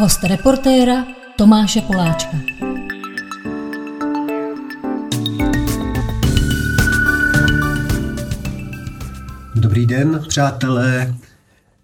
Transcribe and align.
Host 0.00 0.24
reportéra 0.24 1.06
Tomáše 1.36 1.80
Poláčka. 1.80 2.36
Dobrý 9.54 9.86
den, 9.86 10.24
přátelé. 10.28 11.14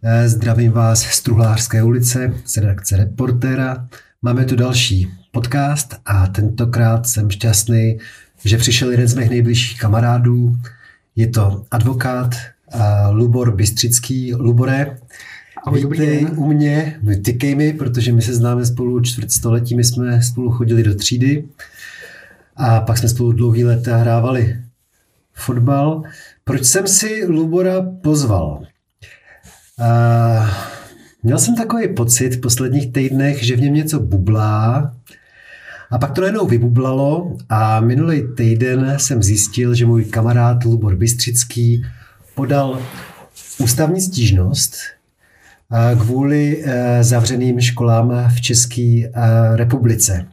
Eh, 0.03 0.29
zdravím 0.29 0.73
vás 0.73 1.03
z 1.03 1.23
Truhlářské 1.23 1.83
ulice, 1.83 2.35
z 2.45 2.57
redakce 2.57 2.97
Reportéra. 2.97 3.89
Máme 4.23 4.45
tu 4.45 4.57
další 4.57 5.09
podcast 5.33 5.97
a 6.05 6.27
tentokrát 6.27 7.07
jsem 7.07 7.31
šťastný, 7.31 7.99
že 8.45 8.59
přišel 8.59 8.91
jeden 8.91 9.09
z 9.09 9.15
mých 9.15 9.31
nejbližších 9.31 9.81
kamarádů. 9.81 10.57
Je 11.17 11.27
to 11.27 11.65
advokát 11.71 12.35
eh, 12.35 12.79
Lubor 13.11 13.57
Bystřický. 13.57 14.35
Lubore, 14.35 14.97
Ahoj, 15.67 15.83
dobrý 15.83 16.01
vítej 16.01 16.25
den. 16.25 16.35
u 16.37 16.47
mě, 16.47 16.99
vytykej 17.03 17.55
mi, 17.55 17.73
protože 17.73 18.13
my 18.13 18.23
se 18.23 18.35
známe 18.35 18.67
spolu 18.67 19.01
čtvrtstoletí, 19.01 19.75
my 19.75 19.85
jsme 19.85 20.23
spolu 20.23 20.51
chodili 20.51 20.83
do 20.83 20.95
třídy 20.95 21.45
a 22.57 22.81
pak 22.81 22.99
jsme 22.99 23.09
spolu 23.09 23.33
dlouhý 23.33 23.65
léta 23.65 23.97
hrávali 23.97 24.57
fotbal. 25.35 26.03
Proč 26.45 26.65
jsem 26.65 26.87
si 26.87 27.25
Lubora 27.27 27.83
pozval? 28.03 28.63
Uh, 29.79 30.49
měl 31.23 31.39
jsem 31.39 31.57
takový 31.57 31.95
pocit 31.95 32.35
v 32.35 32.41
posledních 32.41 32.93
týdnech, 32.93 33.45
že 33.45 33.57
v 33.57 33.61
něm 33.61 33.75
něco 33.75 34.01
bublá 34.01 34.95
a 35.91 35.99
pak 35.99 36.13
to 36.13 36.21
najednou 36.21 36.47
vybublalo 36.47 37.37
a 37.49 37.81
minulý 37.81 38.23
týden 38.37 38.95
jsem 38.99 39.23
zjistil, 39.23 39.75
že 39.75 39.87
můj 39.87 40.05
kamarád 40.05 40.65
Lubor 40.65 40.97
Bystřický 40.97 41.85
podal 42.35 42.83
ústavní 43.59 44.01
stížnost 44.01 44.96
kvůli 46.03 46.63
eh, 46.65 47.05
zavřeným 47.05 47.61
školám 47.61 48.29
v 48.35 48.41
České 48.41 48.83
eh, 48.83 49.11
republice. 49.57 50.27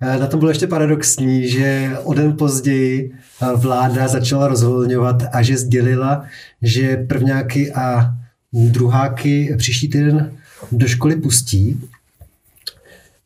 Eh, 0.00 0.18
Na 0.18 0.26
tom 0.26 0.40
bylo 0.40 0.50
ještě 0.50 0.66
paradoxní, 0.66 1.48
že 1.48 1.90
o 2.04 2.14
den 2.14 2.36
později 2.36 3.12
eh, 3.42 3.46
vláda 3.56 4.08
začala 4.08 4.48
rozvolňovat 4.48 5.22
a 5.32 5.42
že 5.42 5.56
sdělila, 5.56 6.24
že 6.62 6.96
prvňáky 6.96 7.72
a 7.72 8.14
druháky 8.52 9.54
příští 9.58 9.88
týden 9.88 10.32
do 10.72 10.86
školy 10.88 11.16
pustí. 11.16 11.80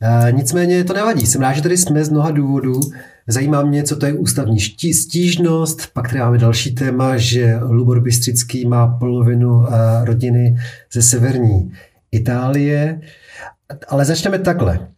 Eh, 0.00 0.32
Nicméně 0.32 0.84
to 0.84 0.92
nevadí. 0.92 1.26
Jsem 1.26 1.40
rád, 1.40 1.52
že 1.52 1.62
tady 1.62 1.76
jsme 1.76 2.04
z 2.04 2.08
mnoha 2.08 2.30
důvodů. 2.30 2.80
Zajímá 3.28 3.62
mě, 3.62 3.82
co 3.82 3.96
to 3.96 4.06
je 4.06 4.12
ústavní 4.12 4.60
stížnost. 4.94 5.92
Pak 5.92 6.08
tady 6.08 6.20
máme 6.20 6.38
další 6.38 6.74
téma, 6.74 7.16
že 7.16 7.58
Lubor 7.62 8.00
Bystřický 8.00 8.66
má 8.66 8.86
polovinu 8.86 9.66
eh, 9.66 10.04
rodiny 10.04 10.56
ze 10.92 11.02
severní 11.02 11.72
Itálie. 12.12 13.00
Ale 13.88 14.04
začneme 14.04 14.38
takhle. 14.38 14.88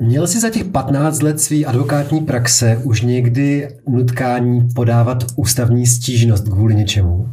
Měl 0.00 0.26
jsi 0.26 0.40
za 0.40 0.50
těch 0.50 0.64
15 0.64 1.22
let 1.22 1.40
svý 1.40 1.66
advokátní 1.66 2.20
praxe 2.20 2.80
už 2.84 3.00
někdy 3.00 3.68
nutkání 3.88 4.68
podávat 4.74 5.24
ústavní 5.36 5.86
stížnost 5.86 6.48
kvůli 6.48 6.74
něčemu? 6.74 7.28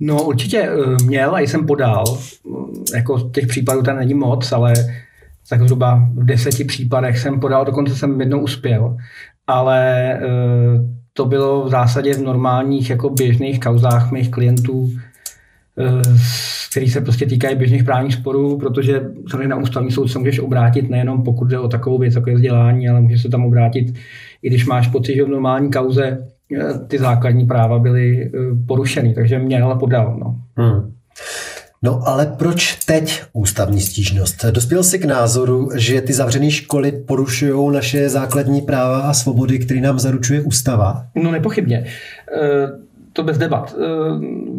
No 0.00 0.22
určitě 0.22 0.60
eh, 0.62 1.04
měl 1.04 1.36
a 1.36 1.40
jsem 1.40 1.66
podal. 1.66 2.18
Jako 2.94 3.20
těch 3.20 3.46
případů 3.46 3.82
tam 3.82 3.96
není 3.96 4.14
moc, 4.14 4.52
ale 4.52 4.74
tak 5.48 5.62
zhruba 5.62 6.08
v 6.14 6.24
deseti 6.24 6.64
případech 6.64 7.18
jsem 7.18 7.40
podal, 7.40 7.64
dokonce 7.64 7.94
jsem 7.94 8.20
jednou 8.20 8.40
uspěl. 8.40 8.96
Ale 9.46 10.12
eh, 10.12 10.20
to 11.12 11.24
bylo 11.24 11.64
v 11.64 11.68
zásadě 11.68 12.14
v 12.14 12.22
normálních 12.22 12.90
jako 12.90 13.10
běžných 13.10 13.60
kauzách 13.60 14.12
mých 14.12 14.30
klientů, 14.30 14.90
eh, 15.78 16.02
který 16.70 16.88
se 16.88 17.00
prostě 17.00 17.26
týkají 17.26 17.56
běžných 17.56 17.84
právních 17.84 18.14
sporů, 18.14 18.58
protože 18.58 19.00
samozřejmě 19.30 19.48
na 19.48 19.56
ústavní 19.56 19.90
soud 19.90 20.08
se 20.08 20.18
můžeš 20.18 20.38
obrátit 20.38 20.90
nejenom 20.90 21.22
pokud 21.22 21.48
jde 21.48 21.58
o 21.58 21.68
takovou 21.68 21.98
věc, 21.98 22.14
jako 22.14 22.30
je 22.30 22.36
vzdělání, 22.36 22.88
ale 22.88 23.00
můžeš 23.00 23.22
se 23.22 23.28
tam 23.28 23.44
obrátit, 23.44 23.94
i 24.42 24.48
když 24.48 24.66
máš 24.66 24.88
pocit, 24.88 25.14
že 25.14 25.24
v 25.24 25.28
normální 25.28 25.70
kauze 25.70 26.18
eh, 26.58 26.78
ty 26.88 26.98
základní 26.98 27.46
práva 27.46 27.78
byly 27.78 28.32
porušeny, 28.66 29.14
takže 29.14 29.38
měl 29.38 29.72
a 29.72 29.78
podal. 29.78 30.16
No. 30.20 30.36
Hmm. 30.56 30.97
No 31.82 32.08
ale 32.08 32.26
proč 32.38 32.74
teď 32.84 33.22
ústavní 33.32 33.80
stížnost? 33.80 34.44
Dospěl 34.50 34.82
jsi 34.82 34.98
k 34.98 35.04
názoru, 35.04 35.68
že 35.74 36.00
ty 36.00 36.12
zavřené 36.12 36.50
školy 36.50 36.92
porušují 36.92 37.74
naše 37.74 38.08
základní 38.08 38.60
práva 38.60 38.98
a 39.00 39.12
svobody, 39.14 39.58
které 39.58 39.80
nám 39.80 39.98
zaručuje 39.98 40.40
ústava? 40.40 41.06
No 41.14 41.30
nepochybně. 41.30 41.86
Eh, 42.42 42.88
To 43.12 43.22
bez 43.22 43.38
debat. 43.38 43.74
Eh, 43.78 43.84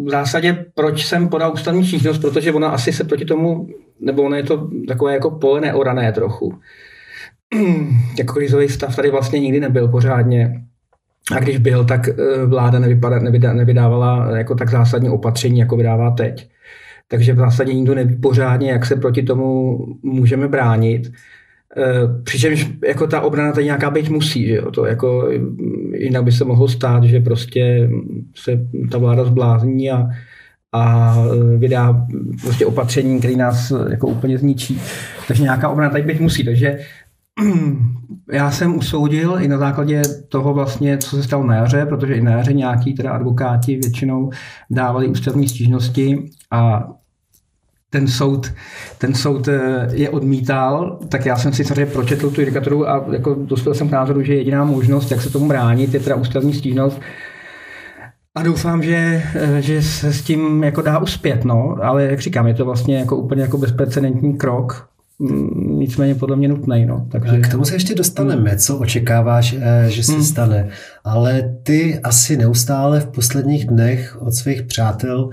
V 0.05 0.09
zásadě, 0.11 0.65
proč 0.75 1.05
jsem 1.05 1.27
podal 1.29 1.53
ústavní 1.53 1.85
stížnost, 1.85 2.21
protože 2.21 2.53
ona 2.53 2.69
asi 2.69 2.93
se 2.93 3.03
proti 3.03 3.25
tomu, 3.25 3.67
nebo 4.01 4.23
ono 4.23 4.35
je 4.35 4.43
to 4.43 4.69
takové 4.87 5.13
jako 5.13 5.31
pole 5.31 5.61
neorané 5.61 6.11
trochu. 6.11 6.53
jako 8.17 8.33
krizový 8.33 8.69
stav 8.69 8.95
tady 8.95 9.11
vlastně 9.11 9.39
nikdy 9.39 9.59
nebyl 9.59 9.87
pořádně. 9.87 10.61
A 11.35 11.39
když 11.39 11.57
byl, 11.57 11.85
tak 11.85 12.07
eh, 12.07 12.45
vláda 12.45 12.79
nevypada, 12.79 13.19
nevydá, 13.19 13.53
nevydávala 13.53 14.37
jako 14.37 14.55
tak 14.55 14.69
zásadní 14.69 15.09
opatření, 15.09 15.59
jako 15.59 15.77
vydává 15.77 16.11
teď. 16.11 16.49
Takže 17.11 17.33
v 17.33 17.37
zásadě 17.37 17.73
nikdo 17.73 17.95
neví 17.95 18.15
pořádně, 18.15 18.71
jak 18.71 18.85
se 18.85 18.95
proti 18.95 19.23
tomu 19.23 19.77
můžeme 20.03 20.47
bránit. 20.47 21.11
Eh, 21.77 22.21
Přičemž 22.23 22.67
jako 22.87 23.07
ta 23.07 23.21
obrana 23.21 23.51
tady 23.51 23.65
nějaká 23.65 23.89
být 23.89 24.09
musí, 24.09 24.47
že 24.47 24.55
jo? 24.55 24.71
To 24.71 24.85
jako, 24.85 25.29
mm, 25.37 25.93
jinak 25.95 26.23
by 26.23 26.31
se 26.31 26.45
mohlo 26.45 26.67
stát, 26.67 27.03
že 27.03 27.19
prostě 27.19 27.89
se 28.35 28.67
ta 28.91 28.97
vláda 28.97 29.25
zblázní 29.25 29.91
a, 29.91 30.07
a 30.71 31.15
eh, 31.17 31.57
vydá 31.57 32.07
prostě 32.41 32.65
opatření, 32.65 33.19
které 33.19 33.35
nás 33.35 33.71
eh, 33.71 33.91
jako 33.91 34.07
úplně 34.07 34.37
zničí. 34.37 34.81
Takže 35.27 35.43
nějaká 35.43 35.69
obrana 35.69 35.89
tady 35.89 36.03
být 36.03 36.19
musí. 36.19 36.43
Takže 36.43 36.79
já 38.31 38.51
jsem 38.51 38.77
usoudil 38.77 39.37
i 39.39 39.47
na 39.47 39.57
základě 39.57 40.01
toho 40.27 40.53
vlastně, 40.53 40.97
co 40.97 41.15
se 41.15 41.23
stalo 41.23 41.43
na 41.43 41.55
jaře, 41.55 41.85
protože 41.85 42.13
i 42.13 42.21
na 42.21 42.31
jaře 42.31 42.53
nějaký 42.53 42.93
teda 42.93 43.11
advokáti 43.11 43.75
většinou 43.75 44.29
dávali 44.69 45.07
ústavní 45.07 45.49
stížnosti 45.49 46.29
a 46.51 46.89
ten 47.89 48.07
soud, 48.07 48.51
ten 48.97 49.13
soud 49.15 49.47
eh, 49.47 49.87
je 49.91 50.09
odmítal, 50.09 50.99
tak 51.09 51.25
já 51.25 51.35
jsem 51.35 51.53
si 51.53 51.63
samozřejmě 51.63 51.85
pročetl 51.85 52.31
tu 52.31 52.41
judikaturu 52.41 52.89
a 52.89 53.05
jako 53.11 53.33
dospěl 53.33 53.73
jsem 53.73 53.89
k 53.89 53.91
názoru, 53.91 54.23
že 54.23 54.35
jediná 54.35 54.65
možnost, 54.65 55.11
jak 55.11 55.21
se 55.21 55.29
tomu 55.29 55.47
bránit, 55.47 55.93
je 55.93 55.99
teda 55.99 56.15
ústavní 56.15 56.53
stížnost. 56.53 57.01
A 58.35 58.43
doufám, 58.43 58.83
že, 58.83 59.23
eh, 59.35 59.61
že 59.61 59.81
se 59.81 60.13
s 60.13 60.21
tím 60.21 60.63
jako 60.63 60.81
dá 60.81 60.99
uspět, 60.99 61.45
no, 61.45 61.75
ale 61.81 62.03
jak 62.03 62.19
říkám, 62.19 62.47
je 62.47 62.53
to 62.53 62.65
vlastně 62.65 62.97
jako 62.97 63.17
úplně 63.17 63.41
jako 63.41 63.57
bezprecedentní 63.57 64.37
krok, 64.37 64.89
Mm, 65.21 65.79
nicméně 65.79 66.15
podle 66.15 66.35
mě 66.35 66.47
nutný, 66.47 66.85
no. 66.85 67.07
Takže... 67.11 67.39
K 67.39 67.51
tomu 67.51 67.65
se 67.65 67.75
ještě 67.75 67.95
dostaneme, 67.95 68.57
co 68.57 68.77
očekáváš, 68.77 69.55
eh, 69.59 69.89
že 69.89 70.03
se 70.03 70.11
Hmm. 70.11 70.23
stane. 70.23 70.69
Ale 71.03 71.55
ty 71.63 71.99
asi 72.03 72.37
neustále 72.37 72.99
v 72.99 73.07
posledních 73.07 73.65
dnech 73.65 74.17
od 74.21 74.33
svých 74.33 74.63
přátel 74.63 75.29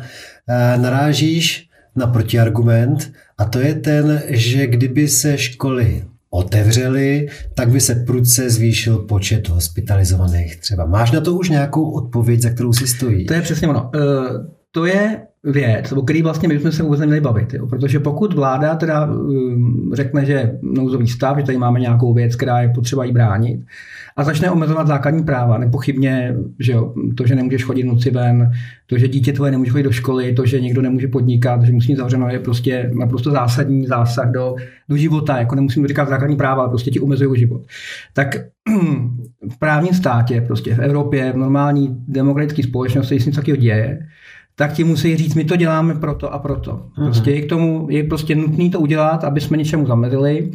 narážíš 0.77 1.69
na 1.96 2.06
protiargument 2.06 3.12
a 3.38 3.44
to 3.44 3.58
je 3.60 3.74
ten, 3.74 4.22
že 4.28 4.66
kdyby 4.66 5.08
se 5.08 5.38
školy 5.38 6.04
otevřely, 6.30 7.28
tak 7.54 7.68
by 7.68 7.80
se 7.80 7.94
prudce 7.94 8.50
zvýšil 8.50 8.98
počet 8.98 9.48
hospitalizovaných 9.48 10.56
třeba. 10.56 10.86
Máš 10.86 11.10
na 11.10 11.20
to 11.20 11.34
už 11.34 11.50
nějakou 11.50 11.90
odpověď, 11.90 12.42
za 12.42 12.50
kterou 12.50 12.72
si 12.72 12.86
stojí? 12.86 13.26
To 13.26 13.34
je 13.34 13.42
přesně 13.42 13.68
ono. 13.68 13.90
Eh, 13.94 13.98
To 14.70 14.84
je 14.86 15.20
věc, 15.46 15.92
o 15.92 16.02
který 16.02 16.22
vlastně 16.22 16.48
my 16.48 16.54
bychom 16.54 16.72
se 16.72 16.82
vůbec 16.82 17.00
neměli 17.00 17.20
bavit. 17.20 17.54
Jo? 17.54 17.66
Protože 17.66 18.00
pokud 18.00 18.34
vláda 18.34 18.74
teda 18.74 19.04
um, 19.04 19.90
řekne, 19.94 20.24
že 20.24 20.58
nouzový 20.62 21.08
stav, 21.08 21.36
že 21.36 21.44
tady 21.44 21.58
máme 21.58 21.80
nějakou 21.80 22.14
věc, 22.14 22.36
která 22.36 22.60
je 22.60 22.68
potřeba 22.68 23.04
jí 23.04 23.12
bránit, 23.12 23.60
a 24.16 24.24
začne 24.24 24.50
omezovat 24.50 24.86
základní 24.86 25.24
práva, 25.24 25.58
nepochybně, 25.58 26.36
že 26.60 26.72
jo, 26.72 26.94
to, 27.16 27.26
že 27.26 27.34
nemůžeš 27.34 27.64
chodit 27.64 27.84
noci 27.84 28.10
ven, 28.10 28.50
to, 28.86 28.98
že 28.98 29.08
dítě 29.08 29.32
tvoje 29.32 29.50
nemůže 29.50 29.70
chodit 29.70 29.82
do 29.82 29.92
školy, 29.92 30.32
to, 30.32 30.46
že 30.46 30.60
někdo 30.60 30.82
nemůže 30.82 31.08
podnikat, 31.08 31.62
že 31.62 31.72
musí 31.72 31.94
zavřeno, 31.94 32.28
je 32.28 32.38
prostě 32.38 32.90
naprosto 32.99 33.31
zásadní 33.31 33.87
zásah 33.87 34.31
do, 34.31 34.54
do 34.88 34.96
života, 34.96 35.38
jako 35.38 35.54
nemusím 35.54 35.87
říkat 35.87 36.08
základní 36.08 36.37
práva, 36.37 36.62
ale 36.62 36.69
prostě 36.69 36.90
ti 36.90 37.00
omezují 37.00 37.40
život. 37.40 37.62
Tak 38.14 38.37
v 39.52 39.58
právním 39.58 39.94
státě, 39.94 40.40
prostě 40.40 40.75
v 40.75 40.78
Evropě, 40.78 41.32
v 41.32 41.37
normální 41.37 41.96
demokratické 42.08 42.62
společnosti, 42.62 43.14
jestli 43.14 43.28
něco 43.28 43.40
takového 43.40 43.62
děje, 43.62 43.99
tak 44.58 44.73
ti 44.73 44.85
musí 44.85 45.17
říct, 45.17 45.35
my 45.35 45.44
to 45.44 45.56
děláme 45.56 45.94
proto 45.94 46.32
a 46.32 46.38
proto. 46.38 46.87
Prostě 46.94 47.31
je 47.31 47.43
k 47.43 47.49
tomu, 47.49 47.87
je 47.91 48.05
prostě 48.05 48.35
nutné 48.35 48.70
to 48.70 48.81
udělat, 48.81 49.25
aby 49.25 49.41
jsme 49.41 49.56
něčemu 49.56 49.87
zamezili. 49.87 50.50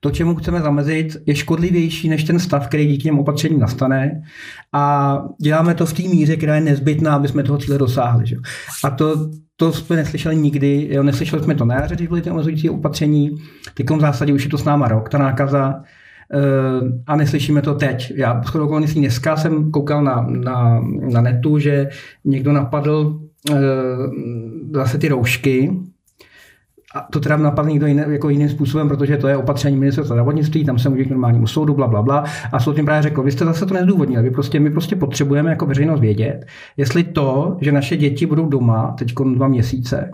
To, 0.00 0.10
čemu 0.10 0.34
chceme 0.34 0.60
zamezit, 0.60 1.16
je 1.26 1.34
škodlivější 1.34 2.08
než 2.08 2.24
ten 2.24 2.38
stav, 2.38 2.66
který 2.66 2.86
díky 2.86 3.02
těm 3.02 3.18
opatřením 3.18 3.60
nastane. 3.60 4.22
A 4.72 5.18
děláme 5.42 5.74
to 5.74 5.86
v 5.86 5.92
té 5.92 6.02
míře, 6.02 6.36
která 6.36 6.54
je 6.54 6.60
nezbytná, 6.60 7.14
aby 7.14 7.28
jsme 7.28 7.42
toho 7.42 7.58
cíle 7.58 7.78
dosáhli. 7.78 8.26
Že? 8.26 8.36
A 8.84 8.90
to, 8.90 9.30
to 9.56 9.72
jsme 9.72 9.96
neslyšeli 9.96 10.36
nikdy, 10.36 10.88
jo, 10.90 11.02
neslyšeli 11.02 11.42
jsme 11.42 11.54
to 11.54 11.64
na 11.64 11.74
jaře, 11.74 11.94
když 11.94 12.08
byly 12.08 12.22
ty 12.22 12.30
omezující 12.30 12.70
opatření, 12.70 13.30
teď 13.74 13.90
v 13.90 14.00
zásadě 14.00 14.32
už 14.32 14.44
je 14.44 14.50
to 14.50 14.58
s 14.58 14.64
náma 14.64 14.88
rok, 14.88 15.08
ta 15.08 15.18
nákaza, 15.18 15.74
Uh, 16.34 16.88
a 17.06 17.16
neslyšíme 17.16 17.62
to 17.62 17.74
teď. 17.74 18.12
Já 18.16 18.42
shodou 18.42 18.64
okolností 18.64 19.00
dneska 19.00 19.36
jsem 19.36 19.70
koukal 19.70 20.04
na, 20.04 20.26
na, 20.28 20.80
na 21.12 21.20
netu, 21.20 21.58
že 21.58 21.88
někdo 22.24 22.52
napadl 22.52 23.20
zase 24.72 24.98
ty 24.98 25.08
roušky 25.08 25.70
a 26.96 27.06
to 27.12 27.20
teda 27.20 27.36
napadne 27.36 27.70
někdo 27.70 27.86
jiný, 27.86 28.02
jako 28.08 28.28
jiným 28.28 28.48
způsobem, 28.48 28.88
protože 28.88 29.16
to 29.16 29.28
je 29.28 29.36
opatření 29.36 29.76
ministerstva 29.76 30.14
zdravotnictví, 30.14 30.64
tam 30.64 30.78
se 30.78 30.88
může 30.88 31.04
k 31.04 31.10
normálnímu 31.10 31.46
soudu, 31.46 31.74
bla, 31.74 31.86
bla, 31.88 32.02
bla. 32.02 32.24
A 32.52 32.60
soud 32.60 32.76
tím 32.76 32.84
právě 32.84 33.02
řekl, 33.02 33.22
vy 33.22 33.32
jste 33.32 33.44
zase 33.44 33.66
to 33.66 33.74
nezdůvodnili, 33.74 34.22
vy 34.22 34.30
prostě, 34.30 34.60
my 34.60 34.70
prostě 34.70 34.96
potřebujeme 34.96 35.50
jako 35.50 35.66
veřejnost 35.66 36.00
vědět, 36.00 36.46
jestli 36.76 37.04
to, 37.04 37.56
že 37.60 37.72
naše 37.72 37.96
děti 37.96 38.26
budou 38.26 38.48
doma 38.48 38.94
teď 38.98 39.14
dva 39.34 39.48
měsíce, 39.48 40.10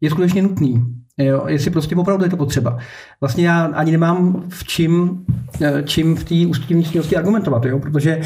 je 0.00 0.10
skutečně 0.10 0.42
nutný. 0.42 0.84
Jo, 1.18 1.44
jestli 1.48 1.70
prostě 1.70 1.96
opravdu 1.96 2.24
je 2.24 2.30
to 2.30 2.36
potřeba. 2.36 2.78
Vlastně 3.20 3.46
já 3.46 3.64
ani 3.64 3.92
nemám 3.92 4.44
v 4.48 4.64
čím, 4.64 5.24
eh, 5.62 5.82
čím 5.84 6.16
v 6.16 6.24
té 6.24 6.34
ústavní 6.46 6.84
argumentovat, 7.16 7.64
jo, 7.64 7.78
protože 7.78 8.20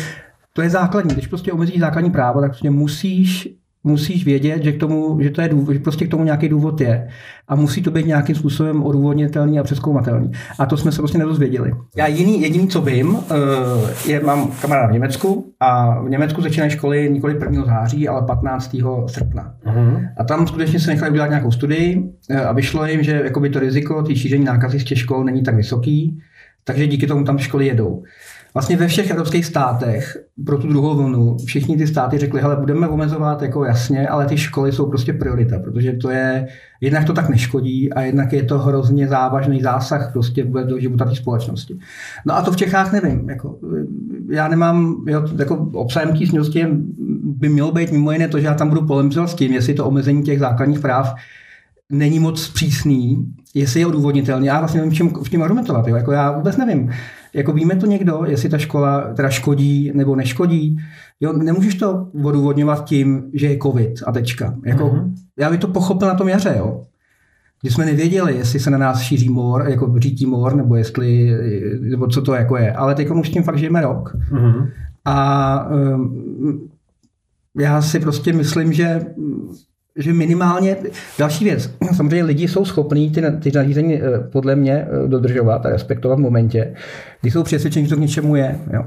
to 0.52 0.62
je 0.62 0.70
základní. 0.70 1.12
Když 1.12 1.26
prostě 1.26 1.52
omezíš 1.52 1.80
základní 1.80 2.10
právo, 2.10 2.40
tak 2.40 2.50
prostě 2.50 2.70
musíš 2.70 3.48
musíš 3.84 4.24
vědět, 4.24 4.62
že, 4.62 4.72
k 4.72 4.80
tomu, 4.80 5.18
že, 5.22 5.30
to 5.30 5.40
je 5.40 5.48
důvod, 5.48 5.72
že 5.72 5.78
prostě 5.78 6.06
k 6.06 6.10
tomu 6.10 6.24
nějaký 6.24 6.48
důvod 6.48 6.80
je. 6.80 7.08
A 7.48 7.54
musí 7.54 7.82
to 7.82 7.90
být 7.90 8.06
nějakým 8.06 8.34
způsobem 8.34 8.82
odůvodnitelný 8.82 9.58
a 9.58 9.62
přeskoumatelný. 9.62 10.32
A 10.58 10.66
to 10.66 10.76
jsme 10.76 10.92
se 10.92 10.98
prostě 10.98 11.18
nedozvěděli. 11.18 11.72
Já 11.96 12.06
jiný, 12.06 12.42
jediný, 12.42 12.68
co 12.68 12.80
vím, 12.80 13.16
eh, 13.30 14.10
je, 14.10 14.20
mám 14.20 14.50
kamaráda 14.62 14.88
v 14.88 14.92
Německu 14.92 15.52
a 15.60 16.00
v 16.00 16.08
Německu 16.08 16.42
začínají 16.42 16.70
školy 16.70 17.10
nikoli 17.10 17.34
1. 17.34 17.64
září, 17.64 18.08
ale 18.08 18.22
15. 18.22 19.06
srpna. 19.06 19.54
Uh-huh. 19.66 20.08
A 20.16 20.24
tam 20.24 20.46
skutečně 20.46 20.80
se 20.80 20.90
nechali 20.90 21.10
udělat 21.10 21.28
nějakou 21.28 21.50
studii 21.50 22.12
eh, 22.30 22.40
a 22.40 22.52
vyšlo 22.52 22.86
jim, 22.86 23.02
že 23.02 23.20
jakoby 23.24 23.50
to 23.50 23.60
riziko 23.60 24.02
ty 24.02 24.16
šíření 24.16 24.44
nákazy 24.44 24.80
z 24.80 24.84
těch 24.84 24.98
škol 24.98 25.24
není 25.24 25.42
tak 25.42 25.54
vysoký, 25.54 26.18
takže 26.64 26.86
díky 26.86 27.06
tomu 27.06 27.24
tam 27.24 27.38
školy 27.38 27.66
jedou. 27.66 28.02
Vlastně 28.54 28.76
ve 28.76 28.88
všech 28.88 29.10
evropských 29.10 29.46
státech 29.46 30.16
pro 30.46 30.58
tu 30.58 30.68
druhou 30.68 30.96
vlnu 30.96 31.36
všichni 31.46 31.76
ty 31.76 31.86
státy 31.86 32.18
řekli, 32.18 32.40
hele, 32.40 32.56
budeme 32.56 32.88
omezovat 32.88 33.42
jako 33.42 33.64
jasně, 33.64 34.08
ale 34.08 34.26
ty 34.26 34.38
školy 34.38 34.72
jsou 34.72 34.86
prostě 34.86 35.12
priorita, 35.12 35.58
protože 35.58 35.92
to 35.92 36.10
je, 36.10 36.46
jednak 36.80 37.04
to 37.04 37.12
tak 37.12 37.28
neškodí 37.28 37.92
a 37.92 38.02
jednak 38.02 38.32
je 38.32 38.42
to 38.42 38.58
hrozně 38.58 39.08
závažný 39.08 39.62
zásah 39.62 40.12
prostě 40.12 40.44
do 40.44 40.78
života 40.78 41.04
té 41.04 41.14
společnosti. 41.14 41.78
No 42.26 42.36
a 42.36 42.42
to 42.42 42.52
v 42.52 42.56
Čechách 42.56 42.92
nevím. 42.92 43.28
Jako, 43.28 43.58
já 44.30 44.48
nemám, 44.48 45.04
jo, 45.06 45.22
jako 45.38 45.68
obsahem 45.72 46.18
té 46.18 46.26
sněnosti 46.26 46.66
by 47.22 47.48
mělo 47.48 47.72
být 47.72 47.92
mimo 47.92 48.12
jiné 48.12 48.28
to, 48.28 48.40
že 48.40 48.46
já 48.46 48.54
tam 48.54 48.68
budu 48.68 48.86
polemizovat 48.86 49.30
s 49.30 49.34
tím, 49.34 49.52
jestli 49.52 49.74
to 49.74 49.86
omezení 49.86 50.22
těch 50.22 50.38
základních 50.38 50.80
práv 50.80 51.14
není 51.90 52.18
moc 52.18 52.48
přísný, 52.48 53.26
jestli 53.54 53.80
je 53.80 53.86
odůvodnitelný. 53.86 54.46
Já 54.46 54.58
vlastně 54.58 54.80
nevím, 54.80 54.94
čím, 54.94 55.08
v 55.08 55.28
tím 55.28 55.42
argumentovat. 55.42 55.88
Jo. 55.88 55.96
Jako 55.96 56.12
já 56.12 56.30
vůbec 56.30 56.56
nevím. 56.56 56.90
Jako 57.34 57.52
víme 57.52 57.76
to 57.76 57.86
někdo, 57.86 58.22
jestli 58.26 58.48
ta 58.48 58.58
škola 58.58 59.14
teda 59.14 59.30
škodí 59.30 59.92
nebo 59.94 60.16
neškodí. 60.16 60.76
Jo, 61.20 61.32
nemůžeš 61.32 61.74
to 61.74 62.08
odůvodňovat 62.24 62.84
tím, 62.84 63.30
že 63.32 63.46
je 63.46 63.58
covid 63.62 63.92
a 64.06 64.12
tečka. 64.12 64.54
Jako, 64.64 64.84
mm-hmm. 64.84 65.12
Já 65.38 65.50
bych 65.50 65.60
to 65.60 65.68
pochopil 65.68 66.08
na 66.08 66.14
tom 66.14 66.28
jaře, 66.28 66.54
jo. 66.58 66.84
Když 67.60 67.74
jsme 67.74 67.86
nevěděli, 67.86 68.36
jestli 68.36 68.60
se 68.60 68.70
na 68.70 68.78
nás 68.78 69.00
šíří 69.00 69.28
mor, 69.28 69.64
jako 69.68 69.94
řítí 69.98 70.26
mor, 70.26 70.56
nebo 70.56 70.76
jestli, 70.76 71.36
nebo 71.80 72.06
co 72.06 72.22
to 72.22 72.34
jako 72.34 72.56
je. 72.56 72.72
Ale 72.72 72.94
teď 72.94 73.10
už 73.10 73.28
tím 73.28 73.42
fakt 73.42 73.58
žijeme 73.58 73.80
rok. 73.80 74.16
Mm-hmm. 74.32 74.70
A 75.04 75.68
um, 75.70 76.68
já 77.58 77.82
si 77.82 78.00
prostě 78.00 78.32
myslím, 78.32 78.72
že 78.72 79.00
že 79.98 80.12
minimálně, 80.12 80.76
další 81.18 81.44
věc, 81.44 81.70
samozřejmě 81.96 82.24
lidi 82.24 82.48
jsou 82.48 82.64
schopní 82.64 83.10
ty, 83.10 83.22
ty 83.40 83.52
nařízení 83.54 84.02
eh, 84.02 84.18
podle 84.32 84.56
mě 84.56 84.72
eh, 84.72 85.08
dodržovat 85.08 85.66
a 85.66 85.70
respektovat 85.70 86.18
v 86.18 86.22
momentě, 86.22 86.74
kdy 87.20 87.30
jsou 87.30 87.42
přesvědčeni, 87.42 87.86
že 87.86 87.90
to 87.90 87.96
k 87.96 88.00
něčemu 88.00 88.36
je. 88.36 88.58
Jo. 88.72 88.84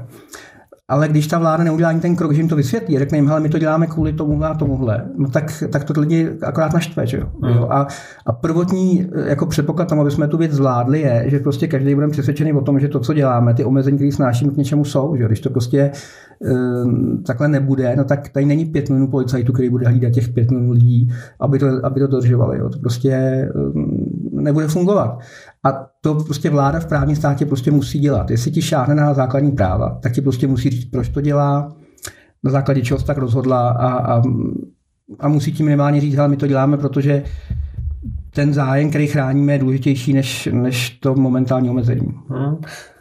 Ale 0.92 1.08
když 1.08 1.26
ta 1.26 1.38
vláda 1.38 1.64
neudělá 1.64 1.90
ani 1.90 2.00
ten 2.00 2.16
krok, 2.16 2.32
že 2.32 2.40
jim 2.40 2.48
to 2.48 2.56
vysvětlí, 2.56 2.98
řekne 2.98 3.18
jim, 3.18 3.28
hele, 3.28 3.40
my 3.40 3.48
to 3.48 3.58
děláme 3.58 3.86
kvůli 3.86 4.12
tomu 4.12 4.44
a 4.44 4.54
tomuhle, 4.54 5.04
no 5.18 5.28
tak, 5.28 5.64
tak 5.70 5.84
to 5.84 6.00
lidi 6.00 6.30
akorát 6.42 6.72
naštve. 6.72 7.06
Že 7.06 7.16
jo? 7.16 7.26
Hmm. 7.42 7.56
jo? 7.56 7.68
A, 7.70 7.86
a 8.26 8.32
prvotní 8.32 9.10
jako 9.26 9.46
předpoklad 9.46 9.88
tam, 9.88 10.00
aby 10.00 10.10
jsme 10.10 10.28
tu 10.28 10.38
věc 10.38 10.52
zvládli, 10.52 11.00
je, 11.00 11.24
že 11.26 11.38
prostě 11.38 11.66
každý 11.66 11.94
bude 11.94 12.08
přesvědčený 12.08 12.52
o 12.52 12.60
tom, 12.60 12.80
že 12.80 12.88
to, 12.88 13.00
co 13.00 13.14
děláme, 13.14 13.54
ty 13.54 13.64
omezení, 13.64 13.96
které 13.96 14.12
snášíme, 14.12 14.52
k 14.52 14.56
něčemu 14.56 14.84
jsou. 14.84 15.16
Že? 15.16 15.26
Když 15.26 15.40
to 15.40 15.50
prostě 15.50 15.90
uh, 16.38 16.92
takhle 17.26 17.48
nebude, 17.48 17.96
no 17.96 18.04
tak 18.04 18.28
tady 18.28 18.46
není 18.46 18.64
pět 18.64 18.90
minut 18.90 19.10
policajtů, 19.10 19.52
který 19.52 19.70
bude 19.70 19.88
hlídat 19.88 20.12
těch 20.12 20.28
pět 20.28 20.50
minut 20.50 20.72
lidí, 20.72 21.12
aby 21.40 21.58
to, 21.58 21.66
aby 21.82 22.00
to 22.00 22.06
dodržovali. 22.06 22.58
Jo? 22.58 22.68
To 22.68 22.78
prostě 22.78 23.48
um, 23.74 23.91
nebude 24.42 24.68
fungovat. 24.68 25.18
A 25.64 25.86
to 26.00 26.14
prostě 26.14 26.50
vláda 26.50 26.80
v 26.80 26.86
právním 26.86 27.16
státě 27.16 27.46
prostě 27.46 27.70
musí 27.70 27.98
dělat. 27.98 28.30
Jestli 28.30 28.50
ti 28.50 28.62
šáhne 28.62 28.94
na 28.94 29.14
základní 29.14 29.52
práva, 29.52 29.98
tak 30.02 30.12
ti 30.12 30.20
prostě 30.20 30.46
musí 30.46 30.70
říct, 30.70 30.84
proč 30.84 31.08
to 31.08 31.20
dělá, 31.20 31.76
na 32.44 32.50
základě 32.50 32.82
čeho 32.82 33.00
tak 33.00 33.18
rozhodla 33.18 33.68
a, 33.68 33.88
a, 33.88 34.22
a 35.20 35.28
musí 35.28 35.52
ti 35.52 35.62
minimálně 35.62 36.00
říct, 36.00 36.18
ale 36.18 36.28
my 36.28 36.36
to 36.36 36.46
děláme, 36.46 36.76
protože 36.76 37.22
ten 38.34 38.52
zájem, 38.54 38.90
který 38.90 39.06
chráníme, 39.06 39.52
je 39.52 39.58
důležitější 39.58 40.12
než, 40.12 40.48
než 40.52 40.90
to 40.90 41.14
momentální 41.14 41.70
omezení. 41.70 42.14
Hmm. 42.28 42.56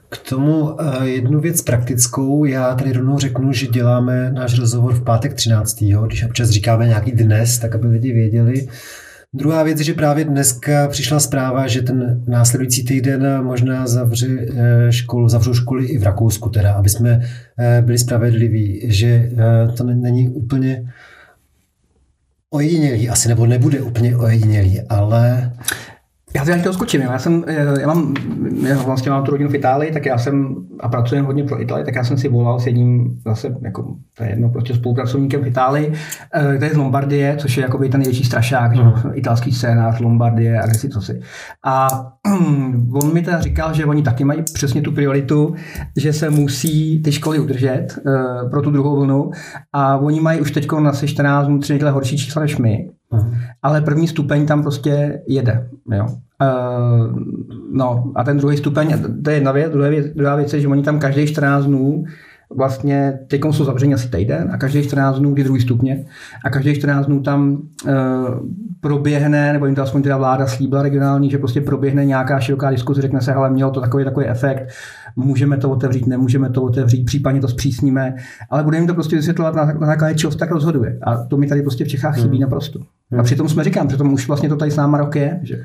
K 0.10 0.30
tomu 0.30 0.82
eh, 0.82 1.08
jednu 1.08 1.40
věc 1.40 1.62
praktickou. 1.62 2.46
Já 2.46 2.76
tady 2.76 2.94
rovnou 2.94 3.20
řeknu, 3.20 3.54
že 3.54 3.68
děláme 3.68 4.32
náš 4.32 4.60
rozhovor 4.60 4.94
v 4.94 5.04
pátek 5.04 5.34
13. 5.34 5.84
Když 6.06 6.24
občas 6.24 6.50
říkáme 6.50 6.88
nějaký 6.88 7.12
dnes, 7.12 7.60
tak 7.60 7.76
aby 7.76 7.88
lidi 7.88 8.14
věděli, 8.14 8.68
Druhá 9.34 9.64
věc 9.64 9.80
je, 9.80 9.86
že 9.86 9.94
právě 9.94 10.26
dneska 10.26 10.88
přišla 10.88 11.20
zpráva, 11.20 11.68
že 11.68 11.82
ten 11.82 12.24
následující 12.28 12.84
týden 12.84 13.44
možná 13.44 13.88
zavře 13.88 14.28
eh, 14.28 14.92
školu, 14.92 15.30
zavřou 15.30 15.54
školy 15.54 15.86
i 15.86 15.98
v 15.98 16.04
Rakousku, 16.04 16.50
teda, 16.50 16.74
aby 16.74 16.90
jsme 16.90 17.22
eh, 17.60 17.82
byli 17.82 17.98
spravedliví, 17.98 18.82
že 18.84 19.08
eh, 19.08 19.72
to 19.78 19.84
není 19.84 20.30
úplně 20.30 20.94
ojedinělý, 22.50 23.10
asi 23.10 23.30
nebo 23.30 23.46
nebude 23.46 23.82
úplně 23.82 24.18
ojedinělý, 24.18 24.82
ale 24.82 25.52
já 26.34 26.46
to 26.46 26.64
to 26.64 26.74
skočím. 26.74 27.02
Já, 27.02 27.20
jsem, 27.20 27.44
já 27.80 27.88
mám, 27.88 28.14
já 28.68 28.84
vlastně 28.84 29.12
mám 29.12 29.24
tu 29.24 29.32
rodinu 29.32 29.50
v 29.50 29.56
Itálii, 29.56 29.92
tak 29.92 30.06
já 30.06 30.18
jsem, 30.18 30.56
a 30.80 30.90
pracuji 30.90 31.22
hodně 31.22 31.44
pro 31.44 31.62
Itálii, 31.62 31.86
tak 31.86 31.96
já 31.96 32.04
jsem 32.04 32.18
si 32.18 32.28
volal 32.28 32.60
s 32.60 32.68
jedním, 32.68 33.20
zase, 33.26 33.56
jako, 33.62 33.96
to 34.18 34.24
je 34.24 34.30
jedno, 34.30 34.50
prostě 34.50 34.74
spolupracovníkem 34.74 35.42
v 35.42 35.48
Itálii, 35.48 35.94
eh, 36.34 36.58
který 36.58 36.70
je 36.72 36.76
z 36.76 36.78
Lombardie, 36.78 37.36
což 37.38 37.58
je 37.58 37.64
jakoby 37.64 37.90
ten 37.90 38.00
největší 38.00 38.24
strašák, 38.24 38.72
mm. 38.72 38.78
že, 38.78 39.10
italský 39.14 39.52
scénář, 39.52 40.00
Lombardie 40.00 40.62
a 40.62 40.68
si 40.68 40.90
to 40.90 41.02
si. 41.02 41.22
A 41.66 41.88
on 42.94 43.14
mi 43.14 43.22
teda 43.22 43.42
říkal, 43.42 43.74
že 43.74 43.86
oni 43.86 44.04
taky 44.04 44.24
mají 44.24 44.44
přesně 44.54 44.82
tu 44.82 44.92
prioritu, 44.92 45.56
že 45.98 46.14
se 46.14 46.30
musí 46.30 47.02
ty 47.02 47.12
školy 47.12 47.40
udržet 47.40 47.88
uh, 48.06 48.50
pro 48.50 48.62
tu 48.62 48.72
druhou 48.72 48.96
vlnu 48.96 49.32
a 49.74 49.98
oni 49.98 50.22
mají 50.22 50.42
už 50.42 50.52
teď 50.52 50.72
na 50.72 50.92
14 50.92 51.48
dnů 51.48 51.60
tři 51.60 51.80
horší 51.80 52.18
čísla 52.18 52.42
než 52.42 52.58
my. 52.58 52.90
Uh-huh. 53.12 53.38
Ale 53.64 53.82
první 53.82 54.08
stupeň 54.08 54.46
tam 54.46 54.62
prostě 54.62 55.22
jede. 55.28 55.68
Jo. 55.92 56.08
Uh, 56.42 57.20
no 57.72 58.12
a 58.16 58.24
ten 58.24 58.38
druhý 58.38 58.58
stupeň, 58.58 58.94
to 59.24 59.30
je 59.30 59.36
jedna 59.36 59.52
věc, 59.52 59.72
druhá 59.72 59.90
věc, 59.90 60.08
druhá 60.16 60.36
věc 60.36 60.54
je, 60.54 60.60
že 60.60 60.68
oni 60.68 60.84
tam 60.84 61.00
každý 61.00 61.28
14 61.28 61.66
dnů 61.66 62.04
vlastně, 62.56 63.20
teď 63.28 63.42
jsou 63.52 63.66
zavření 63.66 63.94
asi 63.94 64.10
týden 64.10 64.50
a 64.54 64.58
každý 64.58 64.84
14 64.84 65.20
dnů 65.20 65.36
ty 65.36 65.44
druhý 65.44 65.62
stupně 65.62 66.06
a 66.46 66.50
každý 66.50 66.76
14 66.76 67.06
dnů 67.06 67.22
tam 67.22 67.52
uh, 67.52 67.92
proběhne, 68.82 69.54
nebo 69.54 69.66
jim 69.66 69.76
to 69.76 69.82
aspoň 69.82 70.02
teda 70.02 70.18
vláda 70.18 70.48
slíbila 70.48 70.82
regionální, 70.82 71.30
že 71.30 71.38
prostě 71.38 71.62
proběhne 71.62 72.06
nějaká 72.06 72.40
široká 72.40 72.72
diskuze, 72.72 73.02
řekne 73.02 73.22
se, 73.22 73.34
ale 73.34 73.50
mělo 73.50 73.72
to 73.72 73.82
takový 73.82 74.04
takový 74.04 74.26
efekt, 74.26 74.70
můžeme 75.16 75.58
to 75.58 75.72
otevřít, 75.72 76.08
nemůžeme 76.08 76.50
to 76.50 76.62
otevřít, 76.62 77.06
případně 77.06 77.42
to 77.42 77.48
zpřísníme, 77.48 78.16
ale 78.50 78.64
budeme 78.64 78.82
jim 78.82 78.88
to 78.88 78.94
prostě 78.94 79.16
vysvětlovat 79.16 79.56
na, 79.56 79.66
na 79.66 79.88
základě 79.88 80.16
čeho 80.16 80.36
tak 80.36 80.52
rozhoduje. 80.52 81.00
A 81.04 81.18
to 81.18 81.38
mi 81.38 81.48
tady 81.48 81.62
prostě 81.62 81.86
v 81.86 81.88
Čechách 81.88 82.16
chybí 82.16 82.38
hmm. 82.38 82.42
naprosto. 82.42 82.80
Hmm. 83.12 83.20
A 83.20 83.24
přitom 83.24 83.50
jsme 83.50 83.64
říkám, 83.64 83.88
přitom 83.88 84.14
už 84.14 84.28
vlastně 84.28 84.50
to 84.50 84.56
tady 84.56 84.72
s 84.72 84.76
náma 84.76 84.98
rok 84.98 85.16
je. 85.16 85.40
Že? 85.44 85.64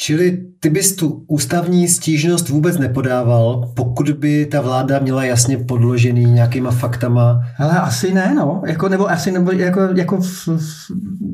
Čili 0.00 0.38
ty 0.60 0.70
bys 0.70 0.96
tu 0.96 1.24
ústavní 1.26 1.88
stížnost 1.88 2.48
vůbec 2.48 2.78
nepodával, 2.78 3.70
pokud 3.74 4.10
by 4.10 4.46
ta 4.46 4.60
vláda 4.60 4.98
měla 4.98 5.24
jasně 5.24 5.58
podložený 5.58 6.24
nějakýma 6.24 6.70
faktama? 6.70 7.40
Ale 7.58 7.78
asi 7.78 8.14
ne, 8.14 8.34
no. 8.34 8.62
Jako, 8.66 8.88
nebo 8.88 9.10
asi 9.10 9.32
nebo 9.32 9.52
jako, 9.52 9.80
jako, 9.80 10.20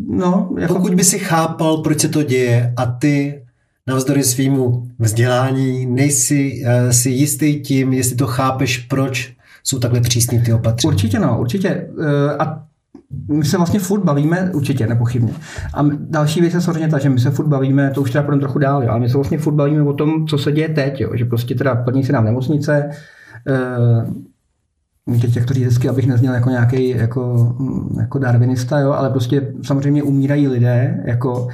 no, 0.08 0.50
jako... 0.58 0.74
Pokud 0.74 0.94
by 0.94 1.04
si 1.04 1.18
chápal, 1.18 1.76
proč 1.76 2.00
se 2.00 2.08
to 2.08 2.22
děje 2.22 2.74
a 2.76 2.86
ty 2.86 3.43
navzdory 3.88 4.24
svýmu 4.24 4.88
vzdělání 4.98 5.86
nejsi 5.86 6.62
uh, 6.64 6.90
si 6.90 7.10
jistý 7.10 7.60
tím, 7.60 7.92
jestli 7.92 8.16
to 8.16 8.26
chápeš, 8.26 8.78
proč 8.78 9.36
jsou 9.64 9.78
takhle 9.78 10.00
přísný 10.00 10.42
ty 10.42 10.52
opatření. 10.52 10.92
Určitě 10.92 11.18
no, 11.18 11.40
určitě. 11.40 11.86
Uh, 11.98 12.04
a 12.38 12.64
my 13.28 13.44
se 13.44 13.56
vlastně 13.56 13.80
furt 13.80 14.04
bavíme, 14.04 14.50
určitě, 14.54 14.86
nepochybně. 14.86 15.32
A 15.74 15.82
další 15.98 16.40
věc 16.40 16.54
je 16.54 16.60
samozřejmě 16.60 16.88
ta, 16.88 16.98
že 16.98 17.10
my 17.10 17.20
se 17.20 17.30
furt 17.30 17.46
bavíme, 17.46 17.90
to 17.90 18.02
už 18.02 18.10
teda 18.10 18.22
půjdeme 18.22 18.40
trochu 18.40 18.58
dál, 18.58 18.82
jo, 18.82 18.90
ale 18.90 19.00
my 19.00 19.08
se 19.08 19.14
vlastně 19.14 19.38
furt 19.38 19.54
bavíme 19.54 19.82
o 19.82 19.92
tom, 19.92 20.26
co 20.26 20.38
se 20.38 20.52
děje 20.52 20.68
teď, 20.68 21.00
jo, 21.00 21.10
že 21.14 21.24
prostě 21.24 21.54
teda 21.54 21.74
plní 21.74 22.04
se 22.04 22.12
nám 22.12 22.24
nemocnice, 22.24 22.90
uh, 25.08 25.20
teď 25.20 25.36
jak 25.36 25.46
to 25.46 25.54
říct 25.54 25.64
hezky, 25.64 25.88
abych 25.88 26.06
nezněl 26.06 26.34
jako 26.34 26.50
nějaký 26.50 26.88
jako, 26.88 27.54
jako 28.00 28.18
darwinista, 28.18 28.78
jo, 28.78 28.92
ale 28.92 29.10
prostě 29.10 29.52
samozřejmě 29.62 30.02
umírají 30.02 30.48
lidé, 30.48 31.02
jako 31.04 31.48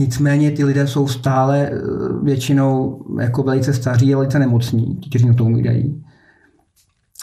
Nicméně 0.00 0.50
ty 0.50 0.64
lidé 0.64 0.86
jsou 0.86 1.08
stále 1.08 1.70
eh, 1.72 1.78
většinou 2.22 3.04
jako 3.20 3.42
velice 3.42 3.72
staří 3.72 4.14
a 4.14 4.16
velice 4.16 4.38
nemocní, 4.38 4.96
ti, 4.96 5.10
kteří 5.10 5.28
na 5.28 5.34
to 5.34 5.44
umírají. 5.44 6.04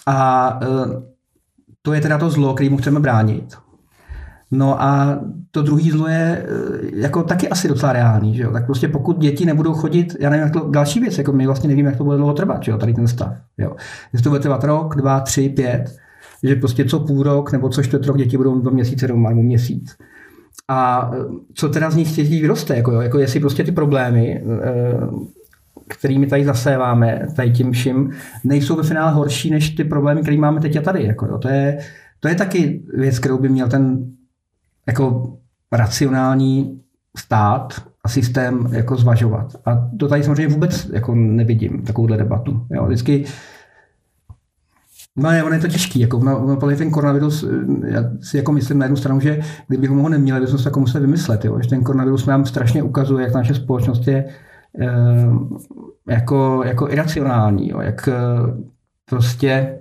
A 0.06 0.60
eh, 0.64 0.68
to 1.82 1.94
je 1.94 2.02
teda 2.02 2.18
to 2.18 2.30
zlo, 2.30 2.54
kterému 2.54 2.78
chceme 2.78 3.00
bránit. 3.00 3.58
No 4.52 4.82
a 4.82 5.20
to 5.52 5.62
druhý 5.62 5.92
zlo 5.92 6.08
je 6.08 6.46
eh, 6.46 6.48
jako 6.94 7.24
taky 7.24 7.50
asi 7.50 7.68
docela 7.68 7.94
reálný, 7.94 8.36
že 8.36 8.44
jo? 8.44 8.52
Tak 8.52 8.66
prostě 8.66 8.88
pokud 8.88 9.18
děti 9.18 9.46
nebudou 9.46 9.74
chodit, 9.74 10.16
já 10.20 10.30
nevím, 10.30 10.44
jak 10.44 10.54
to, 10.54 10.70
další 10.70 11.00
věc, 11.00 11.18
jako 11.18 11.32
my 11.32 11.46
vlastně 11.46 11.70
nevíme, 11.70 11.90
jak 11.90 11.98
to 11.98 12.04
bude 12.04 12.18
dlouho 12.18 12.34
trvat, 12.34 12.64
že 12.64 12.72
jo, 12.72 12.78
tady 12.78 12.94
ten 12.94 13.08
stav, 13.08 13.34
jo. 13.58 13.76
Jestli 14.14 14.24
to 14.24 14.30
bude 14.30 14.40
trvat 14.40 14.64
rok, 14.64 14.96
dva, 14.96 15.20
tři, 15.20 15.50
pět, 15.50 15.98
že 16.44 16.56
prostě 16.56 16.86
co 16.86 17.00
půl 17.00 17.24
rok 17.24 17.52
nebo 17.52 17.70
co 17.70 17.84
čtvrt 17.84 18.06
rok 18.06 18.18
děti 18.18 18.38
budou 18.38 18.60
do 18.60 18.72
měsíce 18.72 19.08
doma 19.08 19.30
nebo 19.30 19.44
měsíc. 19.44 19.98
A 20.68 21.12
eh, 21.14 21.18
co 21.54 21.70
teda 21.70 21.90
z 21.90 21.96
nich 21.96 22.12
dětí 22.12 22.42
vyroste, 22.42 22.76
jako, 22.76 22.92
jo? 22.92 23.02
jako 23.02 23.20
jestli 23.20 23.40
prostě 23.40 23.64
ty 23.64 23.72
problémy, 23.72 24.44
eh, 24.64 24.98
kterými 25.88 26.28
tady 26.28 26.46
zaséváme, 26.46 27.28
tady 27.36 27.52
tím 27.52 27.72
vším, 27.72 28.12
nejsou 28.44 28.76
ve 28.76 28.84
finále 28.84 29.12
horší 29.12 29.50
než 29.50 29.70
ty 29.70 29.84
problémy, 29.84 30.22
které 30.22 30.38
máme 30.38 30.62
teď 30.62 30.76
a 30.76 30.82
tady. 30.82 31.04
Jako, 31.04 31.26
jo? 31.26 31.38
To, 31.38 31.50
je, 31.50 31.78
to 32.20 32.28
je 32.28 32.36
taky 32.36 32.84
věc, 32.94 33.20
kterou 33.20 33.38
by 33.38 33.50
měl 33.50 33.68
ten 33.68 34.06
jako 34.88 35.34
racionální 35.72 36.82
stát 37.18 37.74
a 38.04 38.10
systém 38.10 38.70
jako 38.72 38.96
zvažovat. 38.96 39.56
A 39.66 39.90
to 40.00 40.08
tady 40.08 40.24
samozřejmě 40.24 40.48
vůbec 40.48 40.90
jako 40.94 41.16
nevidím, 41.16 41.82
takovouhle 41.82 42.18
debatu. 42.18 42.66
Jo? 42.72 42.86
Vždycky 42.86 43.26
No, 45.18 45.32
je, 45.32 45.44
ono 45.44 45.56
je 45.56 45.62
to 45.62 45.68
těžký. 45.68 46.00
Jako, 46.00 46.20
no, 46.20 46.46
no, 46.48 46.76
ten 46.78 46.92
koronavirus, 46.92 47.46
já 47.86 48.04
si 48.22 48.38
jako 48.38 48.52
myslím 48.52 48.80
na 48.80 48.86
jednu 48.86 48.98
stranu, 48.98 49.20
že 49.20 49.40
kdybychom 49.68 49.98
ho 49.98 50.10
neměli, 50.10 50.42
bychom 50.42 50.60
se 50.60 50.70
jako 50.70 50.80
museli 50.80 51.06
vymyslet. 51.06 51.46
Jo? 51.46 51.60
Že 51.62 51.70
ten 51.70 51.84
koronavirus 51.84 52.26
nám 52.26 52.46
strašně 52.46 52.84
ukazuje, 52.84 53.24
jak 53.24 53.34
naše 53.34 53.54
společnost 53.54 54.08
je 54.08 54.26
e, 54.80 54.88
jako, 56.08 56.62
jako 56.66 56.90
iracionální. 56.90 57.70
Jo? 57.70 57.82
Jak 57.82 58.08
e, 58.08 58.14
prostě 59.10 59.78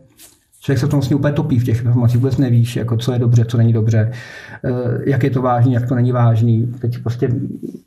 Člověk 0.66 0.80
se 0.80 0.86
v 0.86 0.90
tom 0.90 1.00
vlastně 1.00 1.16
úplně 1.16 1.32
topí 1.32 1.58
v 1.58 1.64
těch 1.64 1.84
informacích, 1.84 2.16
vůbec 2.16 2.36
nevíš, 2.36 2.76
jako 2.76 2.96
co 2.96 3.12
je 3.12 3.18
dobře, 3.18 3.44
co 3.44 3.56
není 3.56 3.72
dobře, 3.72 4.12
eh, 4.64 4.70
jak 5.10 5.24
je 5.24 5.30
to 5.30 5.42
vážný, 5.42 5.72
jak 5.72 5.88
to 5.88 5.94
není 5.94 6.12
vážný. 6.12 6.72
Teď 6.80 7.02
prostě 7.02 7.28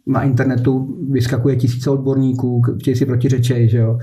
na 0.07 0.23
internetu 0.23 0.97
vyskakuje 1.11 1.55
tisíce 1.55 1.89
odborníků, 1.89 2.61
kteří 2.61 2.95
si 2.95 3.05
protiřečejí, 3.05 3.69
že 3.69 3.77
jo. 3.77 3.99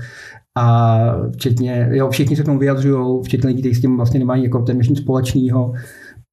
A 0.57 0.99
včetně, 1.33 1.89
jo, 1.91 2.09
všichni 2.09 2.35
se 2.35 2.43
k 2.43 2.45
tomu 2.45 2.59
vyjadřují, 2.59 3.23
včetně 3.23 3.47
lidí, 3.47 3.61
kteří 3.61 3.75
s 3.75 3.81
tím 3.81 3.97
vlastně 3.97 4.19
nemají 4.19 4.43
jako 4.43 4.59
téměř 4.59 4.89
nic 4.89 4.99
společného. 4.99 5.73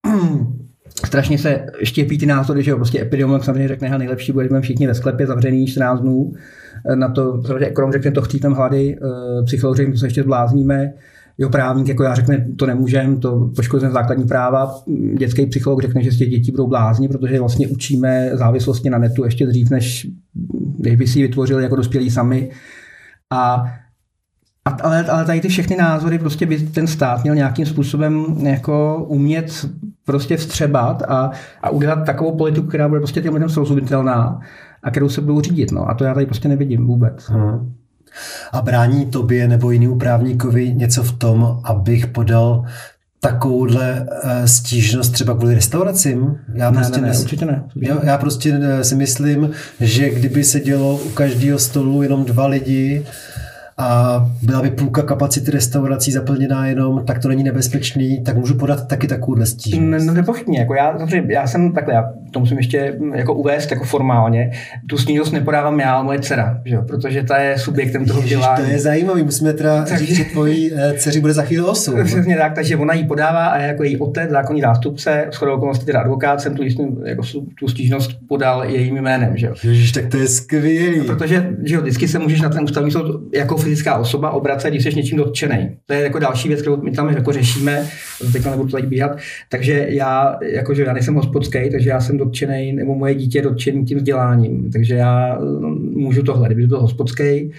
Strašně 1.07 1.39
se 1.39 1.67
štěpí 1.83 2.19
ty 2.19 2.27
názory, 2.27 2.63
že 2.63 2.71
jo, 2.71 2.77
prostě 2.77 3.03
epidemiolog 3.03 3.45
samozřejmě 3.45 3.69
řekne, 3.69 3.89
že 3.89 3.99
nejlepší 3.99 4.33
bude, 4.33 4.49
budeme 4.49 4.63
všichni 4.63 4.87
ve 4.87 4.95
sklepě 4.95 5.27
zavřený 5.27 5.67
14 5.67 6.01
dnů. 6.01 6.33
Na 6.95 7.09
to, 7.09 7.39
protože 7.43 7.67
ekonom 7.67 7.93
řekne, 7.93 8.11
to 8.11 8.23
chcítem 8.23 8.53
hlady, 8.53 8.97
eh, 8.97 9.43
psycholog 9.45 9.77
řekne, 9.77 9.93
to 9.93 9.99
se 9.99 10.07
ještě 10.07 10.23
zblázníme 10.23 10.93
jeho 11.39 11.51
právník 11.51 11.89
jako 11.89 12.03
já 12.03 12.15
řekne, 12.15 12.47
to 12.57 12.67
nemůžeme, 12.67 13.17
to 13.17 13.51
poškozujeme 13.57 13.93
základní 13.93 14.25
práva. 14.25 14.75
Dětský 15.19 15.47
psycholog 15.47 15.83
řekne, 15.83 16.03
že 16.03 16.13
z 16.13 16.19
těch 16.19 16.31
dětí 16.31 16.51
budou 16.51 16.67
blázni, 16.67 17.09
protože 17.09 17.41
vlastně 17.41 17.69
učíme 17.69 18.31
závislosti 18.33 18.91
na 18.91 18.99
netu 18.99 19.25
ještě 19.25 19.47
dřív, 19.47 19.71
než, 19.71 20.07
než 20.79 20.97
by 20.97 21.07
si 21.07 21.19
ji 21.19 21.27
vytvořili 21.27 21.63
jako 21.63 21.77
dospělí 21.77 22.11
sami. 22.11 22.51
A 23.33 23.65
a, 24.65 24.71
ale, 24.71 25.05
ale 25.05 25.25
tady 25.25 25.41
ty 25.41 25.49
všechny 25.49 25.77
názory 25.77 26.19
prostě 26.19 26.47
by 26.47 26.59
ten 26.59 26.87
stát 26.87 27.23
měl 27.23 27.35
nějakým 27.35 27.67
způsobem 27.67 28.37
jako 28.43 29.05
umět 29.09 29.67
prostě 30.05 30.37
vstřebat 30.37 31.03
a, 31.03 31.31
a 31.63 31.71
udělat 31.71 32.05
takovou 32.07 32.37
politiku, 32.37 32.67
která 32.67 32.89
bude 32.89 33.01
prostě 33.01 33.23
těm 33.23 33.35
lidem 33.35 33.49
srozumitelná 33.49 34.41
a 34.83 34.91
kterou 34.91 35.09
se 35.09 35.21
budou 35.21 35.41
řídit. 35.41 35.73
No. 35.73 35.89
A 35.89 35.95
to 35.95 36.05
já 36.05 36.15
tady 36.15 36.27
prostě 36.27 36.49
nevidím 36.49 36.87
vůbec. 36.87 37.29
Hmm. 37.29 37.73
A 38.53 38.63
brání 38.63 39.07
tobě 39.07 39.49
nebo 39.49 39.71
jinému 39.71 39.99
právníkovi 39.99 40.75
něco 40.75 41.03
v 41.03 41.13
tom, 41.13 41.61
abych 41.65 42.07
podal 42.07 42.65
takovouhle 43.21 44.07
eh, 44.23 44.49
stížnost 44.49 45.13
třeba 45.13 45.35
kvůli 45.35 45.55
restauracím? 45.55 46.37
Já 46.55 46.71
ne, 46.71 46.77
prostě 46.77 47.01
ne, 47.01 47.09
ne, 47.09 47.19
určitě 47.19 47.47
ne. 47.47 47.65
Já, 47.77 48.05
já 48.05 48.19
prostě 48.19 48.61
eh, 48.63 48.85
si 48.85 48.95
myslím, 48.95 49.51
že 49.81 50.11
kdyby 50.11 50.45
se 50.45 50.61
dělo 50.61 50.97
u 50.97 51.09
každého 51.09 51.59
stolu 51.59 52.03
jenom 52.03 52.25
dva 52.25 52.47
lidi, 52.47 53.07
a 53.79 54.21
byla 54.43 54.63
by 54.63 54.71
půlka 54.71 55.03
kapacity 55.03 55.51
restaurací 55.51 56.13
zaplněná 56.13 56.67
jenom, 56.67 57.05
tak 57.07 57.19
to 57.19 57.29
není 57.29 57.43
nebezpečný, 57.43 58.23
tak 58.23 58.37
můžu 58.37 58.55
podat 58.55 58.89
taky 58.89 59.07
takovou 59.07 59.47
stížnost. 59.47 60.07
No, 60.07 60.15
nepochybně, 60.15 60.59
jako 60.59 60.75
já, 60.75 60.99
já 61.29 61.47
jsem 61.47 61.73
takhle, 61.73 61.95
já 61.95 62.13
to 62.35 62.41
musím 62.41 62.57
ještě 62.57 62.97
mm, 62.99 63.15
jako 63.15 63.35
uvést 63.35 63.71
jako 63.71 63.85
formálně, 63.85 64.51
tu 64.87 64.99
stížnost 64.99 65.33
nepodávám 65.33 65.81
já, 65.81 65.95
ale 65.95 66.05
moje 66.05 66.21
dcera, 66.21 66.61
že 66.65 66.75
jo, 66.75 66.83
protože 66.83 67.23
ta 67.23 67.39
je 67.39 67.59
subjektem 67.59 68.05
toho 68.05 68.21
vzdělání. 68.21 68.65
To 68.65 68.71
je 68.71 68.79
zajímavý, 68.79 69.23
musíme 69.23 69.53
teda 69.53 69.85
takže, 69.85 70.07
říct, 70.07 70.17
že 70.17 70.25
tvojí 70.25 70.73
eh, 70.75 70.95
dceři 70.99 71.21
bude 71.21 71.33
za 71.33 71.43
chvíli 71.43 71.65
8. 71.65 72.05
Přesně 72.05 72.37
tak, 72.37 72.55
takže 72.55 72.77
ona 72.77 72.95
ji 72.95 73.05
podává 73.05 73.47
a 73.47 73.59
jako 73.59 73.83
její 73.83 73.97
otec, 73.97 74.31
zákonní 74.31 74.61
zástupce, 74.61 75.27
shodou 75.33 75.55
okolností 75.55 75.87
teda 75.87 76.01
advokát, 76.01 76.41
jsem 76.41 76.55
tu, 76.57 76.63
jako, 77.05 77.23
tu 77.59 77.69
stížnost 77.69 78.11
podal 78.29 78.65
jejím 78.65 78.95
jménem, 78.95 79.37
že 79.37 79.47
jo. 79.47 79.55
Ježiš, 79.65 79.93
tak 79.93 80.07
to 80.07 80.17
je 80.17 80.29
skvělý. 80.29 80.99
No, 80.99 81.05
protože, 81.05 81.51
že 81.65 81.75
jo, 81.75 81.81
vždycky 81.81 82.09
se 82.09 82.19
můžeš 82.19 82.41
na 82.41 82.49
ten 82.49 82.65
ústavní 82.65 82.91
soud 82.91 83.35
jako 83.35 83.57
fyzická 83.57 83.99
osoba 83.99 84.31
obracet, 84.31 84.71
když 84.71 84.83
jsi 84.83 84.95
něčím 84.95 85.19
dotčený. 85.19 85.77
To 85.87 85.95
je 85.95 86.01
jako 86.01 86.19
další 86.19 86.49
věc, 86.49 86.61
kterou 86.61 86.83
my 86.83 86.91
tam 86.91 87.09
jako 87.09 87.33
řešíme, 87.33 87.87
teď 88.33 88.45
nebudu 88.45 88.69
tady 88.69 88.87
bíhat. 88.87 89.19
Takže 89.51 89.87
já, 89.89 90.39
jakože 90.43 90.85
já 90.85 90.93
nejsem 90.93 91.15
hospodský, 91.15 91.71
takže 91.71 91.91
já 91.91 92.01
jsem 92.01 92.19
dotčený, 92.25 92.73
nebo 92.73 92.95
moje 92.95 93.15
dítě 93.15 93.39
je 93.39 93.43
dotčený 93.43 93.85
tím 93.85 93.99
vzděláním. 93.99 94.71
Takže 94.73 94.95
já 94.95 95.39
mm, 95.39 95.93
můžu 95.97 96.23
tohle, 96.23 96.49
kdyby 96.49 96.63
to 96.63 96.69
byl 96.69 96.81
hospodský, 96.81 97.51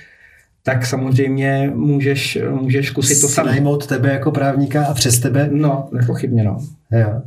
tak 0.64 0.86
samozřejmě 0.86 1.72
můžeš, 1.76 2.38
můžeš 2.62 2.88
zkusit 2.88 3.22
to 3.22 3.28
samé. 3.28 3.52
Najmout 3.52 3.88
tebe 3.88 4.10
jako 4.10 4.32
právníka 4.32 4.86
a 4.86 4.94
přes 4.94 5.20
tebe? 5.20 5.50
No, 5.52 5.90
nepochybně, 5.92 6.44
no. 6.44 6.58
Jo. 6.92 7.22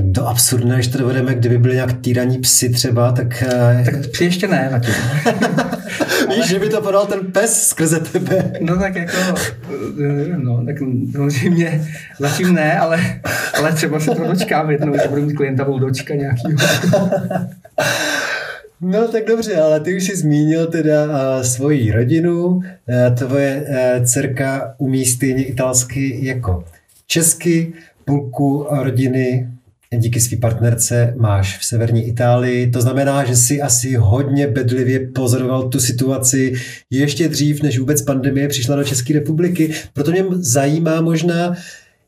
Do 0.00 0.26
absurdné, 0.26 0.82
že 0.82 0.90
to 0.90 0.98
dovedeme, 0.98 1.34
kdyby 1.34 1.58
byly 1.58 1.74
nějak 1.74 1.92
týraní 2.00 2.38
psy 2.38 2.68
třeba, 2.68 3.12
tak... 3.12 3.42
Eh, 3.42 3.82
tak 3.84 3.94
psy 4.10 4.24
ještě 4.24 4.48
ne 4.48 4.68
zatím. 4.70 4.94
Víš, 6.28 6.38
ale... 6.38 6.48
že 6.48 6.58
by 6.58 6.68
to 6.68 6.82
podal 6.82 7.06
ten 7.06 7.32
pes 7.32 7.68
skrze 7.68 8.00
tebe. 8.00 8.52
No 8.60 8.78
tak 8.78 8.96
jako, 8.96 9.16
nevím, 9.96 10.44
no, 10.44 10.64
tak 10.66 10.76
samozřejmě 11.12 11.88
zatím 12.18 12.54
ne, 12.54 12.78
ale, 12.78 13.20
ale 13.58 13.72
třeba 13.72 14.00
se 14.00 14.06
to 14.06 14.26
dočkám 14.26 14.70
jednou, 14.70 14.92
že 15.02 15.08
budu 15.08 15.22
mít 15.22 15.34
klienta 15.34 15.64
dočka 15.64 16.14
nějakýho. 16.14 16.58
No 18.80 19.08
tak 19.08 19.24
dobře, 19.24 19.56
ale 19.56 19.80
ty 19.80 19.96
už 19.96 20.04
jsi 20.04 20.16
zmínil 20.16 20.66
teda 20.66 21.04
uh, 21.04 21.42
svoji 21.42 21.92
rodinu. 21.92 22.46
Uh, 22.46 22.62
tvoje 23.14 23.66
uh, 23.68 24.04
dcerka 24.04 24.74
umí 24.78 25.04
stejně 25.04 25.44
italsky 25.44 26.26
jako 26.26 26.64
česky, 27.06 27.72
půlku 28.04 28.66
rodiny 28.70 29.48
díky 29.96 30.20
své 30.20 30.36
partnerce 30.36 31.14
máš 31.18 31.58
v 31.58 31.64
severní 31.64 32.08
Itálii. 32.08 32.70
To 32.70 32.80
znamená, 32.80 33.24
že 33.24 33.36
si 33.36 33.62
asi 33.62 33.94
hodně 33.94 34.46
bedlivě 34.46 35.08
pozoroval 35.14 35.68
tu 35.68 35.80
situaci 35.80 36.54
ještě 36.90 37.28
dřív, 37.28 37.62
než 37.62 37.78
vůbec 37.78 38.02
pandemie 38.02 38.48
přišla 38.48 38.76
do 38.76 38.84
České 38.84 39.14
republiky. 39.14 39.72
Proto 39.92 40.10
mě 40.10 40.24
zajímá 40.30 41.00
možná, 41.00 41.54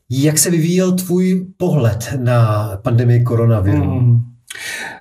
jak 0.09 0.37
se 0.37 0.49
vyvíjel 0.49 0.91
tvůj 0.91 1.47
pohled 1.57 2.13
na 2.17 2.69
pandemii 2.83 3.23
koronaviru. 3.23 3.81
Hmm. 3.81 4.21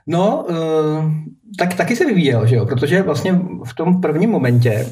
No, 0.07 0.47
uh, 0.51 1.13
tak 1.59 1.75
taky 1.75 1.97
se 1.97 2.07
vyvíjel, 2.07 2.47
že 2.47 2.57
jo? 2.57 2.67
protože 2.67 3.03
vlastně 3.03 3.41
v 3.65 3.75
tom 3.75 4.01
prvním 4.01 4.31
momentě, 4.31 4.87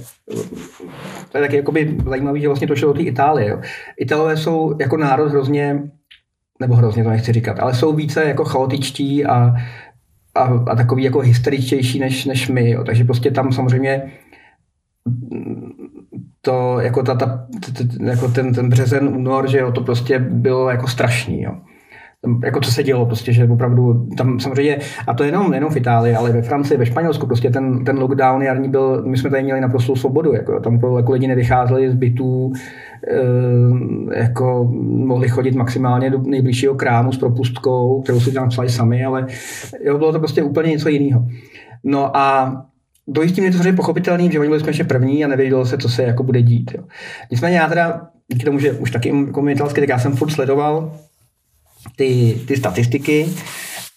to 1.33 1.39
je 1.39 1.45
taky 1.45 1.57
jakoby 1.57 1.97
zajímavé, 2.09 2.41
že 2.41 2.49
vlastně 2.49 2.67
to 2.67 2.77
šlo 2.77 2.93
do 2.93 2.99
té 2.99 3.03
Itálie. 3.03 3.51
Jo? 3.51 3.61
Italové 4.01 4.37
jsou 4.37 4.77
jako 4.81 4.97
národ 4.97 5.29
hrozně 5.29 5.83
nebo 6.61 6.75
hrozně 6.75 7.05
to 7.05 7.11
nechci 7.11 7.33
říkat, 7.33 7.59
ale 7.61 7.75
jsou 7.75 7.93
více 7.93 8.25
jako 8.25 8.45
chaotičtí 8.45 9.27
a, 9.27 9.55
a, 10.35 10.43
a 10.45 10.77
takový 10.77 11.03
jako 11.03 11.19
hysteričtější 11.19 11.99
než, 11.99 12.25
než 12.25 12.49
my. 12.49 12.71
Jo. 12.71 12.85
Takže 12.85 13.05
prostě 13.05 13.31
tam 13.31 13.53
samozřejmě 13.53 14.13
to, 16.41 16.81
jako, 16.81 17.03
ta, 17.03 17.15
ta, 17.15 17.47
jako 18.05 18.29
ten, 18.29 18.55
ten 18.55 18.69
březen, 18.69 19.09
únor, 19.09 19.51
že 19.51 19.59
jo, 19.59 19.73
to 19.73 19.81
prostě 19.81 20.19
bylo 20.19 20.71
jako 20.71 20.89
strašný. 20.89 21.43
Jo 21.43 21.53
jako 22.45 22.61
co 22.61 22.73
se 22.73 22.83
dělo, 22.83 23.07
prostě, 23.07 23.33
že 23.33 23.49
opravdu 23.49 24.09
tam 24.17 24.41
samozřejmě, 24.41 24.79
a 25.07 25.15
to 25.15 25.25
jenom, 25.25 25.55
jenom 25.55 25.71
v 25.71 25.77
Itálii, 25.77 26.15
ale 26.15 26.33
ve 26.33 26.43
Francii, 26.43 26.79
ve 26.79 26.87
Španělsku, 26.87 27.27
prostě 27.27 27.51
ten, 27.51 27.85
ten 27.85 27.99
lockdown 27.99 28.43
jarní 28.43 28.69
byl, 28.69 29.03
my 29.07 29.17
jsme 29.17 29.31
tady 29.31 29.43
měli 29.43 29.61
naprostou 29.61 29.97
svobodu, 29.97 30.33
jako, 30.33 30.61
tam 30.61 30.81
jako 30.97 31.13
lidi 31.13 31.27
nevycházeli 31.27 31.91
z 31.91 31.95
bytů, 31.95 32.53
e, 34.15 34.21
jako 34.21 34.69
mohli 34.83 35.29
chodit 35.29 35.55
maximálně 35.55 36.11
do 36.11 36.19
nejbližšího 36.19 36.75
krámu 36.75 37.13
s 37.13 37.19
propustkou, 37.19 38.03
kterou 38.03 38.21
si 38.21 38.33
tam 38.33 38.49
psali 38.49 38.69
sami, 38.69 39.05
ale 39.05 39.27
jo, 39.85 39.99
bylo 39.99 40.13
to 40.13 40.19
prostě 40.19 40.43
úplně 40.43 40.71
něco 40.71 40.89
jiného. 40.89 41.27
No 41.85 42.17
a 42.17 42.57
do 43.09 43.23
jistým 43.23 43.45
je 43.45 43.51
to 43.51 43.57
samozřejmě 43.57 43.77
pochopitelný, 43.77 44.31
že 44.33 44.41
oni 44.41 44.49
byli 44.49 44.61
jsme 44.61 44.71
ještě 44.71 44.85
první 44.85 45.25
a 45.25 45.29
nevědělo 45.29 45.67
se, 45.67 45.79
co 45.79 45.89
se 45.89 46.03
jako 46.03 46.23
bude 46.23 46.43
dít. 46.43 46.71
Jo. 46.75 46.85
Nicméně 47.31 47.57
já 47.57 47.69
teda, 47.69 48.09
díky 48.33 48.45
tomu, 48.45 48.59
že 48.59 48.73
už 48.73 48.91
taky 48.91 49.25
jako 49.27 49.49
italsky, 49.49 49.81
tak 49.81 49.89
já 49.89 49.99
jsem 49.99 50.17
furt 50.17 50.31
sledoval 50.31 50.93
ty, 51.97 52.41
ty 52.47 52.57
statistiky 52.57 53.29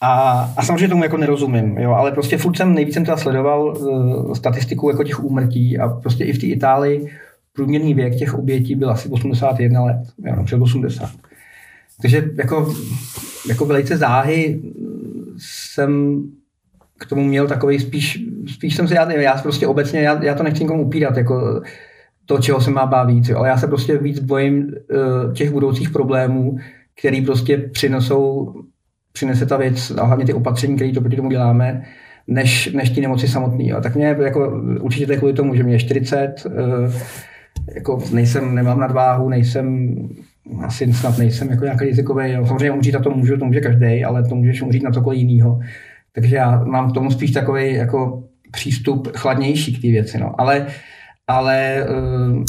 a, 0.02 0.42
a 0.58 0.64
samozřejmě 0.64 0.88
tomu 0.88 1.04
jako 1.04 1.18
nerozumím, 1.18 1.78
jo, 1.78 1.92
ale 1.92 2.12
prostě 2.12 2.38
furt 2.38 2.58
jsem 2.58 2.74
nejvíc 2.74 2.94
jsem 2.94 3.06
teda 3.06 3.18
sledoval 3.18 3.78
uh, 3.78 4.34
statistiku 4.34 4.90
jako 4.90 5.04
těch 5.04 5.24
úmrtí 5.24 5.80
a 5.80 5.88
prostě 5.88 6.24
i 6.24 6.34
v 6.34 6.40
té 6.40 6.46
Itálii 6.46 7.12
průměrný 7.54 7.94
věk 7.94 8.16
těch 8.16 8.34
obětí 8.34 8.76
byl 8.76 8.92
asi 8.92 9.10
81 9.10 9.84
let, 9.84 9.98
jo, 10.26 10.36
no, 10.36 10.44
před 10.44 10.62
80. 10.62 11.10
takže 12.02 12.30
jako, 12.38 12.74
jako 13.48 13.66
velice 13.66 13.98
záhy 13.98 14.62
jsem 15.38 16.24
k 17.00 17.06
tomu 17.06 17.24
měl 17.24 17.48
takový 17.48 17.80
spíš, 17.80 18.20
spíš 18.48 18.76
jsem 18.76 18.88
se, 18.88 18.96
já, 18.96 19.12
já 19.12 19.42
prostě 19.42 19.68
obecně, 19.68 20.02
já, 20.02 20.24
já 20.24 20.36
to 20.36 20.44
nechci 20.44 20.64
nikomu 20.64 20.84
upírat, 20.84 21.18
jako 21.18 21.62
to, 22.26 22.38
čeho 22.38 22.62
se 22.62 22.72
má 22.72 22.86
bát 22.86 23.04
víc, 23.04 23.30
ale 23.30 23.50
já 23.50 23.58
se 23.58 23.68
prostě 23.68 23.98
víc 23.98 24.20
bojím 24.20 24.64
uh, 24.64 25.34
těch 25.34 25.52
budoucích 25.52 25.90
problémů, 25.90 26.58
který 27.00 27.22
prostě 27.22 27.58
přinesou, 27.58 28.54
přinese 29.14 29.46
ta 29.46 29.58
věc 29.58 29.92
a 29.92 30.06
hlavně 30.06 30.26
ty 30.26 30.34
opatření, 30.34 30.76
které 30.76 30.92
to 30.92 31.02
proti 31.02 31.16
tomu 31.16 31.30
děláme, 31.30 31.84
než, 32.28 32.72
než 32.74 32.90
ty 32.90 33.02
nemoci 33.02 33.28
samotný. 33.28 33.74
A 33.74 33.82
tak 33.82 33.96
mě 33.96 34.06
jako, 34.06 34.62
určitě 34.82 35.06
to 35.06 35.12
je 35.12 35.18
kvůli 35.18 35.34
tomu, 35.34 35.56
že 35.56 35.64
mě 35.64 35.74
je 35.74 35.80
40, 35.80 36.46
uh, 36.46 36.54
jako 37.76 38.04
nejsem, 38.14 38.56
nemám 38.56 38.80
nadváhu, 38.80 39.30
nejsem 39.30 39.96
asi 40.62 40.94
snad 40.94 41.18
nejsem 41.18 41.50
jako 41.50 41.64
nějaký 41.64 41.86
rizikový. 41.86 42.34
Samozřejmě 42.34 42.72
umřít 42.72 42.94
na 42.94 43.00
to 43.00 43.10
můžu, 43.12 43.38
to 43.38 43.46
může 43.46 43.62
každý, 43.62 44.04
ale 44.04 44.24
to 44.24 44.36
můžeš 44.36 44.62
umřít 44.62 44.84
na 44.84 44.92
cokoliv 44.92 45.20
jiného. 45.20 45.60
Takže 46.12 46.36
já 46.36 46.64
mám 46.64 46.92
k 46.92 46.94
tomu 46.94 47.12
spíš 47.12 47.32
takový 47.32 47.74
jako 47.74 48.24
přístup 48.52 49.18
chladnější 49.18 49.78
k 49.78 49.82
té 49.82 49.88
věci. 49.88 50.20
No. 50.20 50.42
Ale, 50.42 50.68
ale 51.28 51.86
uh, 51.90 52.44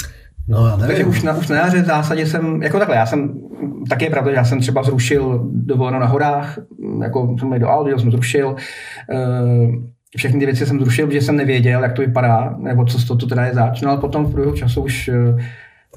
No, 0.48 0.66
já 0.66 0.76
nevím. 0.76 0.86
Takže 0.86 1.04
už 1.04 1.22
na, 1.22 1.36
už 1.36 1.48
na 1.48 1.56
jaře 1.56 1.82
v 1.82 1.86
zásadě 1.86 2.26
jsem, 2.26 2.62
jako 2.62 2.78
takhle, 2.78 2.96
já 2.96 3.06
jsem, 3.06 3.40
taky 3.88 4.04
je 4.04 4.10
pravda, 4.10 4.30
že 4.30 4.36
já 4.36 4.44
jsem 4.44 4.60
třeba 4.60 4.82
zrušil 4.82 5.50
dovolenou 5.52 5.98
na 5.98 6.06
horách, 6.06 6.58
jako 7.02 7.36
jsem 7.38 7.58
do 7.58 7.68
Aldi, 7.68 7.92
jsem 7.98 8.10
zrušil, 8.10 8.48
uh, 8.48 9.74
všechny 10.16 10.40
ty 10.40 10.46
věci 10.46 10.66
jsem 10.66 10.80
zrušil, 10.80 11.06
protože 11.06 11.20
jsem 11.20 11.36
nevěděl, 11.36 11.82
jak 11.82 11.92
to 11.92 12.02
vypadá, 12.02 12.56
nebo 12.58 12.84
co 12.84 13.06
to, 13.06 13.16
to 13.16 13.26
teda 13.26 13.44
je 13.44 13.54
zač, 13.54 13.80
no 13.80 13.90
ale 13.90 14.00
potom 14.00 14.24
v 14.24 14.32
průběhu 14.32 14.56
času 14.56 14.82
už, 14.82 15.08
uh, 15.08 15.40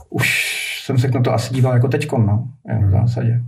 už 0.10 0.54
jsem 0.86 0.98
se 0.98 1.08
na 1.08 1.22
to 1.22 1.34
asi 1.34 1.54
díval 1.54 1.74
jako 1.74 1.88
teďkon, 1.88 2.26
no, 2.26 2.48
v 2.88 2.92
zásadě. 2.92 3.42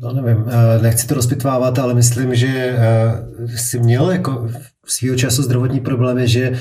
No 0.00 0.12
nevím, 0.12 0.44
nechci 0.82 1.06
to 1.06 1.14
rozpitvávat, 1.14 1.78
ale 1.78 1.94
myslím, 1.94 2.34
že 2.34 2.78
jsi 3.46 3.78
měl 3.78 4.10
jako 4.10 4.48
svýho 4.86 5.16
času 5.16 5.42
zdravotní 5.42 5.80
problémy, 5.80 6.28
že 6.28 6.58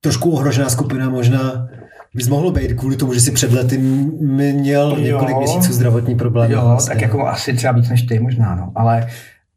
trošku 0.00 0.30
ohrožená 0.30 0.68
skupina 0.68 1.10
možná 1.10 1.68
bys 2.16 2.28
mohlo 2.28 2.50
být 2.50 2.72
kvůli 2.72 2.96
tomu, 2.96 3.14
že 3.14 3.20
si 3.20 3.32
před 3.32 3.52
lety 3.52 3.78
měl 3.78 4.96
několik 5.00 5.30
jo, 5.30 5.38
měsíců 5.38 5.72
zdravotní 5.72 6.14
problémy. 6.14 6.54
Jo, 6.54 6.60
vlastně. 6.64 6.94
tak 6.94 7.02
jako 7.02 7.26
asi 7.26 7.54
třeba 7.54 7.72
víc 7.72 7.88
než 7.88 8.02
ty 8.02 8.18
možná, 8.18 8.54
no. 8.54 8.72
Ale, 8.74 9.06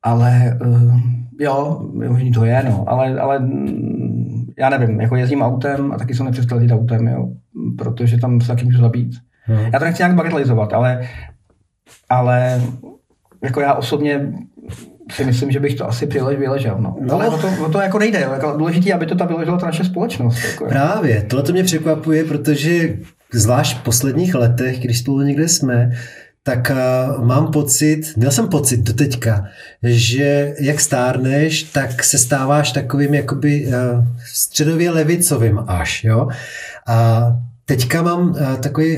ale 0.04 0.60
uh, 0.66 1.00
jo, 1.40 1.82
možný 2.10 2.32
to 2.32 2.46
je, 2.46 2.64
no. 2.66 2.84
Ale, 2.88 3.20
ale 3.20 3.40
mm, 3.40 4.46
já 4.60 4.70
nevím, 4.70 5.02
jako 5.02 5.16
jezdím 5.16 5.42
autem 5.42 5.92
a 5.92 5.98
taky 5.98 6.16
jsem 6.16 6.26
nepřestal 6.26 6.58
jezdit 6.58 6.76
autem, 6.76 7.08
jo. 7.08 7.30
Protože 7.78 8.18
tam 8.18 8.42
se 8.42 8.48
taky 8.48 8.66
můžu 8.66 8.82
zabít. 8.82 9.12
Hmm. 9.44 9.60
Já 9.74 9.80
to 9.80 9.86
nechci 9.86 10.02
nějak 10.02 10.16
bagatelizovat, 10.16 10.74
ale, 10.74 11.08
ale 12.10 12.62
jako 13.44 13.62
já 13.62 13.74
osobně 13.74 14.34
si 15.12 15.26
myslím, 15.26 15.52
že 15.52 15.60
bych 15.60 15.76
to 15.76 15.88
asi 15.88 16.08
přilež 16.08 16.40
vyležel. 16.40 16.78
No. 16.80 16.96
no. 17.02 17.14
Ale 17.14 17.30
o 17.30 17.38
to, 17.38 17.48
o 17.66 17.70
to 17.70 17.82
jako 17.82 18.00
nejde. 18.00 18.20
Jako 18.20 18.58
důležité, 18.58 18.94
aby 18.94 19.06
to 19.06 19.16
ta 19.16 19.26
vyležela 19.26 19.58
ta 19.58 19.66
naše 19.66 19.84
společnost. 19.84 20.44
Jako. 20.52 20.66
Právě, 20.66 21.26
tohle 21.30 21.44
to 21.44 21.52
mě 21.52 21.64
překvapuje, 21.64 22.24
protože 22.24 22.98
zvlášť 23.34 23.78
v 23.78 23.84
posledních 23.84 24.36
letech, 24.36 24.80
když 24.80 25.00
spolu 25.00 25.22
někde 25.22 25.48
jsme, 25.48 25.92
tak 26.44 26.72
uh, 26.72 27.26
mám 27.26 27.52
pocit, 27.52 28.02
měl 28.18 28.32
jsem 28.32 28.48
pocit 28.48 28.80
do 28.80 28.94
teďka, 28.94 29.46
že 29.84 30.54
jak 30.60 30.80
stárneš, 30.80 31.64
tak 31.64 32.04
se 32.04 32.18
stáváš 32.18 32.72
takovým 32.72 33.14
jakoby 33.14 33.68
uh, 33.68 33.74
středově 34.34 34.92
levicovým 34.92 35.60
až, 35.68 36.04
jo. 36.04 36.28
A 36.88 37.28
teďka 37.66 38.02
mám 38.02 38.30
uh, 38.30 38.56
takový 38.56 38.98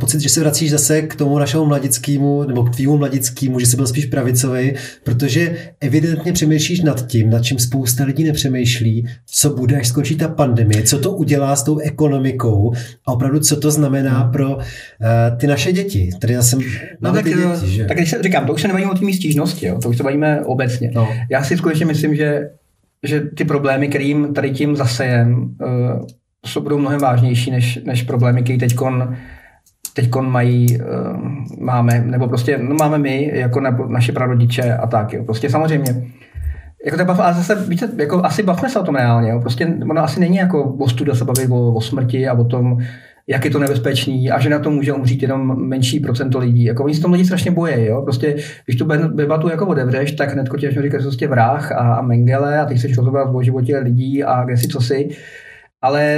pocit, 0.00 0.20
že 0.20 0.28
se 0.28 0.40
vracíš 0.40 0.70
zase 0.70 1.02
k 1.02 1.16
tomu 1.16 1.38
našemu 1.38 1.64
mladickému, 1.64 2.44
nebo 2.44 2.62
k 2.62 2.70
tvýmu 2.70 2.96
mladickému, 2.96 3.60
že 3.60 3.66
jsi 3.66 3.76
byl 3.76 3.86
spíš 3.86 4.06
pravicový, 4.06 4.72
protože 5.04 5.56
evidentně 5.80 6.32
přemýšlíš 6.32 6.80
nad 6.80 7.06
tím, 7.06 7.30
nad 7.30 7.40
čím 7.40 7.58
spousta 7.58 8.04
lidí 8.04 8.24
nepřemýšlí, 8.24 9.08
co 9.26 9.50
bude, 9.50 9.80
až 9.80 9.88
skončí 9.88 10.16
ta 10.16 10.28
pandemie, 10.28 10.82
co 10.82 10.98
to 10.98 11.12
udělá 11.12 11.56
s 11.56 11.62
tou 11.62 11.78
ekonomikou 11.78 12.72
a 13.06 13.12
opravdu, 13.12 13.40
co 13.40 13.60
to 13.60 13.70
znamená 13.70 14.24
pro 14.24 14.56
uh, 14.56 14.62
ty 15.40 15.46
naše 15.46 15.72
děti. 15.72 16.10
Tady 16.20 16.34
zase 16.34 16.56
no, 17.00 17.12
tak, 17.12 17.24
ty 17.24 17.30
děti, 17.30 17.42
eh, 17.64 17.66
že? 17.66 17.84
tak 17.84 17.96
když 17.96 18.10
se, 18.10 18.22
říkám, 18.22 18.46
to 18.46 18.52
už 18.52 18.62
se 18.62 18.68
nebavíme 18.68 18.90
o 18.90 18.94
té 18.94 19.12
stížnosti, 19.12 19.66
jo? 19.66 19.78
to 19.82 19.88
už 19.88 19.96
se 19.96 20.02
bavíme 20.02 20.40
obecně. 20.44 20.90
No. 20.94 21.08
Já 21.30 21.44
si 21.44 21.56
skutečně 21.56 21.86
myslím, 21.86 22.14
že, 22.14 22.50
že 23.02 23.20
ty 23.20 23.44
problémy, 23.44 23.88
kterým 23.88 24.34
tady 24.34 24.50
tím 24.50 24.76
zasejem, 24.76 25.34
uh, 25.34 26.06
jsou 26.46 26.60
budou 26.60 26.78
mnohem 26.78 27.00
vážnější 27.00 27.50
než, 27.50 27.78
než 27.84 28.02
problémy, 28.02 28.42
které 28.42 28.58
teď 28.58 28.74
teď 29.94 30.10
mají, 30.20 30.78
uh, 30.80 30.84
máme, 31.60 32.04
nebo 32.06 32.28
prostě 32.28 32.58
no 32.58 32.74
máme 32.74 32.98
my, 32.98 33.30
jako 33.34 33.60
nebo 33.60 33.86
naše 33.86 34.12
prarodiče 34.12 34.76
a 34.76 34.86
tak. 34.86 35.12
Jo. 35.12 35.24
Prostě 35.24 35.50
samozřejmě 35.50 36.10
jako 36.84 37.04
bav, 37.04 37.20
ale 37.20 37.34
zase 37.34 37.54
víte, 37.68 37.88
jako 37.98 38.24
asi 38.24 38.42
bavme 38.42 38.68
se 38.68 38.80
o 38.80 38.82
tom 38.82 38.94
reálně. 38.94 39.30
Jo. 39.30 39.40
Prostě 39.40 39.74
ono 39.90 40.02
asi 40.02 40.20
není 40.20 40.36
jako 40.36 40.62
o 40.62 40.88
studia 40.88 41.14
se 41.14 41.24
bavit 41.24 41.50
o, 41.50 41.72
o 41.74 41.80
smrti 41.80 42.28
a 42.28 42.32
o 42.32 42.44
tom, 42.44 42.78
jak 43.26 43.44
je 43.44 43.50
to 43.50 43.58
nebezpečný 43.58 44.30
a 44.30 44.40
že 44.40 44.50
na 44.50 44.58
to 44.58 44.70
může 44.70 44.92
umřít 44.92 45.22
jenom 45.22 45.68
menší 45.68 46.00
procento 46.00 46.38
lidí. 46.38 46.64
Jako 46.64 46.84
oni 46.84 46.94
se 46.94 47.02
tom 47.02 47.12
lidi 47.12 47.24
strašně 47.24 47.50
bojí. 47.50 47.84
Jo? 47.84 48.02
Prostě, 48.02 48.36
když 48.64 48.76
tu 48.76 48.88
debatu 49.14 49.48
jako 49.48 49.66
otevřeš, 49.66 50.12
tak 50.12 50.32
hned 50.32 50.48
tě 50.58 50.70
říkáš, 50.70 51.02
že 51.02 51.06
prostě 51.06 51.28
vrah 51.28 51.72
a, 51.72 51.94
a 51.94 52.02
mengele 52.02 52.58
a 52.58 52.64
ty 52.64 52.74
chceš 52.74 52.96
rozhodovat 52.96 53.30
o 53.34 53.42
životě 53.42 53.78
lidí 53.78 54.24
a 54.24 54.44
kde 54.44 54.56
si 54.56 54.68
co 54.68 54.80
si. 54.80 55.08
Ale 55.82 56.16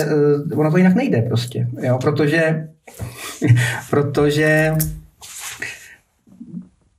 uh, 0.53 0.61
ono 0.61 0.71
to 0.71 0.77
jinak 0.77 0.95
nejde 0.95 1.23
prostě. 1.23 1.67
Jo? 1.83 1.99
Protože 2.03 2.69
protože 3.91 4.73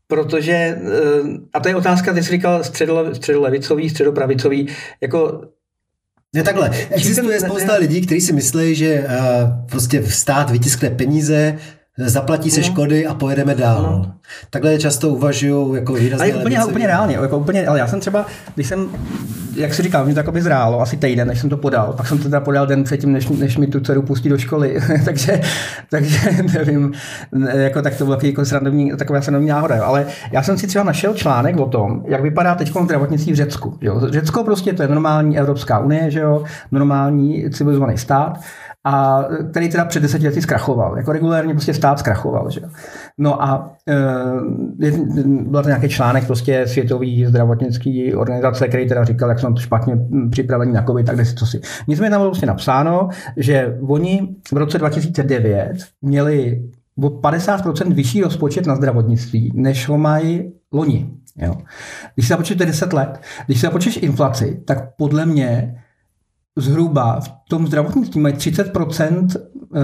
protože, 0.07 0.53
eh, 0.53 0.77
a 1.53 1.59
to 1.59 1.69
je 1.69 1.75
otázka, 1.75 2.13
ty 2.13 2.23
jsi 2.23 2.31
říkal 2.31 2.63
středole, 2.63 3.15
středolevicový, 3.15 3.89
středopravicový, 3.89 4.67
jako 5.01 5.41
ne 6.35 6.43
takhle, 6.43 6.71
existuje 6.89 7.39
spousta 7.39 7.75
lidí, 7.75 8.01
kteří 8.01 8.21
si 8.21 8.33
myslí, 8.33 8.75
že 8.75 9.05
uh, 9.07 9.67
prostě 9.69 10.03
stát 10.03 10.49
vytiskne 10.49 10.89
peníze, 10.89 11.57
zaplatí 11.97 12.51
se 12.51 12.59
no. 12.59 12.65
škody 12.65 13.07
a 13.07 13.13
pojedeme 13.13 13.55
dál. 13.55 13.81
No. 13.81 14.13
Takhle 14.49 14.79
často 14.79 15.09
uvažují 15.09 15.75
jako 15.75 15.93
výrazně. 15.93 16.33
Ale 16.33 16.41
úplně, 16.41 16.65
úplně 16.65 16.87
reálně, 16.87 17.15
jako 17.15 17.37
úplně, 17.37 17.67
ale 17.67 17.79
já 17.79 17.87
jsem 17.87 17.99
třeba, 17.99 18.25
když 18.55 18.67
jsem 18.67 18.89
jak 19.57 19.73
si 19.73 19.83
říkal, 19.83 20.05
mě 20.05 20.23
to 20.23 20.31
by 20.31 20.41
zrálo 20.41 20.81
asi 20.81 20.97
týden, 20.97 21.27
než 21.27 21.39
jsem 21.39 21.49
to 21.49 21.57
podal. 21.57 21.93
Pak 21.93 22.07
jsem 22.07 22.17
to 22.17 22.23
teda 22.23 22.39
podal 22.39 22.67
den 22.67 22.83
předtím, 22.83 23.11
než, 23.11 23.29
než 23.29 23.57
mi 23.57 23.67
tu 23.67 23.79
dceru 23.79 24.01
pustí 24.01 24.29
do 24.29 24.37
školy. 24.37 24.79
takže, 25.05 25.41
takže 25.89 26.19
nevím, 26.53 26.93
jako 27.53 27.81
tak 27.81 27.95
to 27.95 28.05
bylo 28.05 28.17
jako 28.23 28.45
srandovní, 28.45 28.91
taková 28.97 29.21
srandovní 29.21 29.49
náhoda. 29.49 29.85
Ale 29.85 30.05
já 30.31 30.43
jsem 30.43 30.57
si 30.57 30.67
třeba 30.67 30.83
našel 30.83 31.13
článek 31.13 31.57
o 31.57 31.65
tom, 31.65 32.03
jak 32.07 32.21
vypadá 32.21 32.55
teď 32.55 32.71
zdravotnictví 32.83 33.33
v 33.33 33.35
Řecku. 33.35 33.77
Jo. 33.81 34.01
Řecko 34.09 34.43
prostě 34.43 34.73
to 34.73 34.81
je 34.81 34.87
normální 34.87 35.37
Evropská 35.37 35.79
unie, 35.79 36.11
že 36.11 36.19
jo? 36.19 36.43
normální 36.71 37.49
civilizovaný 37.51 37.97
stát 37.97 38.39
a 38.87 39.25
který 39.51 39.69
teda 39.69 39.85
před 39.85 39.99
deseti 39.99 40.25
lety 40.25 40.41
zkrachoval. 40.41 40.97
Jako 40.97 41.11
regulérně 41.11 41.53
prostě 41.53 41.73
stát 41.73 41.99
zkrachoval. 41.99 42.49
Že? 42.49 42.61
No 43.17 43.43
a 43.43 43.71
e, 43.87 43.95
byl 45.21 45.63
to 45.63 45.67
nějaký 45.67 45.89
článek 45.89 46.25
prostě 46.25 46.67
světový 46.67 47.25
zdravotnický 47.25 48.15
organizace, 48.15 48.67
který 48.67 48.87
teda 48.87 49.03
říkal, 49.03 49.29
jak 49.29 49.39
jsou 49.39 49.46
to 49.53 49.61
špatně 49.61 49.99
připravení 50.31 50.73
na 50.73 50.83
COVID, 50.83 51.05
tak 51.05 51.25
si 51.25 51.35
to 51.35 51.45
si. 51.45 51.61
Nicméně 51.87 52.09
tam 52.09 52.19
bylo 52.19 52.31
prostě 52.31 52.45
napsáno, 52.45 53.09
že 53.37 53.77
oni 53.87 54.35
v 54.53 54.57
roce 54.57 54.77
2009 54.77 55.73
měli 56.01 56.63
o 56.97 57.09
50% 57.09 57.93
vyšší 57.93 58.21
rozpočet 58.21 58.65
na 58.65 58.75
zdravotnictví, 58.75 59.51
než 59.55 59.87
ho 59.87 59.97
mají 59.97 60.51
loni. 60.71 61.09
Jo. 61.37 61.55
Když 62.15 62.27
se 62.27 62.33
započtete 62.33 62.65
10 62.65 62.93
let, 62.93 63.21
když 63.45 63.59
se 63.59 63.67
započteš 63.67 63.99
inflaci, 64.01 64.61
tak 64.65 64.95
podle 64.95 65.25
mě 65.25 65.81
zhruba 66.55 67.19
v 67.19 67.29
tom 67.49 67.67
zdravotnictví 67.67 68.21
mají 68.21 68.35
30% 68.35 69.27
eh, 69.35 69.79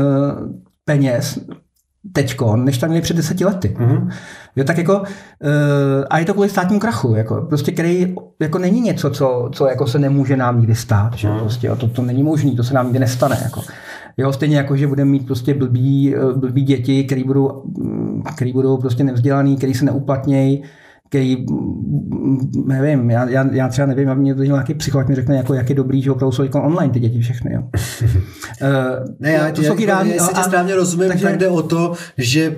peněz 0.85 1.39
teďko, 2.11 2.55
než 2.55 2.77
tam 2.77 2.89
měli 2.89 3.01
před 3.01 3.17
deseti 3.17 3.45
lety. 3.45 3.75
Mm-hmm. 3.79 4.09
Jo, 4.55 4.63
tak 4.63 4.77
jako, 4.77 4.99
uh, 4.99 5.05
a 6.09 6.19
je 6.19 6.25
to 6.25 6.33
kvůli 6.33 6.49
státnímu 6.49 6.79
krachu, 6.79 7.15
jako, 7.15 7.41
prostě, 7.41 7.71
který 7.71 8.15
jako 8.39 8.59
není 8.59 8.81
něco, 8.81 9.09
co, 9.09 9.49
co 9.53 9.67
jako 9.67 9.87
se 9.87 9.99
nemůže 9.99 10.37
nám 10.37 10.57
nikdy 10.57 10.75
stát. 10.75 11.13
Že? 11.13 11.29
Mm. 11.29 11.39
Prostě, 11.39 11.67
jo, 11.67 11.75
to, 11.75 11.87
to 11.87 12.01
není 12.01 12.23
možné, 12.23 12.51
to 12.51 12.63
se 12.63 12.73
nám 12.73 12.85
nikdy 12.85 12.99
nestane. 12.99 13.39
Jako. 13.43 13.61
Jo, 14.17 14.33
stejně 14.33 14.57
jako, 14.57 14.77
že 14.77 14.87
budeme 14.87 15.11
mít 15.11 15.25
prostě 15.25 15.53
blbý, 15.53 16.15
eh, 16.15 16.19
blbý 16.35 16.61
děti, 16.61 17.03
který 17.03 17.23
budou, 17.23 17.63
mm, 17.77 18.23
který 18.35 18.53
budou 18.53 18.77
prostě 18.77 19.03
nevzdělaný, 19.03 19.57
který 19.57 19.73
se 19.73 19.85
neuplatnějí, 19.85 20.63
který, 21.13 21.45
nevím, 22.65 23.09
já, 23.09 23.29
já, 23.29 23.47
já 23.51 23.67
třeba 23.67 23.85
nevím, 23.85 24.09
a 24.09 24.13
mě 24.13 24.35
to 24.35 24.43
nějaký 24.43 24.73
psycholog 24.73 25.07
mi 25.07 25.15
řekne, 25.15 25.37
jako, 25.37 25.53
jak 25.53 25.69
je 25.69 25.75
dobrý, 25.75 26.01
že 26.01 26.11
opravdu 26.11 26.31
jsou 26.31 26.43
jako 26.43 26.63
online 26.63 26.93
ty 26.93 26.99
děti 26.99 27.21
všechny. 27.21 27.53
Jo. 27.53 27.61
uh, 27.61 28.07
ne, 29.19 29.31
já, 29.31 29.51
to 29.51 29.61
já, 29.61 29.71
jsou 29.71 29.79
já, 29.79 30.03
já, 30.03 30.13
já 30.13 30.27
si 30.27 30.33
tě 30.33 30.43
správně 30.43 30.75
rozumím, 30.75 31.07
takže, 31.07 31.25
tak 31.25 31.37
jde 31.37 31.47
o 31.47 31.61
to, 31.61 31.93
že 32.17 32.55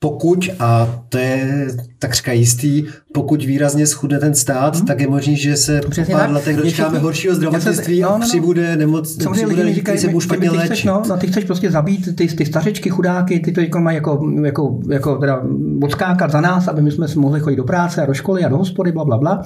pokud, 0.00 0.48
a 0.58 1.02
to 1.08 1.18
je 1.18 1.66
takřka 1.98 2.32
jistý, 2.32 2.84
pokud 3.14 3.44
výrazně 3.44 3.86
schudne 3.86 4.18
ten 4.18 4.34
stát, 4.34 4.76
hmm. 4.76 4.86
tak 4.86 5.00
je 5.00 5.08
možný, 5.08 5.36
že 5.36 5.56
se 5.56 5.80
po 5.80 6.12
pár 6.12 6.20
tak. 6.20 6.30
letech 6.30 6.56
dočkáme 6.56 6.88
všichni, 6.88 7.04
horšího 7.04 7.34
zdravotnictví 7.34 8.00
no, 8.00 8.08
no, 8.08 8.18
no. 8.18 8.24
a 8.24 8.28
přibude 8.28 8.76
nemoc, 8.76 9.22
Samozřejmě 9.22 9.46
přibude 9.46 9.62
lidi, 9.62 9.74
říkají, 9.74 9.98
se 9.98 10.10
špatně 10.20 10.50
ty, 10.50 10.58
chceš, 10.58 10.84
no, 10.84 11.02
no, 11.08 11.16
ty 11.16 11.26
chceš 11.26 11.44
prostě 11.44 11.70
zabít 11.70 12.16
ty, 12.16 12.28
ty 12.28 12.46
stařečky, 12.46 12.90
chudáky, 12.90 13.40
ty 13.40 13.52
to 13.52 13.60
jako 13.60 13.80
mají 13.80 13.94
jako, 13.94 14.30
jako, 14.44 14.78
jako 14.90 15.16
teda 15.16 15.42
odskákat 15.82 16.30
za 16.30 16.40
nás, 16.40 16.68
aby 16.68 16.82
my 16.82 16.90
jsme 16.90 17.06
mohli 17.16 17.40
chodit 17.40 17.56
do 17.56 17.64
práce 17.64 18.02
a 18.02 18.06
do 18.06 18.14
školy 18.14 18.44
a 18.44 18.48
do 18.48 18.56
hospody, 18.56 18.92
bla, 18.92 19.04
bla, 19.04 19.18
bla. 19.18 19.42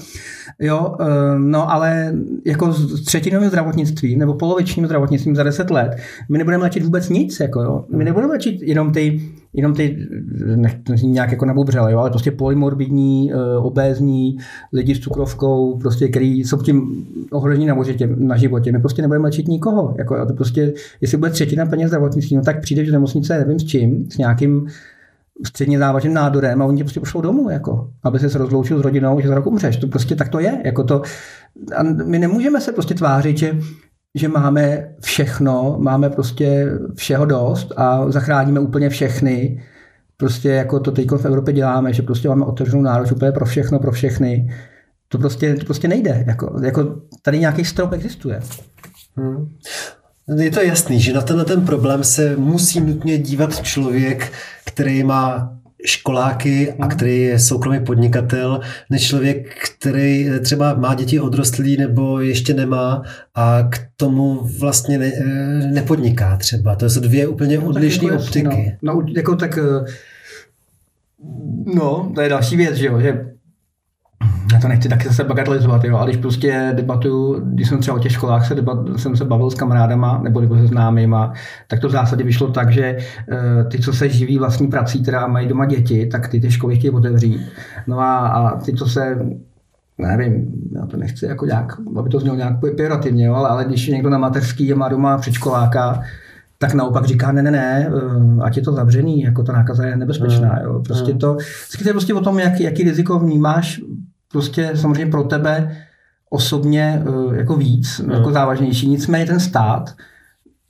Jo, 0.59 0.97
eh, 1.01 1.38
no 1.38 1.71
ale 1.73 2.15
jako 2.45 2.73
s 2.73 3.05
třetinovým 3.05 3.49
zdravotnictvím 3.49 4.19
nebo 4.19 4.35
polovičním 4.35 4.87
zdravotnictvím 4.87 5.37
za 5.37 5.43
10 5.43 5.71
let, 5.71 5.97
my 6.29 6.38
nebudeme 6.38 6.62
léčit 6.62 6.85
vůbec 6.85 7.09
nic, 7.09 7.41
jako 7.41 7.62
jo. 7.62 7.85
My 7.97 8.05
nebudeme 8.05 8.33
léčit 8.33 8.62
jenom 8.62 8.93
ty, 8.93 9.21
jenom 9.55 9.75
ty, 9.75 10.07
nechci 10.57 11.07
nějak 11.07 11.31
jako 11.31 11.45
nabubřele, 11.45 11.93
jo, 11.93 11.99
ale 11.99 12.11
prostě 12.11 12.31
polymorbidní, 12.31 13.33
eh, 13.33 13.57
obézní, 13.57 14.37
lidi 14.73 14.95
s 14.95 14.99
cukrovkou, 14.99 15.79
prostě, 15.79 16.09
který 16.09 16.45
jsou 16.45 16.57
tím 16.57 17.07
ohrožení 17.33 17.67
na, 17.67 17.83
životě, 17.83 18.09
na 18.17 18.37
životě. 18.37 18.73
My 18.73 18.79
prostě 18.79 19.03
nebudeme 19.03 19.25
léčit 19.25 19.49
nikoho. 19.49 19.95
Jako, 19.99 20.17
jo, 20.17 20.27
to 20.27 20.35
prostě, 20.35 20.73
jestli 21.01 21.19
bude 21.19 21.31
třetina 21.31 21.67
peněz 21.67 21.88
zdravotnictví, 21.88 22.37
no 22.37 22.43
tak 22.43 22.61
přijde 22.61 22.85
do 22.85 22.93
nemocnice, 22.93 23.38
nevím 23.38 23.59
s 23.59 23.65
čím, 23.65 24.11
s 24.11 24.19
nějakým 24.19 24.67
středně 25.47 25.79
závažným 25.79 26.14
nádorem 26.14 26.62
a 26.62 26.64
oni 26.64 26.79
tě 26.79 26.85
prostě 26.85 27.01
pošlou 27.01 27.21
domů, 27.21 27.51
jako, 27.51 27.90
aby 28.03 28.18
se 28.18 28.38
rozloučil 28.38 28.79
s 28.79 28.83
rodinou, 28.83 29.21
že 29.21 29.29
za 29.29 29.35
rok 29.35 29.47
umřeš. 29.47 29.77
To 29.77 29.87
prostě 29.87 30.16
tak 30.16 30.29
to 30.29 30.38
je. 30.38 30.62
Jako 30.64 30.85
to, 30.85 31.03
a 31.77 31.83
my 31.83 32.18
nemůžeme 32.18 32.61
se 32.61 32.73
prostě 32.73 32.95
tvářit, 32.95 33.38
že, 33.38 33.59
že 34.14 34.29
máme 34.29 34.95
všechno, 35.01 35.77
máme 35.79 36.11
prostě 36.11 36.73
všeho 36.95 37.25
dost 37.25 37.73
a 37.77 38.11
zachráníme 38.11 38.61
úplně 38.61 38.88
všechny. 38.88 39.62
Prostě 40.16 40.49
jako 40.49 40.81
to 40.81 40.90
teď 40.90 41.11
v 41.11 41.25
Evropě 41.25 41.55
děláme, 41.55 41.92
že 41.92 42.03
prostě 42.03 42.29
máme 42.29 42.45
otevřenou 42.45 42.83
nároč 42.83 43.12
úplně 43.12 43.33
pro 43.33 43.45
všechno, 43.45 43.79
pro 43.79 43.92
všechny. 43.92 44.55
To 45.09 45.18
prostě, 45.18 45.55
to 45.55 45.64
prostě 45.64 45.88
nejde. 45.88 46.25
Jako, 46.27 46.61
jako 46.62 46.97
tady 47.23 47.38
nějaký 47.38 47.64
strop 47.64 47.92
existuje. 47.92 48.40
Hmm. 49.16 49.57
Je 50.29 50.51
to 50.51 50.61
jasný, 50.61 51.01
že 51.01 51.13
na 51.13 51.21
tenhle 51.21 51.45
ten 51.45 51.67
problém 51.67 52.05
se 52.05 52.37
musí 52.37 52.81
nutně 52.81 53.19
dívat 53.19 53.63
člověk, 53.63 54.33
který 54.65 55.05
má 55.05 55.57
školáky 55.85 56.73
a 56.73 56.89
který 56.89 57.23
je 57.23 57.39
soukromý 57.39 57.85
podnikatel, 57.85 58.61
než 58.91 59.09
člověk, 59.09 59.57
který 59.65 60.31
třeba 60.43 60.75
má 60.75 60.95
děti 60.95 61.21
odrostlý 61.21 61.77
nebo 61.77 62.21
ještě 62.21 62.55
nemá 62.55 63.03
a 63.35 63.63
k 63.63 63.79
tomu 63.97 64.49
vlastně 64.59 64.99
ne, 64.99 65.13
nepodniká 65.73 66.37
třeba. 66.37 66.75
To 66.75 66.91
jsou 66.91 67.01
dvě 67.01 67.27
úplně 67.27 67.59
no, 67.59 67.67
odlišné 67.67 68.13
jako 68.13 68.25
optiky. 68.25 68.77
No, 68.83 68.95
no, 68.95 69.07
jako 69.17 69.37
tak, 69.37 69.59
eh, 69.59 69.93
no, 71.75 72.13
to 72.15 72.21
je 72.21 72.29
další 72.29 72.57
věc, 72.57 72.75
že 72.77 72.87
jo, 72.87 73.01
že 73.01 73.32
já 74.52 74.61
to 74.61 74.68
nechci 74.68 74.88
taky 74.88 75.09
zase 75.09 75.24
bagatelizovat, 75.24 75.85
jo, 75.85 75.96
ale 75.96 76.07
když 76.07 76.16
prostě 76.16 76.72
debatuju, 76.76 77.40
když 77.44 77.68
jsem 77.68 77.78
třeba 77.78 77.96
o 77.96 78.00
těch 78.00 78.12
školách 78.12 78.46
se 78.46 78.55
debat, 78.55 78.78
jsem 78.96 79.16
se 79.16 79.24
bavil 79.24 79.50
s 79.50 79.55
kamarádama 79.55 80.20
nebo, 80.22 80.40
nebo 80.40 80.57
se 80.57 80.66
známýma, 80.66 81.33
tak 81.68 81.81
to 81.81 81.88
v 81.88 81.92
zásadě 81.92 82.24
vyšlo 82.24 82.48
tak, 82.48 82.72
že 82.72 82.96
uh, 82.96 83.68
ty, 83.68 83.78
co 83.78 83.92
se 83.92 84.09
živí 84.09 84.38
vlastní 84.38 84.68
prací, 84.68 85.02
teda 85.02 85.26
mají 85.26 85.48
doma 85.48 85.66
děti, 85.66 86.07
tak 86.07 86.28
ty 86.28 86.40
ty 86.40 86.50
školy 86.50 86.76
chtějí 86.76 86.90
otevřít. 86.90 87.40
No 87.87 88.00
a, 88.00 88.18
a 88.18 88.57
ty, 88.57 88.72
co 88.72 88.87
se 88.87 89.18
nevím, 89.98 90.52
já 90.74 90.87
to 90.87 90.96
nechci 90.96 91.26
jako 91.26 91.46
nějak, 91.46 91.76
aby 91.96 92.09
to 92.11 92.20
znělo 92.20 92.37
nějak 92.37 92.57
pejorativně, 92.76 93.26
jo, 93.26 93.35
ale, 93.35 93.48
ale 93.48 93.64
když 93.64 93.88
někdo 93.88 94.11
na 94.11 94.18
mateřský 94.18 94.72
a 94.72 94.76
má 94.76 94.88
doma 94.88 95.18
předškoláka, 95.18 96.02
tak 96.59 96.74
naopak 96.74 97.05
říká, 97.05 97.33
ne, 97.33 97.42
ne, 97.42 97.50
ne, 97.50 97.90
eh, 97.90 98.42
ať 98.42 98.57
je 98.57 98.62
to 98.62 98.72
zavřený, 98.72 99.22
jako 99.22 99.42
ta 99.42 99.52
nákaza 99.52 99.87
je 99.87 99.96
nebezpečná. 99.96 100.61
Jo. 100.62 100.83
Prostě 100.85 101.12
to, 101.12 101.37
to 101.83 101.88
je 101.88 101.92
prostě 101.92 102.14
o 102.14 102.20
tom, 102.20 102.38
jak, 102.38 102.61
jaký 102.61 102.83
riziko 102.83 103.18
vnímáš 103.18 103.81
prostě 104.33 104.71
samozřejmě 104.75 105.07
pro 105.07 105.25
tebe 105.25 105.77
osobně 106.31 107.03
eh, 107.07 107.37
jako 107.37 107.57
víc, 107.57 108.01
mm. 108.01 108.11
jako 108.11 108.33
závažnější. 108.33 108.88
Nicméně 108.88 109.27
ten 109.27 109.40
stát, 109.40 109.95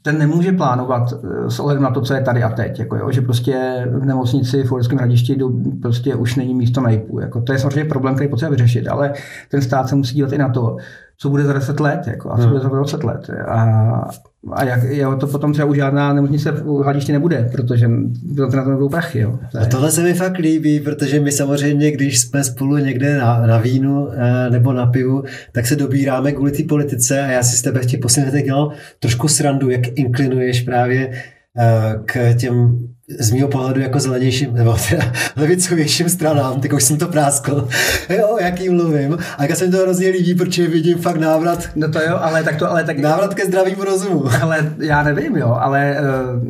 ten 0.03 0.18
nemůže 0.18 0.53
plánovat 0.53 1.12
eh, 1.12 1.51
s 1.51 1.61
ohledem 1.61 1.83
na 1.83 1.90
to, 1.90 2.01
co 2.01 2.14
je 2.14 2.20
tady 2.20 2.42
a 2.42 2.51
teď. 2.51 2.79
Jako 2.79 2.96
jo, 2.96 3.11
že 3.11 3.20
prostě 3.20 3.87
v 3.90 4.05
nemocnici 4.05 4.64
v 4.64 4.72
Uherském 4.72 4.98
hradišti 4.98 5.38
prostě 5.83 6.14
už 6.14 6.37
není 6.37 6.55
místo 6.55 6.81
na 6.81 6.90
JIPu. 6.90 7.20
Jako, 7.20 7.40
to 7.40 7.53
je 7.53 7.59
samozřejmě 7.59 7.85
problém, 7.85 8.14
který 8.14 8.31
potřeba 8.31 8.51
vyřešit, 8.51 8.88
ale 8.88 9.12
ten 9.51 9.62
stát 9.62 9.88
se 9.88 9.94
musí 9.94 10.14
dívat 10.14 10.33
i 10.33 10.38
na 10.38 10.48
to, 10.48 10.77
co 11.18 11.31
bude 11.31 11.44
za 11.44 11.53
10 11.53 11.81
let 11.81 12.01
jako, 12.07 12.33
a 12.33 12.37
co 12.37 12.42
hmm. 12.42 12.51
bude 12.51 12.61
za 12.61 12.68
20 12.68 13.05
let. 13.05 13.31
A, 13.48 14.09
a 14.50 14.64
jak, 14.64 14.83
jo, 14.83 15.16
to 15.16 15.26
potom 15.26 15.52
třeba 15.52 15.68
už 15.68 15.76
žádná 15.76 16.12
nemocnice 16.12 16.50
v 16.50 16.83
hladišti 16.83 17.12
nebude, 17.12 17.48
protože 17.52 17.90
to 18.37 18.57
na 18.57 18.64
to 18.64 18.70
budou 18.70 18.88
prachy. 18.88 19.18
Jo. 19.18 19.38
To 19.52 19.59
a 19.59 19.66
tohle 19.66 19.90
se 19.90 20.02
mi 20.02 20.14
fakt 20.14 20.38
líbí, 20.38 20.81
protože 20.81 21.20
my 21.20 21.33
samozřejmě, 21.33 21.90
když 21.90 22.18
jsme 22.18 22.44
spolu 22.44 22.76
někde 22.76 23.18
na, 23.18 23.46
na 23.46 23.59
vínu 23.59 24.09
eh, 24.12 24.50
nebo 24.50 24.72
na 24.72 24.87
pivu, 24.87 25.24
tak 25.52 25.66
se 25.66 25.76
dobíráme 25.76 26.33
kvůli 26.33 26.52
té 26.52 26.62
politice 26.62 27.22
a 27.22 27.26
já 27.26 27.42
si 27.42 27.57
s 27.57 27.62
tebe 27.62 27.81
v 27.81 27.87
těch 27.87 28.00
posledních 28.00 28.44
dělal 28.44 28.72
trošku 28.98 29.28
srandu, 29.28 29.70
jak 29.70 29.83
inklinuješ 29.94 30.61
právě 30.61 31.12
eh, 31.59 31.98
k 32.05 32.35
těm 32.35 32.78
z 33.09 33.33
mého 33.33 33.49
pohledu 33.49 33.81
jako 33.81 34.01
zelenějším, 34.01 34.55
nebo 34.55 34.77
teda 34.91 35.12
levicovějším 35.37 36.09
stranám, 36.09 36.61
tak 36.61 36.73
už 36.73 36.83
jsem 36.83 36.99
to 36.99 37.09
práskl, 37.09 37.69
jo, 38.09 38.37
jaký 38.41 38.69
mluvím. 38.69 39.19
A 39.38 39.43
jak 39.43 39.57
se 39.57 39.67
mi 39.67 39.73
to 39.73 39.79
hrozně 39.79 40.09
líbí, 40.09 40.35
protože 40.35 40.69
vidím 40.69 40.99
fakt 40.99 41.17
návrat. 41.17 41.69
No 41.75 41.88
to 41.88 42.01
jo, 42.01 42.19
ale 42.21 42.45
tak 42.45 42.57
to, 42.57 42.71
ale 42.71 42.85
tak... 42.85 42.99
Návrat 42.99 43.35
ke 43.35 43.47
zdravému 43.47 43.85
rozumu. 43.85 44.25
Ale 44.43 44.75
já 44.79 45.03
nevím, 45.03 45.37
jo, 45.37 45.57
ale 45.61 45.97
uh, 46.01 46.49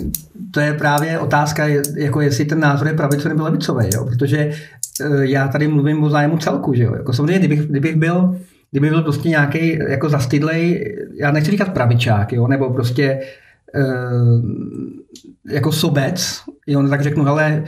to 0.50 0.60
je 0.60 0.74
právě 0.74 1.18
otázka, 1.18 1.66
jako 1.96 2.20
jestli 2.20 2.44
ten 2.44 2.60
názor 2.60 2.86
je 2.86 2.94
pravicový 2.94 3.28
nebo 3.28 3.44
levicový, 3.44 3.86
jo, 3.94 4.04
protože 4.04 4.50
uh, 5.06 5.20
já 5.20 5.48
tady 5.48 5.68
mluvím 5.68 6.04
o 6.04 6.10
zájmu 6.10 6.38
celku, 6.38 6.74
že 6.74 6.82
jo, 6.82 6.94
jako 6.94 7.12
samozřejmě, 7.12 7.38
kdybych, 7.38 7.60
kdybych 7.60 7.96
byl 7.96 8.36
kdyby 8.70 8.90
byl 8.90 9.02
prostě 9.02 9.28
nějaký 9.28 9.78
jako 9.88 10.08
zastydlej, 10.08 10.94
já 11.20 11.32
nechci 11.32 11.50
říkat 11.50 11.68
pravičák, 11.68 12.32
jo, 12.32 12.46
nebo 12.46 12.70
prostě 12.70 13.14
uh, 13.14 13.22
jako 15.50 15.72
sobec, 15.72 16.40
jo, 16.66 16.82
no 16.82 16.88
tak 16.88 17.02
řeknu, 17.02 17.24
hele, 17.24 17.64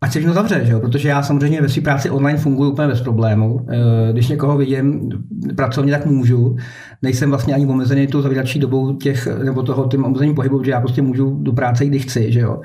ať 0.00 0.12
se 0.12 0.18
všechno 0.18 0.34
zavře, 0.34 0.64
že 0.64 0.72
jo? 0.72 0.80
protože 0.80 1.08
já 1.08 1.22
samozřejmě 1.22 1.62
ve 1.62 1.68
své 1.68 1.82
práci 1.82 2.10
online 2.10 2.38
funguji 2.38 2.72
úplně 2.72 2.88
bez 2.88 3.00
problému. 3.00 3.66
Eh, 3.68 4.12
když 4.12 4.28
někoho 4.28 4.56
vidím 4.56 5.10
pracovně, 5.56 5.92
tak 5.92 6.06
můžu. 6.06 6.56
Nejsem 7.02 7.30
vlastně 7.30 7.54
ani 7.54 7.66
omezený 7.66 8.06
tou 8.06 8.22
zavíračí 8.22 8.58
dobou 8.58 8.96
těch, 8.96 9.28
nebo 9.44 9.62
toho 9.62 9.88
tím 9.88 10.04
omezeným 10.04 10.34
pohybu, 10.34 10.64
že 10.64 10.70
já 10.70 10.80
prostě 10.80 11.02
můžu 11.02 11.38
do 11.42 11.52
práce, 11.52 11.86
kdy 11.86 11.98
chci. 11.98 12.32
Že 12.32 12.40
jo? 12.40 12.60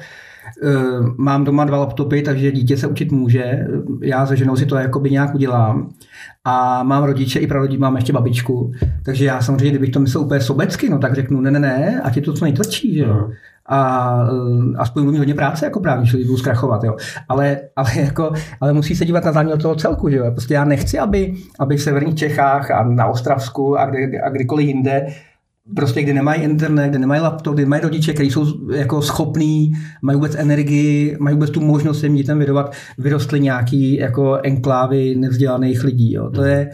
Eh, 0.63 0.69
mám 1.17 1.43
doma 1.43 1.65
dva 1.65 1.77
laptopy, 1.77 2.21
takže 2.21 2.51
dítě 2.51 2.77
se 2.77 2.87
učit 2.87 3.11
může. 3.11 3.67
Já 4.01 4.25
se 4.25 4.37
ženou 4.37 4.55
si 4.55 4.65
to 4.65 4.75
jakoby 4.75 5.11
nějak 5.11 5.35
udělám. 5.35 5.89
A 6.43 6.83
mám 6.83 7.03
rodiče 7.03 7.39
i 7.39 7.47
prarodiče, 7.47 7.79
mám 7.79 7.95
ještě 7.95 8.13
babičku. 8.13 8.71
Takže 9.05 9.25
já 9.25 9.41
samozřejmě, 9.41 9.69
kdybych 9.69 9.89
to 9.89 9.99
myslel 9.99 10.23
úplně 10.23 10.41
sobecky, 10.41 10.89
no 10.89 10.99
tak 10.99 11.15
řeknu, 11.15 11.41
ne, 11.41 11.51
ne, 11.51 11.59
ne, 11.59 12.01
ať 12.03 12.15
je 12.15 12.21
to 12.21 12.33
co 12.33 12.45
nejtvrdší, 12.45 12.95
že 12.95 13.01
jo. 13.01 13.13
Uh-huh 13.13 13.33
a 13.65 14.13
uh, 14.31 14.73
aspoň 14.77 15.03
budu 15.03 15.11
mít 15.11 15.17
hodně 15.17 15.33
práce 15.33 15.65
jako 15.65 15.79
právní 15.79 16.07
člověk, 16.07 16.27
budu 16.27 16.37
zkrachovat, 16.37 16.83
jo. 16.83 16.95
Ale, 17.29 17.59
ale, 17.75 17.89
jako, 17.99 18.33
ale 18.61 18.73
musí 18.73 18.95
se 18.95 19.05
dívat 19.05 19.25
na 19.25 19.31
záměr 19.31 19.57
toho 19.57 19.75
celku, 19.75 20.09
že 20.09 20.17
jo. 20.17 20.31
Prostě 20.31 20.53
já 20.53 20.65
nechci, 20.65 20.99
aby, 20.99 21.33
aby 21.59 21.77
v 21.77 21.81
severních 21.81 22.15
Čechách 22.15 22.71
a 22.71 22.83
na 22.83 23.05
Ostravsku 23.05 23.79
a, 23.79 23.85
kdy, 23.85 24.19
a 24.19 24.29
kdykoliv 24.29 24.67
jinde 24.67 25.07
prostě 25.75 26.01
kde 26.01 26.13
nemají 26.13 26.41
internet, 26.41 26.89
kde 26.89 26.99
nemají 26.99 27.21
laptop, 27.21 27.53
kde 27.53 27.65
mají 27.65 27.81
rodiče, 27.81 28.13
kteří 28.13 28.31
jsou 28.31 28.71
jako 28.71 29.01
schopní, 29.01 29.71
mají 30.01 30.15
vůbec 30.15 30.35
energii, 30.35 31.17
mají 31.19 31.35
vůbec 31.35 31.49
tu 31.49 31.61
možnost 31.61 31.99
svým 31.99 32.15
dětem 32.15 32.39
vyrovat, 32.39 32.73
vyrostly 32.97 33.39
nějaký 33.39 33.95
jako 33.95 34.39
enklávy 34.43 35.15
nevzdělaných 35.15 35.83
lidí. 35.83 36.13
Jo. 36.13 36.29
To 36.29 36.43
je, 36.43 36.69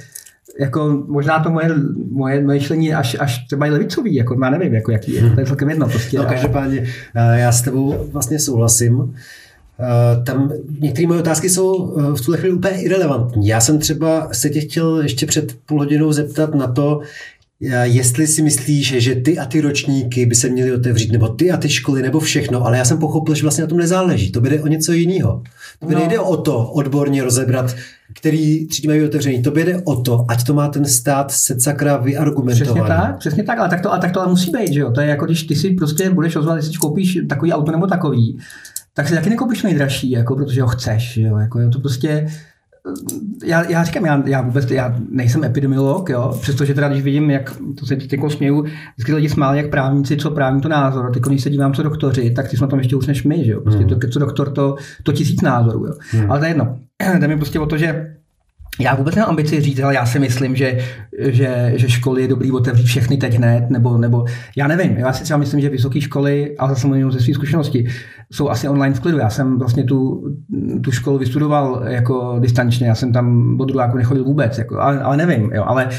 jako 0.60 1.03
možná 1.07 1.39
to 1.39 1.49
moje, 1.49 1.69
moje 2.12 2.41
myšlení 2.41 2.93
až, 2.93 3.17
až 3.19 3.45
třeba 3.47 3.65
i 3.65 3.69
levicový, 3.69 4.15
jako 4.15 4.38
já 4.43 4.49
nevím, 4.49 4.73
jako 4.73 4.91
jaký 4.91 5.13
je, 5.13 5.29
to 5.29 5.39
je 5.39 5.45
celkem 5.45 5.69
jedno. 5.69 5.89
Prostě, 5.89 6.17
no, 6.17 6.25
každopádně 6.25 6.88
eh, 7.15 7.39
já 7.39 7.51
s 7.51 7.62
tebou 7.62 8.10
vlastně 8.12 8.39
souhlasím. 8.39 9.13
Eh, 9.79 10.23
tam 10.23 10.51
některé 10.79 11.07
moje 11.07 11.19
otázky 11.19 11.49
jsou 11.49 11.97
eh, 11.97 12.15
v 12.15 12.21
tuhle 12.21 12.38
chvíli 12.38 12.55
úplně 12.55 12.81
irrelevantní. 12.81 13.47
Já 13.47 13.62
jsem 13.62 13.79
třeba 13.79 14.29
se 14.31 14.49
tě 14.49 14.62
chtěl 14.62 15.01
ještě 15.01 15.25
před 15.25 15.57
půl 15.65 15.79
hodinou 15.79 16.12
zeptat 16.12 16.55
na 16.55 16.67
to, 16.67 17.01
jestli 17.83 18.27
si 18.27 18.41
myslíš, 18.41 18.95
že 18.97 19.15
ty 19.15 19.39
a 19.39 19.45
ty 19.45 19.61
ročníky 19.61 20.25
by 20.25 20.35
se 20.35 20.49
měly 20.49 20.73
otevřít, 20.73 21.11
nebo 21.11 21.27
ty 21.27 21.51
a 21.51 21.57
ty 21.57 21.69
školy, 21.69 22.01
nebo 22.01 22.19
všechno, 22.19 22.65
ale 22.65 22.77
já 22.77 22.85
jsem 22.85 22.97
pochopil, 22.97 23.35
že 23.35 23.41
vlastně 23.41 23.61
na 23.61 23.67
tom 23.67 23.77
nezáleží. 23.77 24.31
To 24.31 24.41
bude 24.41 24.61
o 24.61 24.67
něco 24.67 24.91
jiného. 24.91 25.43
To 25.79 25.89
no. 25.89 25.99
nejde 25.99 26.19
o 26.19 26.37
to 26.37 26.67
odborně 26.71 27.23
rozebrat, 27.23 27.75
který 28.13 28.67
třídy 28.67 28.87
mají 28.87 29.03
otevřený. 29.03 29.43
To 29.43 29.51
jde 29.51 29.81
o 29.83 29.95
to, 30.01 30.25
ať 30.27 30.43
to 30.43 30.53
má 30.53 30.67
ten 30.67 30.85
stát 30.85 31.31
se 31.31 31.59
sakra 31.59 31.97
vyargumentovaný. 31.97 32.81
Přesně 32.81 32.95
tak, 32.95 33.17
přesně 33.17 33.43
tak, 33.43 33.59
ale 33.59 33.69
tak 33.69 33.81
to, 33.81 33.91
ale 33.91 34.01
tak 34.01 34.11
to 34.11 34.21
ale 34.21 34.29
musí 34.29 34.51
být, 34.51 34.73
že 34.73 34.79
jo? 34.79 34.91
To 34.91 35.01
je 35.01 35.07
jako 35.07 35.25
když 35.25 35.43
ty 35.43 35.55
si 35.55 35.71
prostě 35.71 36.09
budeš 36.09 36.35
ozvat, 36.35 36.55
jestli 36.55 36.77
koupíš 36.77 37.19
takový 37.29 37.53
auto 37.53 37.71
nebo 37.71 37.87
takový, 37.87 38.39
tak 38.93 39.07
si 39.07 39.15
taky 39.15 39.29
nekoupíš 39.29 39.63
nejdražší, 39.63 40.11
jako, 40.11 40.35
protože 40.35 40.61
ho 40.61 40.67
chceš, 40.67 41.17
jo? 41.17 41.37
Jako, 41.37 41.59
jo, 41.59 41.69
to 41.69 41.79
prostě 41.79 42.27
já, 43.45 43.69
já 43.69 43.83
říkám, 43.83 44.05
já, 44.05 44.23
já 44.25 44.41
vůbec 44.41 44.71
já 44.71 44.95
nejsem 45.09 45.43
epidemiolog, 45.43 46.09
jo, 46.09 46.37
přestože 46.41 46.73
teda, 46.73 46.89
když 46.89 47.03
vidím, 47.03 47.29
jak 47.29 47.57
to 47.79 47.85
se 47.85 47.95
teď 47.95 48.19
směju, 48.27 48.61
vždycky 48.95 49.13
lidi 49.13 49.29
smáli, 49.29 49.57
jak 49.57 49.69
právníci, 49.69 50.17
co 50.17 50.31
právní 50.31 50.61
to 50.61 50.69
názor. 50.69 51.11
Teď, 51.13 51.23
když 51.23 51.43
se 51.43 51.49
dívám, 51.49 51.73
co 51.73 51.83
doktoři, 51.83 52.31
tak 52.31 52.49
ty 52.49 52.57
jsme 52.57 52.67
tam 52.67 52.79
ještě 52.79 52.95
už 52.95 53.07
než 53.07 53.23
my, 53.23 53.45
že 53.45 53.51
jo. 53.51 53.61
Prostě 53.61 53.83
hmm. 53.83 53.99
to, 53.99 54.07
co 54.07 54.19
doktor, 54.19 54.51
to, 54.51 54.75
to 55.03 55.11
tisíc 55.11 55.41
názorů, 55.41 55.85
jo. 55.85 55.93
Hmm. 56.11 56.31
Ale 56.31 56.39
to 56.39 56.45
je 56.45 56.49
jedno. 56.49 56.79
Jde 57.19 57.27
mi 57.27 57.37
prostě 57.37 57.59
o 57.59 57.65
to, 57.65 57.77
že 57.77 58.16
já 58.79 58.95
vůbec 58.95 59.15
nemám 59.15 59.29
ambici 59.29 59.61
říct, 59.61 59.79
ale 59.79 59.95
já 59.95 60.05
si 60.05 60.19
myslím, 60.19 60.55
že, 60.55 60.79
že, 61.19 61.73
že 61.75 61.89
školy 61.89 62.21
je 62.21 62.27
dobrý 62.27 62.51
otevřít 62.51 62.85
všechny 62.85 63.17
teď 63.17 63.33
hned, 63.33 63.69
nebo, 63.69 63.97
nebo 63.97 64.25
já 64.57 64.67
nevím. 64.67 64.97
Já 64.97 65.13
si 65.13 65.23
třeba 65.23 65.37
myslím, 65.37 65.61
že 65.61 65.69
vysoké 65.69 66.01
školy, 66.01 66.55
ale 66.57 66.69
zase 66.69 66.87
mluvím 66.87 67.11
ze 67.11 67.19
své 67.19 67.33
zkušenosti, 67.33 67.87
jsou 68.31 68.49
asi 68.49 68.69
online 68.69 68.95
v 68.95 68.99
klidu. 68.99 69.17
Já 69.17 69.29
jsem 69.29 69.59
vlastně 69.59 69.83
tu, 69.83 70.23
tu 70.83 70.91
školu 70.91 71.17
vystudoval 71.17 71.83
jako 71.87 72.35
distančně, 72.39 72.87
já 72.87 72.95
jsem 72.95 73.13
tam 73.13 73.57
od 73.59 73.65
druháku 73.65 73.97
nechodil 73.97 74.23
vůbec, 74.23 74.57
jako, 74.57 74.79
ale, 74.79 75.01
ale 75.01 75.17
nevím, 75.17 75.51
jo, 75.53 75.63
ale, 75.67 75.89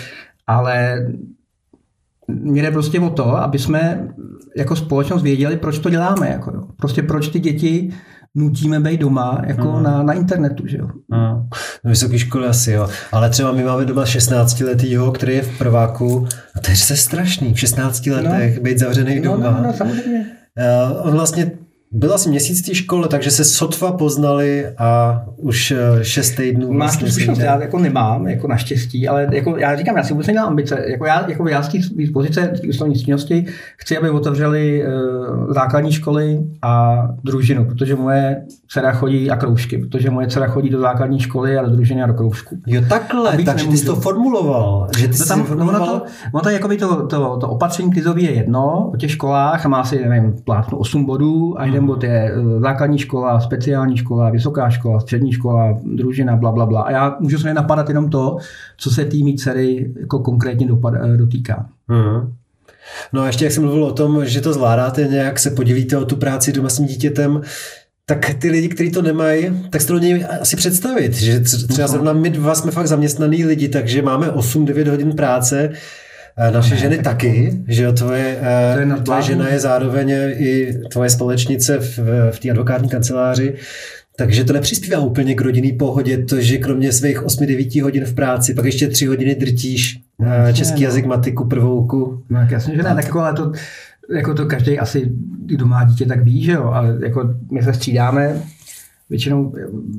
ale 0.46 1.06
mě 2.28 2.62
jde 2.62 2.70
prostě 2.70 3.00
o 3.00 3.10
to, 3.10 3.36
aby 3.36 3.58
jsme 3.58 4.08
jako 4.56 4.76
společnost 4.76 5.22
věděli, 5.22 5.56
proč 5.56 5.78
to 5.78 5.90
děláme. 5.90 6.28
Jako, 6.28 6.50
jo. 6.54 6.62
Prostě 6.76 7.02
proč 7.02 7.28
ty 7.28 7.40
děti 7.40 7.90
nutíme 8.38 8.80
být 8.80 9.00
doma 9.00 9.42
jako 9.46 9.72
hmm. 9.72 9.82
na, 9.82 10.02
na 10.02 10.12
internetu. 10.12 10.66
Že 10.66 10.76
jo? 10.76 10.86
Hmm. 11.12 11.48
Na 11.84 11.90
vysoké 11.90 12.18
škole 12.18 12.48
asi 12.48 12.72
jo. 12.72 12.88
Ale 13.12 13.30
třeba 13.30 13.52
my 13.52 13.64
máme 13.64 13.84
doma 13.84 14.06
16 14.06 14.60
letýho, 14.60 15.12
který 15.12 15.34
je 15.34 15.42
v 15.42 15.58
prváku 15.58 16.28
a 16.54 16.60
to 16.60 16.70
je 16.70 16.76
se 16.76 16.96
strašný. 16.96 17.54
V 17.54 17.60
16 17.60 18.06
letech 18.06 18.56
no. 18.56 18.62
být 18.62 18.78
zavřený 18.78 19.20
no, 19.20 19.32
doma. 19.32 19.50
No, 19.50 19.62
no, 19.62 19.72
samozřejmě. 19.72 20.26
Uh, 20.58 21.06
on 21.06 21.12
vlastně 21.12 21.50
byl 21.92 22.14
asi 22.14 22.28
měsíc 22.28 22.66
té 22.66 22.74
škole, 22.74 23.08
takže 23.08 23.30
se 23.30 23.44
sotva 23.44 23.92
poznali 23.92 24.66
a 24.78 25.22
už 25.36 25.70
eh, 25.70 26.04
šest 26.04 26.30
týdnů. 26.30 26.72
Máš 26.72 26.78
vlastně 26.78 27.06
tu 27.06 27.12
zkušenost, 27.12 27.38
já 27.38 27.60
jako 27.60 27.78
nemám, 27.78 28.28
jako 28.28 28.48
naštěstí, 28.48 29.08
ale 29.08 29.26
jako 29.32 29.56
já 29.56 29.76
říkám, 29.76 29.96
já 29.96 30.02
si 30.02 30.12
vůbec 30.12 30.26
nemám 30.26 30.48
ambice. 30.48 30.84
Jako 30.88 31.06
já, 31.06 31.30
jako 31.30 31.48
já 31.48 31.62
z 31.62 31.68
té 31.68 31.78
pozice 32.12 32.52
ústavní 32.68 32.94
činnosti 32.94 33.46
chci, 33.76 33.98
aby 33.98 34.10
otevřeli 34.10 34.84
uh, 34.86 35.52
základní 35.52 35.92
školy 35.92 36.38
a 36.62 37.02
družinu, 37.24 37.64
protože 37.64 37.96
moje 37.96 38.42
dcera 38.68 38.92
chodí 38.92 39.30
a 39.30 39.36
kroužky, 39.36 39.78
protože 39.78 40.10
moje 40.10 40.26
dcera 40.26 40.46
chodí 40.46 40.70
do 40.70 40.80
základní 40.80 41.20
školy 41.20 41.58
a 41.58 41.62
do 41.62 41.70
družiny 41.70 42.02
a 42.02 42.06
do 42.06 42.14
kroužku. 42.14 42.58
Jo, 42.66 42.82
takhle, 42.88 43.38
takže 43.44 43.66
ty 43.66 43.76
jsi 43.76 43.86
to 43.86 43.96
formuloval. 43.96 44.88
Že 44.98 45.08
ty 45.08 45.18
to 45.18 45.24
tam, 45.24 45.44
formuloval... 45.44 45.82
Ono 45.82 46.00
to, 46.00 46.06
ono 46.32 46.42
to, 46.42 46.50
jakoby 46.50 46.76
to, 46.76 47.06
to, 47.06 47.36
to 47.36 47.48
opatření 47.48 47.90
krizový 47.90 48.24
je 48.24 48.32
jedno 48.32 48.90
o 48.94 48.96
těch 48.96 49.10
školách 49.10 49.66
a 49.66 49.68
má 49.68 49.84
si, 49.84 50.08
nevím, 50.08 50.34
plátno 50.44 50.78
8 50.78 51.04
bodů 51.04 51.60
a 51.60 51.66
jeden 51.78 51.86
bod 51.86 52.04
je 52.04 52.32
eh, 52.32 52.60
základní 52.60 52.98
škola, 52.98 53.40
speciální 53.40 53.96
škola, 53.96 54.30
vysoká 54.30 54.70
škola, 54.70 55.00
střední 55.00 55.32
škola, 55.32 55.78
družina, 55.84 56.36
bla, 56.36 56.52
bla, 56.52 56.66
bla. 56.66 56.82
A 56.82 56.90
já 56.90 57.16
můžu 57.20 57.38
se 57.38 57.54
napadat 57.54 57.88
jenom 57.88 58.10
to, 58.10 58.36
co 58.76 58.90
se 58.90 59.04
tými 59.04 59.34
dcery 59.34 59.92
jako 60.00 60.18
konkrétně 60.18 60.66
dopad, 60.66 60.94
eh, 60.94 61.16
dotýká. 61.16 61.66
Hmm. 61.88 62.32
No 63.12 63.22
a 63.22 63.26
ještě 63.26 63.44
jak 63.44 63.52
jsem 63.52 63.62
mluvil 63.62 63.84
o 63.84 63.92
tom, 63.92 64.24
že 64.24 64.40
to 64.40 64.52
zvládáte, 64.52 65.02
nějak 65.02 65.38
se 65.38 65.50
podílíte 65.50 65.96
o 65.96 66.04
tu 66.04 66.16
práci 66.16 66.52
doma 66.52 66.68
s 66.68 66.76
tím 66.76 66.86
dítětem, 66.86 67.40
tak 68.06 68.34
ty 68.34 68.50
lidi, 68.50 68.68
kteří 68.68 68.90
to 68.90 69.02
nemají, 69.02 69.68
tak 69.70 69.80
se 69.80 69.86
to 69.86 69.98
něj 69.98 70.26
asi 70.40 70.56
představit, 70.56 71.14
že 71.14 71.40
třeba 71.40 71.86
no. 71.86 71.88
zrovna 71.88 72.12
my 72.12 72.30
dva 72.30 72.54
jsme 72.54 72.70
fakt 72.70 72.86
zaměstnaný 72.86 73.44
lidi, 73.44 73.68
takže 73.68 74.02
máme 74.02 74.26
8-9 74.26 74.90
hodin 74.90 75.12
práce, 75.12 75.70
naše 76.52 76.74
ne, 76.74 76.80
ženy 76.80 76.98
taky, 76.98 77.62
že 77.68 77.82
jo, 77.82 77.92
tvoje, 77.92 78.40
to 78.96 79.02
tvoje 79.02 79.22
žena 79.22 79.48
je 79.48 79.60
zároveň 79.60 80.10
i 80.38 80.74
tvoje 80.90 81.10
společnice 81.10 81.78
v, 81.78 81.98
v 82.30 82.38
té 82.40 82.50
advokátní 82.50 82.88
kanceláři, 82.88 83.54
takže 84.16 84.44
to 84.44 84.52
nepřispívá 84.52 84.98
úplně 84.98 85.34
k 85.34 85.40
rodinný 85.40 85.72
pohodě, 85.72 86.18
to, 86.18 86.40
že 86.40 86.58
kromě 86.58 86.92
svých 86.92 87.22
8-9 87.22 87.82
hodin 87.82 88.04
v 88.04 88.14
práci, 88.14 88.54
pak 88.54 88.64
ještě 88.64 88.88
3 88.88 89.06
hodiny 89.06 89.34
drtíš 89.34 90.00
no, 90.18 90.52
český 90.52 90.82
jazyk, 90.82 91.06
matiku, 91.06 91.44
prvouku. 91.44 92.22
No, 92.30 92.46
jasně, 92.50 92.76
že 92.76 92.82
ne, 92.82 92.94
tak 92.94 93.04
jako, 93.04 93.20
ale 93.20 93.34
to, 93.34 93.52
jako 94.14 94.34
to 94.34 94.46
každý 94.46 94.78
asi, 94.78 95.12
kdo 95.46 95.66
má 95.66 95.84
dítě, 95.84 96.06
tak 96.06 96.22
ví, 96.22 96.44
že 96.44 96.52
jo, 96.52 96.64
ale 96.64 96.98
jako 97.02 97.34
my 97.52 97.62
se 97.62 97.74
střídáme, 97.74 98.42
většinou 99.10 99.54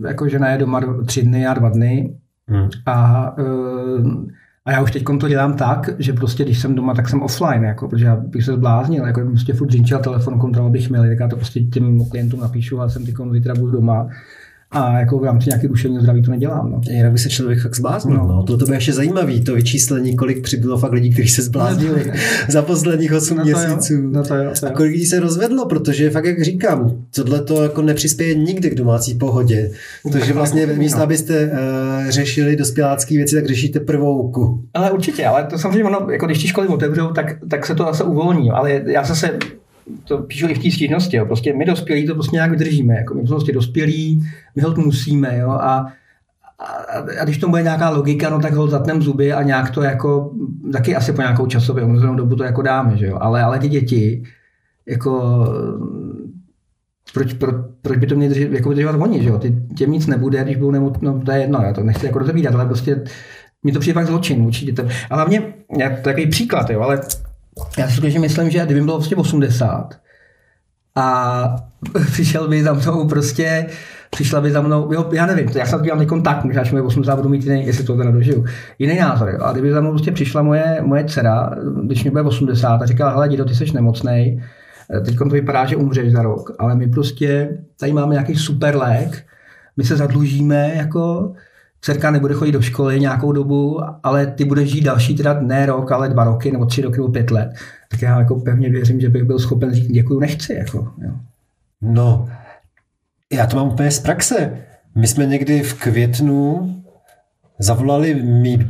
jako 0.08 0.30
žena 0.30 0.50
je 0.50 0.58
doma 0.58 0.82
tři 1.06 1.24
dny 1.24 1.48
a 1.48 1.54
dva 1.54 1.70
dny 1.70 2.14
hmm. 2.48 2.70
a 2.86 3.38
uh, 3.38 4.26
a 4.66 4.72
já 4.72 4.82
už 4.82 4.92
teď 4.92 5.04
to 5.20 5.28
dělám 5.28 5.54
tak, 5.54 5.90
že 6.00 6.14
prostě 6.14 6.44
když 6.44 6.60
jsem 6.60 6.76
doma, 6.76 6.94
tak 6.94 7.10
jsem 7.10 7.22
offline, 7.22 7.64
jako, 7.64 7.88
protože 7.88 8.06
já 8.06 8.16
bych 8.16 8.44
se 8.44 8.54
zbláznil, 8.54 9.06
jako 9.06 9.22
prostě 9.26 9.54
furt 9.54 9.70
telefon, 10.04 10.40
kontrol 10.40 10.70
bych 10.70 10.90
měl, 10.90 11.02
tak 11.02 11.20
já 11.20 11.28
to 11.28 11.36
prostě 11.36 11.60
těm 11.60 12.06
klientům 12.10 12.40
napíšu, 12.40 12.80
ale 12.80 12.90
jsem 12.90 13.06
teď 13.06 13.16
zítra 13.32 13.56
budu 13.56 13.72
doma 13.72 14.10
a 14.72 15.00
jako 15.00 15.20
v 15.20 15.24
rámci 15.24 15.50
nějaké 15.50 15.68
duševního 15.68 16.02
zdraví 16.02 16.22
to 16.22 16.32
nedělám. 16.32 16.72
No. 16.72 16.82
Jinak 16.90 17.12
by 17.12 17.20
se 17.20 17.30
člověk 17.30 17.62
fakt 17.62 17.76
zbláznil. 17.76 18.18
No. 18.18 18.28
No. 18.28 18.44
To, 18.44 18.58
to 18.58 18.66
by 18.66 18.74
ještě 18.74 18.94
zajímavý, 18.94 19.44
to 19.44 19.56
vyčíslení, 19.56 20.16
kolik 20.16 20.44
přibylo 20.44 20.78
fakt 20.78 20.92
lidí, 20.92 21.14
kteří 21.14 21.30
se 21.30 21.42
zbláznili 21.42 22.04
no, 22.08 22.14
za 22.50 22.62
posledních 22.62 23.14
8 23.14 23.38
no 23.38 23.44
měsíců. 23.44 23.94
Jo. 23.94 24.02
No 24.12 24.24
to 24.24 24.36
jo, 24.36 24.52
to 24.60 24.66
jo. 24.66 24.72
A 24.72 24.76
kolik 24.76 24.92
lidí 24.92 25.06
se 25.06 25.20
rozvedlo, 25.20 25.66
protože 25.66 26.10
fakt, 26.10 26.26
jak 26.26 26.44
říkám, 26.44 26.92
tohle 27.16 27.42
to 27.42 27.64
jako 27.64 27.82
nepřispěje 27.82 28.36
nikdy 28.36 28.70
k 28.70 28.76
domácí 28.76 29.16
pohodě. 29.16 29.72
Protože 30.04 30.34
vlastně 30.34 30.66
místo, 30.66 30.98
no. 30.98 31.04
abyste 31.04 31.46
uh, 31.46 32.10
řešili 32.10 32.56
dospělácké 32.56 33.16
věci, 33.16 33.36
tak 33.36 33.48
řešíte 33.48 33.80
prvouku. 33.80 34.64
Ale 34.74 34.92
určitě, 34.92 35.26
ale 35.26 35.44
to 35.44 35.58
samozřejmě 35.58 35.84
ono, 35.84 36.08
jako 36.12 36.26
když 36.26 36.42
ty 36.42 36.48
školy 36.48 36.68
otevřou, 36.68 37.08
tak, 37.08 37.36
tak 37.50 37.66
se 37.66 37.76
to 37.76 37.84
zase 37.84 38.04
uvolní. 38.04 38.52
Ale 38.52 38.82
já 38.86 39.04
zase 39.04 39.38
to 40.04 40.18
píšu 40.18 40.48
i 40.48 40.54
v 40.54 40.64
té 40.64 40.72
stížnosti, 40.72 41.18
jo. 41.18 41.26
prostě 41.26 41.54
my 41.54 41.66
dospělí 41.66 42.08
to 42.08 42.14
prostě 42.14 42.36
nějak 42.36 42.52
vydržíme, 42.52 42.96
jako 42.96 43.14
my 43.14 43.24
prostě 43.24 43.54
dospělí, 43.54 44.28
my 44.56 44.62
ho 44.62 44.76
musíme, 44.76 45.38
jo, 45.38 45.50
a, 45.50 45.86
a, 46.60 46.66
a, 47.22 47.24
když 47.24 47.38
to 47.38 47.50
bude 47.50 47.64
nějaká 47.64 47.90
logika, 47.90 48.30
no 48.30 48.40
tak 48.40 48.54
ho 48.54 48.68
zatneme 48.68 49.02
zuby 49.02 49.34
a 49.34 49.44
nějak 49.44 49.72
to 49.72 49.82
jako, 49.82 50.32
taky 50.74 50.96
asi 50.96 51.14
po 51.14 51.22
nějakou 51.22 51.46
časově 51.46 51.84
omezenou 51.84 52.16
dobu 52.16 52.36
to 52.36 52.44
jako 52.44 52.62
dáme, 52.62 52.98
že 52.98 53.06
jo, 53.06 53.18
ale, 53.22 53.44
ale 53.44 53.60
ty 53.60 53.70
děti, 53.70 54.24
jako 54.86 55.46
proč, 57.14 57.34
pro, 57.34 57.52
proč 57.82 57.98
by 57.98 58.08
to 58.08 58.16
měli 58.16 58.34
držet, 58.34 58.52
jako 58.52 58.74
držet 58.74 58.90
oni, 58.90 59.24
že 59.24 59.30
jo? 59.30 59.38
Ty, 59.38 59.56
těm 59.78 59.92
nic 59.92 60.08
nebude, 60.08 60.44
když 60.44 60.56
budou 60.56 60.72
nemot, 60.72 61.02
no 61.02 61.22
to 61.26 61.32
je 61.32 61.40
jedno, 61.40 61.60
já 61.64 61.74
to 61.74 61.84
nechci 61.84 62.06
jako 62.06 62.20
rozebírat, 62.20 62.56
ale 62.56 62.66
prostě 62.66 63.04
mi 63.64 63.72
to 63.72 63.80
přijde 63.80 63.94
pak 63.94 64.08
zločin 64.08 64.42
určitě. 64.42 64.84
A 65.10 65.16
hlavně, 65.16 65.54
já, 65.80 65.90
to 65.90 65.96
je 65.96 66.02
takový 66.02 66.28
příklad, 66.28 66.70
jo, 66.70 66.82
ale 66.82 67.02
já 67.78 67.88
si 67.88 67.94
skutečně 67.94 68.20
myslím, 68.20 68.50
že 68.50 68.66
kdyby 68.66 68.82
bylo 68.82 68.98
prostě 68.98 69.16
80 69.16 69.96
a 70.96 71.56
přišel 72.12 72.48
by 72.48 72.64
za 72.64 72.74
mnou 72.74 73.08
prostě, 73.08 73.66
přišla 74.10 74.42
by 74.42 74.52
za 74.52 74.62
mnou, 74.62 74.94
jo, 74.94 75.10
já 75.14 75.26
nevím, 75.26 75.50
já 75.56 75.66
se 75.66 75.78
dělám 75.82 76.22
tak, 76.22 76.44
možná, 76.44 76.64
že 76.64 76.72
moje 76.72 76.84
80 76.84 77.16
budu 77.16 77.30
mít 77.30 77.44
jiný, 77.44 77.66
jestli 77.66 77.84
to 77.84 77.98
teda 77.98 78.12
dožiju, 78.12 78.46
jiný 78.80 79.00
názor. 79.00 79.30
Jo. 79.30 79.40
A 79.44 79.52
kdyby 79.52 79.72
za 79.72 79.82
mnou 79.82 79.90
prostě 79.90 80.12
přišla 80.12 80.42
moje, 80.42 80.78
moje 80.82 81.04
dcera, 81.04 81.50
když 81.84 82.04
mi 82.04 82.10
bude 82.10 82.24
80 82.24 82.82
a 82.82 82.86
říkala, 82.86 83.12
hele, 83.12 83.30
dědo, 83.30 83.46
ty 83.46 83.56
jsi 83.56 83.74
nemocnej, 83.74 84.44
teď 85.06 85.18
to 85.18 85.26
vypadá, 85.26 85.66
že 85.66 85.76
umřeš 85.76 86.12
za 86.12 86.22
rok, 86.22 86.56
ale 86.60 86.76
my 86.76 86.88
prostě 86.88 87.58
tady 87.80 87.94
máme 87.94 88.14
nějaký 88.14 88.36
super 88.36 88.76
lék, 88.76 89.26
my 89.78 89.84
se 89.84 89.96
zadlužíme 89.96 90.72
jako 90.76 91.34
dcerka 91.82 92.12
nebude 92.12 92.34
chodit 92.34 92.52
do 92.52 92.62
školy 92.62 93.00
nějakou 93.00 93.32
dobu, 93.32 93.80
ale 94.04 94.28
ty 94.28 94.46
budeš 94.46 94.72
žít 94.72 94.82
další 94.82 95.16
teda 95.16 95.42
ne 95.42 95.66
rok, 95.66 95.92
ale 95.92 96.10
dva 96.10 96.24
roky, 96.24 96.52
nebo 96.52 96.66
tři 96.66 96.82
roky, 96.82 96.98
nebo 96.98 97.10
pět 97.10 97.32
let, 97.32 97.50
tak 97.90 98.02
já 98.02 98.20
jako 98.20 98.36
pevně 98.36 98.70
věřím, 98.70 99.02
že 99.02 99.10
bych 99.10 99.24
byl 99.24 99.40
schopen 99.40 99.74
říct 99.74 99.92
děkuju, 99.92 100.20
nechci. 100.20 100.54
Jako, 100.54 100.78
jo. 100.78 101.12
No, 101.82 102.30
já 103.34 103.48
to 103.48 103.56
mám 103.56 103.68
úplně 103.68 103.92
z 103.92 104.00
praxe. 104.00 104.58
My 104.96 105.08
jsme 105.08 105.26
někdy 105.26 105.64
v 105.64 105.74
květnu 105.74 106.76
zavolali 107.60 108.16
mít 108.24 108.62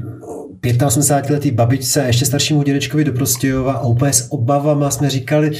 85-letý 0.61 1.51
babičce 1.51 2.03
a 2.03 2.07
ještě 2.07 2.25
staršímu 2.25 2.63
dědečkovi 2.63 3.03
do 3.03 3.13
Prostějova 3.13 3.73
a 3.73 3.85
úplně 3.85 4.13
s 4.13 4.31
obavama 4.31 4.91
jsme 4.91 5.09
říkali, 5.09 5.51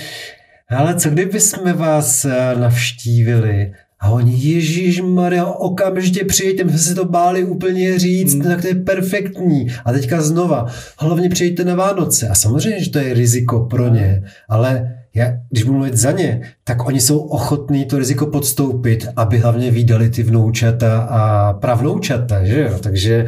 ale 0.70 0.96
co 0.96 1.10
kdyby 1.10 1.40
jsme 1.40 1.74
vás 1.74 2.26
eh, 2.26 2.56
navštívili? 2.60 3.74
A 4.00 4.10
oni, 4.10 4.32
Ježíš 4.38 5.02
Maria, 5.02 5.46
okamžitě 5.46 6.26
přijďte, 6.26 6.64
my 6.64 6.70
jsme 6.70 6.80
se 6.80 6.96
to 6.96 7.06
báli 7.06 7.44
úplně 7.44 8.00
říct, 8.00 8.34
hmm. 8.34 8.44
tak 8.44 8.62
to 8.62 8.68
je 8.68 8.76
perfektní. 8.76 9.68
A 9.86 9.92
teďka 9.92 10.22
znova, 10.22 10.66
hlavně 11.00 11.30
přijďte 11.30 11.66
na 11.66 11.76
Vánoce. 11.76 12.28
A 12.28 12.36
samozřejmě, 12.36 12.84
že 12.84 12.92
to 12.92 13.00
je 13.00 13.14
riziko 13.14 13.60
pro 13.60 13.88
ně, 13.88 14.24
ale 14.50 14.96
já, 15.14 15.34
když 15.50 15.64
budu 15.64 15.78
mluvit 15.78 15.98
za 15.98 16.12
ně, 16.12 16.42
tak 16.64 16.88
oni 16.88 17.02
jsou 17.02 17.20
ochotní 17.20 17.86
to 17.86 18.00
riziko 18.00 18.26
podstoupit, 18.26 19.08
aby 19.16 19.38
hlavně 19.38 19.72
výdali 19.72 20.10
ty 20.10 20.24
vnoučata 20.24 21.00
a 21.02 21.54
pravnoučata, 21.54 22.46
že 22.46 22.62
jo? 22.62 22.80
Takže 22.80 23.26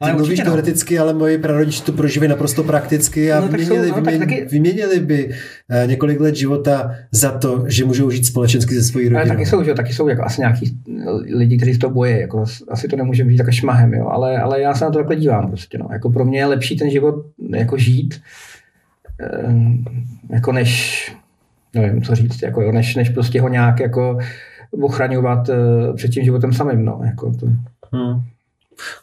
ale 0.00 0.12
mluvíš 0.12 0.38
no. 0.38 0.44
teoreticky, 0.44 0.98
ale 0.98 1.14
moji 1.14 1.38
prarodiče 1.38 1.82
to 1.82 1.92
prožívají 1.92 2.28
naprosto 2.28 2.64
prakticky 2.64 3.32
a 3.32 3.40
no, 3.40 3.48
vyměnili, 3.48 3.88
jsou, 3.88 3.94
no, 3.94 4.02
vyměn, 4.02 4.18
taky... 4.18 4.44
vyměnili 4.44 5.00
by 5.00 5.30
eh, 5.70 5.86
několik 5.86 6.20
let 6.20 6.36
života 6.36 6.94
za 7.10 7.38
to, 7.38 7.64
že 7.68 7.84
můžou 7.84 8.10
žít 8.10 8.24
společensky 8.24 8.74
ze 8.74 8.82
svojí 8.82 9.08
rodinou. 9.08 9.20
Ale 9.20 9.28
taky 9.28 9.46
jsou, 9.46 9.64
že, 9.64 9.74
taky 9.74 9.92
jsou 9.92 10.08
jako 10.08 10.22
asi 10.22 10.40
nějaký 10.40 10.78
lidi, 11.34 11.56
kteří 11.56 11.72
se 11.72 11.78
to 11.78 11.90
bojí, 11.90 12.20
jako 12.20 12.44
asi 12.68 12.88
to 12.88 12.96
nemůže 12.96 13.24
být 13.24 13.36
tak 13.36 13.50
šmahem, 13.50 13.94
jo, 13.94 14.08
ale, 14.08 14.38
ale 14.38 14.60
já 14.60 14.74
se 14.74 14.84
na 14.84 14.90
to 14.90 14.98
takhle 14.98 15.16
dívám 15.16 15.48
prostě, 15.48 15.78
no. 15.78 15.88
jako 15.92 16.10
pro 16.10 16.24
mě 16.24 16.38
je 16.38 16.46
lepší 16.46 16.76
ten 16.76 16.90
život 16.90 17.26
jako 17.54 17.78
žít, 17.78 18.20
eh, 19.20 19.54
jako 20.30 20.52
než, 20.52 21.12
nevím, 21.74 22.02
co 22.02 22.14
říct, 22.14 22.42
jako 22.42 22.62
jo, 22.62 22.72
než, 22.72 22.96
než 22.96 23.08
prostě 23.08 23.40
ho 23.40 23.48
nějak 23.48 23.80
jako 23.80 24.18
ochraňovat 24.82 25.50
před 25.96 26.08
tím 26.08 26.24
životem 26.24 26.52
samým. 26.52 26.84
No, 26.84 27.00
jako 27.04 27.32
to. 27.40 27.46
Hmm. 27.92 28.22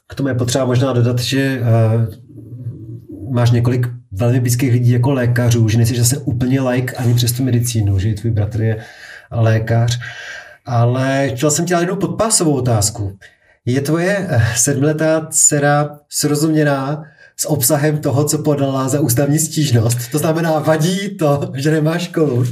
K 0.08 0.16
tomu 0.16 0.30
je 0.30 0.36
potřeba 0.36 0.66
možná 0.66 0.94
dodat, 0.94 1.20
že 1.20 1.62
uh, 1.62 3.34
máš 3.34 3.52
několik 3.52 3.88
velmi 4.12 4.40
blízkých 4.40 4.72
lidí 4.72 4.92
jako 4.92 5.14
lékařů, 5.14 5.70
že 5.70 5.78
nejsi 5.78 5.98
zase 5.98 6.18
úplně 6.18 6.62
like 6.62 6.96
ani 6.96 7.14
přes 7.14 7.32
tu 7.32 7.44
medicínu, 7.44 8.00
že 8.00 8.14
tvůj 8.14 8.32
bratr 8.32 8.62
je 8.62 8.78
lékař. 9.32 10.00
Ale 10.66 11.30
chtěl 11.36 11.52
jsem 11.52 11.66
ti 11.66 11.74
dát 11.74 11.80
jednu 11.80 11.96
podpásovou 11.96 12.54
otázku. 12.54 13.18
Je 13.66 13.82
tvoje 13.82 14.30
sedmletá 14.56 15.28
dcera 15.30 16.00
srozuměná 16.10 17.04
s 17.38 17.50
obsahem 17.50 17.98
toho, 17.98 18.26
co 18.26 18.38
podala 18.38 18.88
za 18.88 19.00
ústavní 19.00 19.40
stížnost. 19.40 20.12
To 20.12 20.18
znamená, 20.18 20.60
vadí 20.60 21.10
to, 21.10 21.52
že 21.56 21.72
nemá 21.72 21.98
školu. 21.98 22.44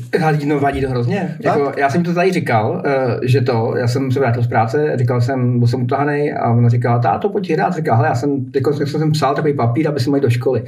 No, 0.45 0.59
vadí 0.59 0.81
to 0.81 0.89
hrozně. 0.89 1.35
Jako, 1.39 1.71
já 1.77 1.89
jsem 1.89 2.03
to 2.03 2.13
tady 2.13 2.31
říkal, 2.31 2.83
eh, 2.85 3.19
že 3.23 3.41
to, 3.41 3.73
já 3.77 3.87
jsem 3.87 4.11
se 4.11 4.19
vrátil 4.19 4.43
z 4.43 4.47
práce, 4.47 4.91
říkal 4.95 5.21
jsem, 5.21 5.59
byl 5.59 5.67
jsem 5.67 5.83
utahaný 5.83 6.31
a 6.31 6.51
ona 6.51 6.69
říkala, 6.69 6.99
táto, 6.99 7.29
pojď 7.29 7.51
hrát. 7.51 7.75
Říkal, 7.75 7.95
hele, 7.95 8.07
já 8.07 8.15
jsem, 8.15 8.45
jako, 8.55 8.73
jsem 8.73 9.11
psal 9.11 9.35
takový 9.35 9.53
papír, 9.53 9.87
aby 9.87 9.99
si 9.99 10.09
mohli 10.09 10.21
do 10.21 10.29
školy. 10.29 10.63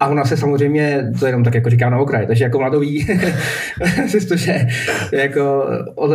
A 0.00 0.08
ona 0.08 0.24
se 0.24 0.36
samozřejmě, 0.36 1.10
to 1.18 1.26
jenom 1.26 1.44
tak 1.44 1.54
jako 1.54 1.70
říká 1.70 1.90
na 1.90 1.98
okraj, 1.98 2.26
takže 2.26 2.44
jako 2.44 2.58
mladový, 2.58 3.06
že 4.34 4.66
jako 5.12 5.66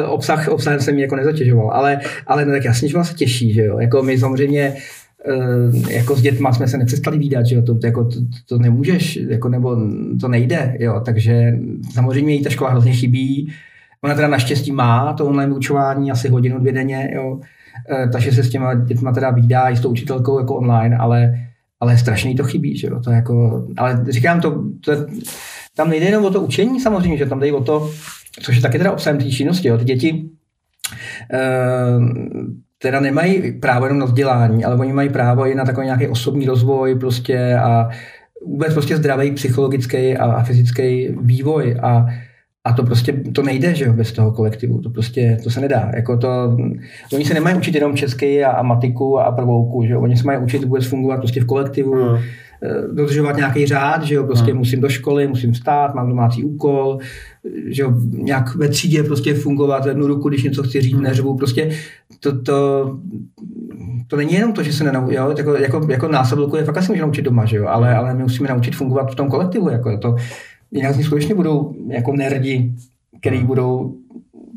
obsah, 0.05 0.47
obsahem 0.47 0.79
jsem 0.79 0.95
mi 0.95 1.01
jako 1.01 1.15
nezatěžoval, 1.15 1.71
ale, 1.71 1.99
ale 2.27 2.45
no, 2.45 2.51
tak 2.51 2.65
jasně, 2.65 2.89
že 2.89 2.95
ona 2.95 3.03
se 3.03 3.13
těší, 3.13 3.53
že 3.53 3.63
jo, 3.63 3.79
jako 3.79 4.03
my 4.03 4.17
samozřejmě 4.17 4.75
jako 5.89 6.15
s 6.15 6.21
dětma 6.21 6.53
jsme 6.53 6.67
se 6.67 6.77
nepřestali 6.77 7.17
výdat, 7.17 7.45
že 7.45 7.55
jo, 7.55 7.61
to, 7.61 7.79
jako, 7.83 8.05
to, 8.05 8.19
to 8.45 8.57
nemůžeš, 8.57 9.15
jako, 9.15 9.49
nebo 9.49 9.77
to 10.21 10.27
nejde, 10.27 10.77
jo, 10.79 11.01
takže 11.05 11.59
samozřejmě 11.93 12.33
jí 12.33 12.43
ta 12.43 12.49
škola 12.49 12.69
hrozně 12.69 12.93
chybí, 12.93 13.53
ona 14.01 14.15
teda 14.15 14.27
naštěstí 14.27 14.71
má 14.71 15.13
to 15.13 15.25
online 15.25 15.55
učování 15.55 16.11
asi 16.11 16.29
hodinu, 16.29 16.59
dvě 16.59 16.73
denně, 16.73 17.11
jo, 17.13 17.39
eh, 17.91 18.09
takže 18.09 18.31
se 18.31 18.43
s 18.43 18.49
těma 18.49 18.73
dětma 18.73 19.11
teda 19.11 19.29
výdá 19.29 19.69
i 19.69 19.77
s 19.77 19.79
tou 19.79 19.89
učitelkou 19.89 20.39
jako 20.39 20.55
online, 20.55 20.97
ale, 20.97 21.33
ale 21.79 21.97
strašně 21.97 22.35
to 22.35 22.43
chybí, 22.43 22.77
že 22.77 22.87
jo, 22.87 22.99
to 22.99 23.11
jako, 23.11 23.65
ale 23.77 24.05
říkám 24.09 24.41
to, 24.41 24.63
to 24.85 24.91
tam 25.75 25.89
nejde 25.89 26.05
jenom 26.05 26.25
o 26.25 26.29
to 26.29 26.41
učení 26.41 26.79
samozřejmě, 26.79 27.17
že 27.17 27.25
tam 27.25 27.39
jde 27.39 27.53
o 27.53 27.63
to, 27.63 27.91
což 28.41 28.55
je 28.55 28.61
taky 28.61 28.77
teda 28.77 28.91
obsahem 28.91 29.21
té 29.21 29.29
činnosti, 29.31 29.67
jo, 29.67 29.77
ty 29.77 29.83
děti, 29.83 30.29
uh, 31.33 32.03
teda 32.81 32.99
nemají 32.99 33.59
právo 33.59 33.85
jenom 33.85 33.99
na 33.99 34.05
vzdělání, 34.05 34.65
ale 34.65 34.75
oni 34.75 34.93
mají 34.93 35.09
právo 35.09 35.45
i 35.45 35.55
na 35.55 35.65
takový 35.65 35.85
nějaký 35.85 36.07
osobní 36.07 36.45
rozvoj 36.45 36.95
prostě 36.95 37.55
a 37.55 37.89
vůbec 38.45 38.73
prostě 38.73 38.97
zdravý 38.97 39.31
psychologický 39.31 40.17
a 40.17 40.43
fyzický 40.43 41.09
vývoj 41.21 41.77
a 41.83 42.05
a 42.65 42.73
to 42.73 42.83
prostě 42.83 43.13
to 43.13 43.43
nejde, 43.43 43.75
že 43.75 43.85
jo, 43.85 43.93
bez 43.93 44.11
toho 44.11 44.31
kolektivu. 44.31 44.81
To 44.81 44.89
prostě, 44.89 45.37
to 45.43 45.49
se 45.49 45.61
nedá. 45.61 45.91
Jako 45.95 46.17
to, 46.17 46.57
oni 47.13 47.25
se 47.25 47.33
nemají 47.33 47.57
učit 47.57 47.75
jenom 47.75 47.95
česky 47.95 48.43
a, 48.43 48.51
a 48.51 48.61
matiku 48.61 49.19
a 49.19 49.31
prvouku, 49.31 49.85
že 49.85 49.93
jo. 49.93 50.01
Oni 50.01 50.17
se 50.17 50.23
mají 50.23 50.39
učit 50.39 50.63
vůbec 50.63 50.85
fungovat 50.85 51.17
prostě 51.17 51.41
v 51.41 51.45
kolektivu, 51.45 51.95
mm. 51.95 52.17
dodržovat 52.95 53.37
nějaký 53.37 53.65
řád, 53.65 54.03
že 54.03 54.15
jo, 54.15 54.23
prostě 54.23 54.53
mm. 54.53 54.57
musím 54.57 54.81
do 54.81 54.89
školy, 54.89 55.27
musím 55.27 55.53
vstát, 55.53 55.95
mám 55.95 56.09
domácí 56.09 56.43
úkol, 56.43 56.97
že 57.67 57.81
jo, 57.81 57.93
nějak 58.11 58.55
ve 58.55 58.67
třídě 58.67 59.03
prostě 59.03 59.33
fungovat 59.33 59.85
jednu 59.85 60.07
ruku, 60.07 60.29
když 60.29 60.43
něco 60.43 60.63
chci 60.63 60.81
říct, 60.81 60.93
hmm. 60.93 61.03
neřvu, 61.03 61.37
prostě 61.37 61.69
to, 62.19 62.41
to, 62.41 62.99
to 64.07 64.17
není 64.17 64.33
jenom 64.33 64.53
to, 64.53 64.63
že 64.63 64.73
se 64.73 64.83
nenaučí, 64.83 65.15
jako, 65.15 65.55
jako, 65.55 65.87
jako 65.89 66.07
násobilku 66.07 66.55
je 66.55 66.63
fakt 66.63 66.77
asi 66.77 66.91
může 66.91 67.01
naučit 67.01 67.21
doma, 67.21 67.45
že 67.45 67.57
jo, 67.57 67.67
ale, 67.67 67.95
ale 67.95 68.13
my 68.13 68.23
musíme 68.23 68.49
naučit 68.49 68.75
fungovat 68.75 69.11
v 69.11 69.15
tom 69.15 69.29
kolektivu, 69.29 69.69
jako 69.69 69.97
to, 69.97 70.15
jinak 70.71 70.93
z 70.93 70.97
nich 70.97 71.05
skutečně 71.05 71.35
budou 71.35 71.75
jako 71.87 72.13
nerdi, 72.13 72.73
který 73.19 73.37
hmm. 73.37 73.47
budou 73.47 73.95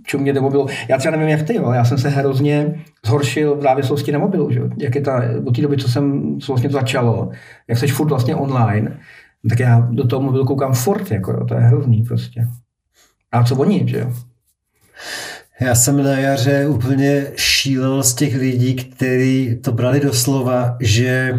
čumět 0.02 0.34
do 0.34 0.42
mobilu. 0.42 0.66
Já 0.88 0.98
třeba 0.98 1.16
nevím, 1.16 1.28
jak 1.28 1.42
ty, 1.42 1.58
ale 1.58 1.76
já 1.76 1.84
jsem 1.84 1.98
se 1.98 2.08
hrozně 2.08 2.84
zhoršil 3.06 3.56
v 3.56 3.62
závislosti 3.62 4.12
na 4.12 4.18
mobilu, 4.18 4.50
že? 4.50 4.60
jak 4.78 4.94
je 4.94 5.00
ta, 5.00 5.22
od 5.44 5.56
té 5.56 5.62
doby, 5.62 5.76
co 5.76 5.88
jsem 5.88 6.36
co 6.40 6.52
vlastně 6.52 6.68
to 6.68 6.72
začalo, 6.72 7.30
jak 7.68 7.78
jsi 7.78 7.86
furt 7.86 8.08
vlastně 8.08 8.36
online, 8.36 8.98
tak 9.48 9.60
já 9.60 9.88
do 9.90 10.06
toho 10.06 10.22
mobilu 10.22 10.44
koukám 10.44 10.74
furt, 10.74 11.10
jako 11.10 11.32
jo, 11.32 11.44
to 11.44 11.54
je 11.54 11.60
hrozný 11.60 12.02
prostě. 12.02 12.46
A 13.32 13.44
co 13.44 13.56
oni, 13.56 13.84
že 13.86 13.98
jo? 13.98 14.12
Já 15.60 15.74
jsem 15.74 16.02
na 16.02 16.18
jaře 16.18 16.66
úplně 16.66 17.26
šílel 17.36 18.02
z 18.02 18.14
těch 18.14 18.36
lidí, 18.36 18.74
kteří 18.74 19.58
to 19.64 19.72
brali 19.72 20.00
do 20.00 20.12
slova, 20.12 20.76
že 20.80 21.32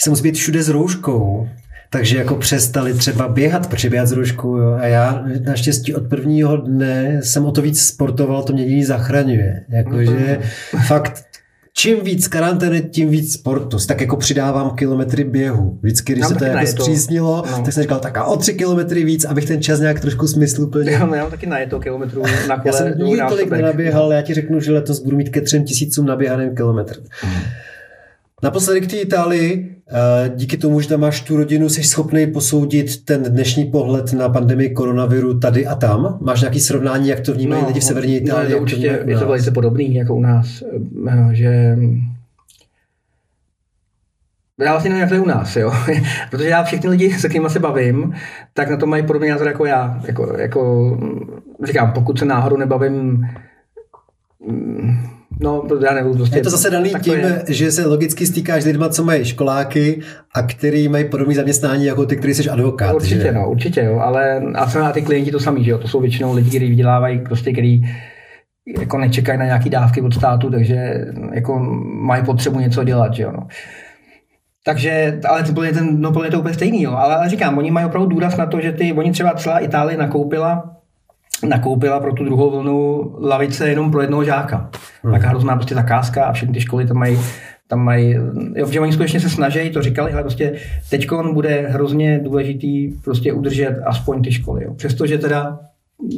se 0.00 0.10
musí 0.10 0.22
být 0.22 0.34
všude 0.34 0.62
s 0.62 0.68
rouškou, 0.68 1.48
takže 1.90 2.18
jako 2.18 2.34
přestali 2.36 2.94
třeba 2.94 3.28
běhat, 3.28 3.66
protože 3.66 3.90
běhat 3.90 4.08
s 4.08 4.12
rouškou, 4.12 4.56
jo. 4.56 4.72
A 4.80 4.86
já 4.86 5.24
naštěstí 5.44 5.94
od 5.94 6.08
prvního 6.08 6.56
dne 6.56 7.20
jsem 7.22 7.44
o 7.44 7.52
to 7.52 7.62
víc 7.62 7.82
sportoval, 7.82 8.42
to 8.42 8.52
mě 8.52 8.62
jediný 8.62 8.84
zachraňuje. 8.84 9.64
Jakože 9.68 10.10
mm-hmm. 10.10 10.86
fakt 10.86 11.24
čím 11.78 12.00
víc 12.04 12.28
karantény, 12.28 12.82
tím 12.82 13.08
víc 13.08 13.32
sportu. 13.32 13.76
Tak 13.88 14.00
jako 14.00 14.16
přidávám 14.16 14.70
kilometry 14.70 15.24
běhu. 15.24 15.78
Vždycky, 15.82 16.12
když 16.12 16.22
já 16.22 16.28
se 16.28 16.34
to 16.34 16.44
jako 16.44 16.66
zpřísnilo, 16.66 17.44
no. 17.50 17.62
tak 17.64 17.72
jsem 17.72 17.82
říkal, 17.82 18.00
tak 18.00 18.16
a 18.16 18.24
o 18.24 18.36
tři 18.36 18.54
kilometry 18.54 19.04
víc, 19.04 19.24
abych 19.24 19.44
ten 19.44 19.62
čas 19.62 19.80
nějak 19.80 20.00
trošku 20.00 20.28
smysluplně. 20.28 20.90
Já, 20.90 20.98
já 20.98 21.06
mám 21.06 21.30
taky 21.30 21.46
na 21.46 21.56
to 21.70 21.80
kilometrů 21.80 22.22
na 22.48 22.56
kole. 22.56 22.62
Já 22.64 22.72
jsem 22.72 22.98
nikdy 22.98 23.22
tolik 23.28 23.50
nenaběhal, 23.50 24.12
já 24.12 24.22
ti 24.22 24.34
řeknu, 24.34 24.60
že 24.60 24.72
letos 24.72 25.02
budu 25.02 25.16
mít 25.16 25.28
ke 25.28 25.40
třem 25.40 25.64
tisícům 25.64 26.06
naběhaným 26.06 26.56
kilometr. 26.56 26.96
Mm. 27.24 27.30
Naposledy 28.42 28.80
k 28.80 28.90
té 28.90 28.96
Itálii, 28.96 29.76
eh, 29.88 30.30
díky 30.34 30.56
tomu, 30.56 30.80
že 30.80 30.88
tam 30.88 31.00
máš 31.00 31.20
tu 31.20 31.36
rodinu, 31.36 31.68
jsi 31.68 31.82
schopný 31.82 32.26
posoudit 32.26 33.04
ten 33.04 33.22
dnešní 33.22 33.64
pohled 33.64 34.12
na 34.12 34.28
pandemii 34.28 34.70
koronaviru 34.70 35.38
tady 35.38 35.66
a 35.66 35.74
tam? 35.74 36.18
Máš 36.20 36.40
nějaký 36.40 36.60
srovnání, 36.60 37.08
jak 37.08 37.20
to 37.20 37.34
vnímají 37.34 37.62
no, 37.62 37.68
lidi 37.68 37.80
v 37.80 37.84
severní 37.84 38.16
Itálii? 38.16 38.52
No, 38.52 38.58
určitě 38.58 39.00
to 39.04 39.10
je 39.10 39.18
to 39.18 39.26
velice 39.26 39.50
podobný 39.50 39.94
jako 39.94 40.14
u 40.14 40.20
nás, 40.20 40.62
eh, 41.08 41.34
že 41.34 41.76
já 44.60 44.72
vlastně 44.72 44.90
nevím, 44.90 45.00
jak 45.00 45.08
to 45.08 45.14
je 45.14 45.20
u 45.20 45.26
nás, 45.26 45.56
jo. 45.56 45.72
protože 46.30 46.48
já 46.48 46.64
všechny 46.64 46.90
lidi, 46.90 47.12
se 47.12 47.28
kterými 47.28 47.50
se 47.50 47.58
bavím, 47.58 48.14
tak 48.54 48.70
na 48.70 48.76
to 48.76 48.86
mají 48.86 49.06
podobný 49.06 49.28
názor 49.28 49.46
jako 49.46 49.66
já. 49.66 50.00
Jako, 50.06 50.36
jako, 50.38 50.98
říkám, 51.64 51.92
pokud 51.92 52.18
se 52.18 52.24
náhodou 52.24 52.56
nebavím 52.56 53.26
No, 55.40 55.62
já 55.84 55.94
nebudu 55.94 56.14
prostě... 56.14 56.36
Je 56.36 56.42
to 56.42 56.50
zase 56.50 56.70
daný 56.70 56.92
tím, 57.02 57.14
je. 57.14 57.44
že 57.48 57.72
se 57.72 57.86
logicky 57.86 58.26
stýkáš 58.26 58.62
s 58.62 58.66
lidmi, 58.66 58.84
co 58.90 59.04
mají 59.04 59.24
školáky 59.24 60.00
a 60.34 60.42
který 60.42 60.88
mají 60.88 61.04
podobné 61.04 61.34
zaměstnání 61.34 61.84
jako 61.84 62.06
ty, 62.06 62.16
který 62.16 62.34
jsi 62.34 62.50
advokát. 62.50 62.94
Určitě, 62.94 63.22
že? 63.22 63.32
no, 63.32 63.50
určitě, 63.50 63.80
jo, 63.80 63.98
ale 63.98 64.42
a 64.54 64.92
ty 64.92 65.02
klienti 65.02 65.30
to 65.30 65.40
samý, 65.40 65.64
že 65.64 65.70
jo, 65.70 65.78
to 65.78 65.88
jsou 65.88 66.00
většinou 66.00 66.34
lidi, 66.34 66.48
kteří 66.48 66.68
vydělávají, 66.68 67.18
prostě, 67.18 67.52
který 67.52 67.80
jako 68.78 68.98
nečekají 68.98 69.38
na 69.38 69.44
nějaké 69.44 69.70
dávky 69.70 70.00
od 70.00 70.14
státu, 70.14 70.50
takže 70.50 71.06
jako 71.32 71.58
mají 71.84 72.24
potřebu 72.24 72.60
něco 72.60 72.84
dělat, 72.84 73.14
že 73.14 73.22
jo, 73.22 73.32
no. 73.32 73.46
Takže, 74.64 75.20
ale 75.28 75.42
to 75.42 75.52
bylo 75.52 75.66
ten, 75.72 76.00
no, 76.00 76.12
to 76.12 76.38
úplně 76.38 76.54
stejný, 76.54 76.82
jo. 76.82 76.92
Ale, 76.92 77.16
ale 77.16 77.28
říkám, 77.28 77.58
oni 77.58 77.70
mají 77.70 77.86
opravdu 77.86 78.08
důraz 78.08 78.36
na 78.36 78.46
to, 78.46 78.60
že 78.60 78.72
ty, 78.72 78.92
oni 78.92 79.12
třeba 79.12 79.34
celá 79.34 79.58
Itálie 79.58 79.98
nakoupila 79.98 80.77
nakoupila 81.42 82.00
pro 82.00 82.12
tu 82.12 82.24
druhou 82.24 82.50
vlnu 82.50 83.10
lavice 83.20 83.68
jenom 83.68 83.90
pro 83.90 84.00
jednoho 84.00 84.24
žáka. 84.24 84.70
Hmm. 85.02 85.12
Taká 85.12 85.28
hrozná 85.28 85.56
prostě 85.56 85.74
zakázka 85.74 86.24
a 86.24 86.32
všechny 86.32 86.54
ty 86.54 86.60
školy 86.60 86.86
tam 86.86 86.96
mají 86.96 87.18
tam 87.68 87.80
mají, 87.80 88.16
jo, 88.54 88.66
že 88.70 88.80
oni 88.80 88.92
skutečně 88.92 89.20
se 89.20 89.30
snaží, 89.30 89.70
to 89.70 89.82
říkali, 89.82 90.12
ale 90.12 90.22
prostě 90.22 90.54
teď 90.90 91.08
bude 91.32 91.66
hrozně 91.68 92.20
důležitý 92.24 92.88
prostě 93.04 93.32
udržet 93.32 93.80
aspoň 93.86 94.22
ty 94.22 94.32
školy. 94.32 94.64
Jo. 94.64 94.74
Přestože 94.74 95.18
teda 95.18 95.60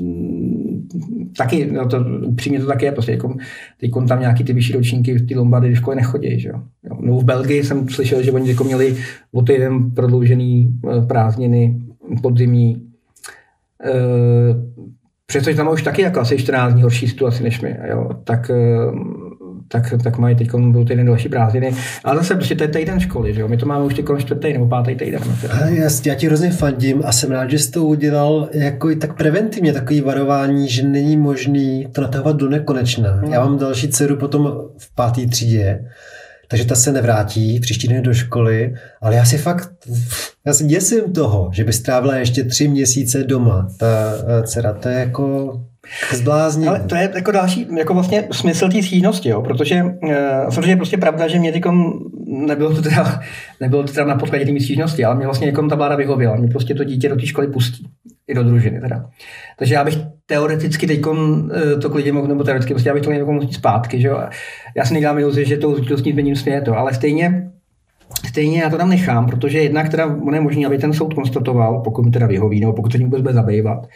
mm, 0.01 0.89
taky, 1.37 1.73
no 1.73 1.89
to, 1.89 2.05
upřímně 2.27 2.61
to 2.61 2.67
taky 2.67 2.85
je, 2.85 2.93
prostě 2.93 3.13
jako, 3.13 3.35
teď 3.81 3.91
tam 4.09 4.21
nějaký 4.21 4.45
ty 4.45 4.53
vyšší 4.53 4.73
ročníky, 4.73 5.23
ty 5.23 5.35
Lombardy 5.35 5.73
v 5.73 5.77
škole 5.77 5.97
nechodí, 5.97 6.41
že 6.41 6.49
jo. 6.49 6.63
No 7.01 7.17
v 7.17 7.25
Belgii 7.25 7.65
jsem 7.65 7.89
slyšel, 7.89 8.23
že 8.23 8.33
oni 8.33 8.51
jako 8.51 8.65
měli 8.65 8.97
o 9.33 9.43
týden 9.43 9.91
prodloužený 9.91 10.81
eh, 10.89 11.07
prázdniny 11.07 11.81
podzimní, 12.23 12.83
e, 13.85 13.93
přestože 15.31 15.57
tam 15.57 15.69
už 15.69 15.83
taky 15.83 16.03
jako 16.03 16.21
asi 16.21 16.39
14 16.39 16.73
dní 16.73 16.83
horší 16.83 17.09
situaci 17.09 17.43
než 17.43 17.61
my, 17.61 17.77
jo, 17.91 18.11
tak, 18.25 18.51
eh, 18.51 18.55
tak, 19.69 19.95
tak 20.05 20.19
mají 20.19 20.37
teď 20.37 20.51
byl 20.55 20.85
týden 20.85 21.07
další 21.07 21.29
prázdniny. 21.29 21.75
Ale 22.05 22.17
zase 22.17 22.35
prostě 22.35 22.55
to 22.55 22.65
je 22.65 22.69
týden 22.69 23.01
školy, 23.01 23.35
že 23.35 23.41
jo? 23.41 23.49
My 23.49 23.57
to 23.57 23.67
máme 23.67 23.85
už 23.85 23.95
teď 23.95 24.05
čtvrtý 24.19 24.53
nebo 24.53 24.67
pátý 24.67 24.95
týden. 24.95 25.21
No, 25.25 25.67
já 26.07 26.15
ti 26.15 26.27
hrozně 26.27 26.51
fandím 26.51 27.03
a 27.05 27.13
jsem 27.13 27.31
rád, 27.31 27.51
že 27.51 27.59
jsi 27.59 27.71
to 27.71 27.85
udělal 27.85 28.49
jako 28.53 28.91
i 28.91 28.97
tak 28.97 29.17
preventivně, 29.17 29.73
takový 29.73 30.01
varování, 30.01 30.69
že 30.69 30.83
není 30.83 31.17
možný 31.17 31.89
to 31.93 32.01
natahovat 32.01 32.37
do 32.37 32.49
nekonečna. 32.49 33.21
No. 33.23 33.33
Já 33.33 33.45
mám 33.45 33.59
další 33.59 33.89
dceru 33.89 34.17
potom 34.17 34.53
v 34.79 34.95
páté 34.95 35.27
třídě 35.27 35.85
takže 36.51 36.65
ta 36.65 36.75
se 36.75 36.93
nevrátí 36.93 37.61
příští 37.61 37.89
den 37.89 38.03
do 38.03 38.15
školy, 38.15 38.75
ale 39.01 39.17
já 39.17 39.25
si 39.25 39.39
fakt, 39.39 39.71
já 40.47 40.53
si 40.55 40.65
děsím 40.65 41.13
toho, 41.13 41.51
že 41.55 41.65
by 41.65 41.73
strávila 41.73 42.17
ještě 42.17 42.45
tři 42.45 42.69
měsíce 42.69 43.25
doma, 43.25 43.69
ta 43.79 43.87
eh, 43.87 44.43
dcera, 44.47 44.73
to 44.73 44.89
je 44.89 44.99
jako 44.99 45.61
Zblázní. 46.13 46.69
Ale 46.69 46.81
to 46.81 46.95
je 46.95 47.11
jako 47.15 47.31
další, 47.31 47.67
jako 47.79 47.95
vlastně 47.95 48.29
smysl 48.33 48.69
té 48.69 48.83
stížnosti, 48.83 49.29
jo, 49.29 49.43
protože 49.43 49.83
uh, 49.83 50.11
samozřejmě 50.51 50.77
prostě 50.77 50.97
pravda, 50.97 51.29
že 51.29 51.39
mě 51.39 51.53
tykom 51.53 51.93
nebylo 52.27 52.75
to 52.75 52.83
teda, 52.83 53.21
nebylo 53.61 53.83
to 53.83 53.93
teda 53.93 54.07
na 54.07 54.15
podkladě 54.15 54.47
té 54.47 54.61
stížnosti, 54.61 55.05
ale 55.05 55.15
mě 55.15 55.25
vlastně 55.25 55.47
někom 55.47 55.69
ta 55.69 55.77
vláda 55.77 55.97
vyhověla, 55.97 56.37
mě 56.37 56.49
prostě 56.49 56.75
to 56.75 56.85
dítě 56.85 57.09
do 57.09 57.17
té 57.17 57.27
školy 57.27 57.47
pustí. 57.47 57.87
I 58.31 58.35
do 58.35 58.45
družiny 58.45 58.81
teda. 58.81 59.11
Takže 59.59 59.75
já 59.75 59.85
bych 59.85 59.99
teoreticky 60.27 60.87
teď 60.87 61.01
to 61.83 61.91
klidně 61.91 62.13
mohl, 62.13 62.29
nebo 62.29 62.45
teoreticky 62.45 62.75
prostě 62.75 62.89
já 62.89 62.95
bych 62.95 63.03
to 63.03 63.11
měl 63.11 63.27
mohl 63.27 63.53
zpátky, 63.53 64.01
že. 64.01 64.11
Já 64.77 64.85
si 64.85 64.95
nedělám 64.95 65.19
iluzi, 65.19 65.45
že 65.45 65.57
to 65.57 65.69
určitostní 65.69 66.13
změním 66.13 66.37
směje 66.37 66.61
to, 66.61 66.77
ale 66.77 66.95
stejně 66.95 67.51
Stejně 68.29 68.63
já 68.63 68.71
to 68.71 68.77
tam 68.77 68.89
nechám, 68.89 69.27
protože 69.27 69.59
jednak 69.59 69.89
teda 69.89 70.07
on 70.07 70.35
je 70.35 70.41
možný, 70.41 70.67
aby 70.67 70.79
ten 70.79 70.93
soud 70.93 71.15
konstatoval, 71.15 71.81
pokud 71.81 72.05
mi 72.05 72.11
teda 72.11 72.27
vyhoví, 72.27 72.61
nebo 72.61 72.73
pokud 72.73 72.93
se 72.93 72.99
tím 72.99 73.07
vůbec 73.07 73.23
bude 73.23 73.35
zabývat, 73.35 73.87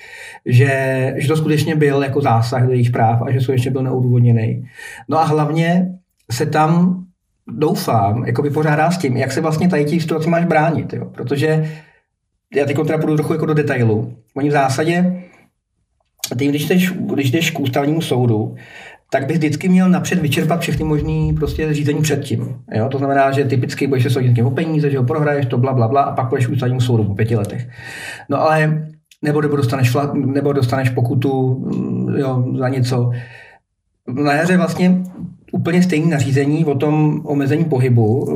že, 0.47 1.15
že 1.17 1.29
to 1.29 1.37
skutečně 1.37 1.77
byl 1.77 2.03
jako 2.03 2.21
zásah 2.21 2.67
do 2.67 2.73
jejich 2.73 2.91
práv 2.91 3.23
a 3.23 3.31
že 3.31 3.41
skutečně 3.41 3.71
byl 3.71 3.83
neudůvodněný. 3.83 4.69
No 5.09 5.19
a 5.19 5.25
hlavně 5.25 5.99
se 6.31 6.47
tam 6.47 7.05
doufám, 7.49 8.27
jako 8.27 8.43
vypořádá 8.43 8.91
s 8.91 8.99
tím, 8.99 9.17
jak 9.17 9.33
se 9.33 9.41
vlastně 9.41 9.69
tady 9.69 9.85
těch 9.85 10.03
situací 10.03 10.31
máš 10.31 10.45
bránit, 10.45 10.93
jo? 10.93 11.05
protože 11.05 11.71
já 12.55 12.67
teď 12.67 12.77
teda 12.87 12.99
půjdu 12.99 13.17
trochu 13.17 13.33
jako 13.33 13.47
do 13.47 13.55
detailu. 13.55 14.17
Oni 14.37 14.49
v 14.49 14.53
zásadě, 14.53 15.23
ty, 16.39 16.47
když 16.47 16.69
jdeš, 16.69 16.93
když 16.93 17.31
jdeš 17.31 17.51
k 17.51 17.61
ústavnímu 17.61 18.01
soudu, 18.01 18.55
tak 19.11 19.27
bys 19.27 19.37
vždycky 19.37 19.69
měl 19.69 19.89
napřed 19.89 20.19
vyčerpat 20.19 20.61
všechny 20.61 20.85
možné 20.85 21.33
prostě 21.37 21.75
řízení 21.75 22.03
předtím. 22.03 22.57
Jo? 22.75 22.89
To 22.89 22.99
znamená, 22.99 23.31
že 23.31 23.45
typicky 23.45 23.87
budeš 23.87 24.03
se 24.03 24.11
soudit 24.11 24.43
o 24.43 24.51
peníze, 24.51 24.91
že 24.91 24.99
ho 24.99 25.05
prohraješ, 25.05 25.47
to 25.47 25.59
bla, 25.59 25.73
bla, 25.73 25.89
bla, 25.89 26.03
a 26.03 26.15
pak 26.15 26.29
budeš 26.29 26.49
ústavnímu 26.49 26.81
soudu 26.81 27.05
po 27.05 27.15
pěti 27.15 27.37
letech. 27.37 27.69
No 28.29 28.41
ale 28.41 28.87
nebo, 29.23 29.41
nebo, 29.41 29.57
dostaneš, 29.57 29.91
flat, 29.91 30.15
nebo 30.15 30.53
dostaneš 30.53 30.91
pokutu 30.91 31.55
mm, 31.55 32.17
jo, 32.17 32.45
za 32.59 32.69
něco. 32.69 33.11
Na 34.09 34.33
jaře 34.33 34.57
vlastně 34.57 35.03
úplně 35.53 35.83
stejné 35.83 36.11
nařízení 36.11 36.65
o 36.65 36.75
tom 36.75 37.21
omezení 37.25 37.65
pohybu 37.65 38.27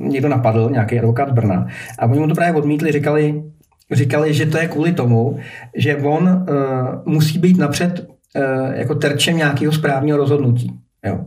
někdo 0.00 0.28
napadl, 0.28 0.70
nějaký 0.70 0.98
advokát 0.98 1.32
Brna, 1.32 1.66
a 1.98 2.06
oni 2.06 2.20
mu 2.20 2.28
to 2.28 2.34
právě 2.34 2.54
odmítli, 2.54 2.92
říkali, 2.92 3.42
říkali, 3.90 4.34
že 4.34 4.46
to 4.46 4.58
je 4.58 4.68
kvůli 4.68 4.92
tomu, 4.92 5.38
že 5.76 5.96
on 5.96 6.24
uh, 6.24 7.12
musí 7.12 7.38
být 7.38 7.58
napřed 7.58 8.08
uh, 8.08 8.74
jako 8.74 8.94
terčem 8.94 9.36
nějakého 9.36 9.72
správního 9.72 10.18
rozhodnutí. 10.18 10.72
Jo. 11.06 11.24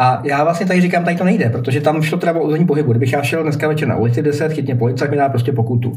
A 0.00 0.22
já 0.24 0.44
vlastně 0.44 0.66
tady 0.66 0.80
říkám, 0.80 1.04
tady 1.04 1.16
to 1.16 1.24
nejde, 1.24 1.50
protože 1.50 1.80
tam 1.80 2.02
šlo 2.02 2.18
teda 2.18 2.32
o 2.32 2.40
omezení 2.40 2.66
pohybu. 2.66 2.90
Kdybych 2.90 3.12
já 3.12 3.22
šel 3.22 3.42
dneska 3.42 3.68
večer 3.68 3.88
na 3.88 3.96
ulici 3.96 4.22
10, 4.22 4.52
chytně 4.52 4.74
policajt 4.74 5.10
mi 5.10 5.16
dá 5.16 5.28
prostě 5.28 5.52
pokutu. 5.52 5.92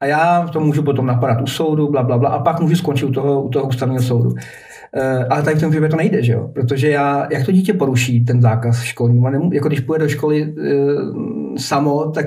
A 0.00 0.06
já 0.06 0.48
to 0.52 0.60
můžu 0.60 0.82
potom 0.82 1.06
napadat 1.06 1.40
u 1.40 1.46
soudu, 1.46 1.90
bla, 1.90 2.02
bla, 2.02 2.18
bla, 2.18 2.28
a 2.28 2.38
pak 2.38 2.60
můžu 2.60 2.76
skončit 2.76 3.04
u 3.04 3.12
toho, 3.12 3.42
u 3.42 3.48
toho 3.48 3.68
ústavního 3.68 4.02
soudu. 4.02 4.28
Uh, 4.28 5.24
ale 5.30 5.42
tady 5.42 5.56
v 5.56 5.60
tom 5.60 5.70
případě 5.70 5.90
to 5.90 5.96
nejde, 5.96 6.22
že 6.22 6.32
jo? 6.32 6.50
Protože 6.54 6.90
já, 6.90 7.28
jak 7.30 7.46
to 7.46 7.52
dítě 7.52 7.74
poruší 7.74 8.24
ten 8.24 8.42
zákaz 8.42 8.82
školní, 8.82 9.22
jako 9.52 9.68
když 9.68 9.80
půjde 9.80 10.04
do 10.04 10.08
školy 10.08 10.52
uh, 10.52 11.56
samo, 11.56 12.10
tak 12.10 12.26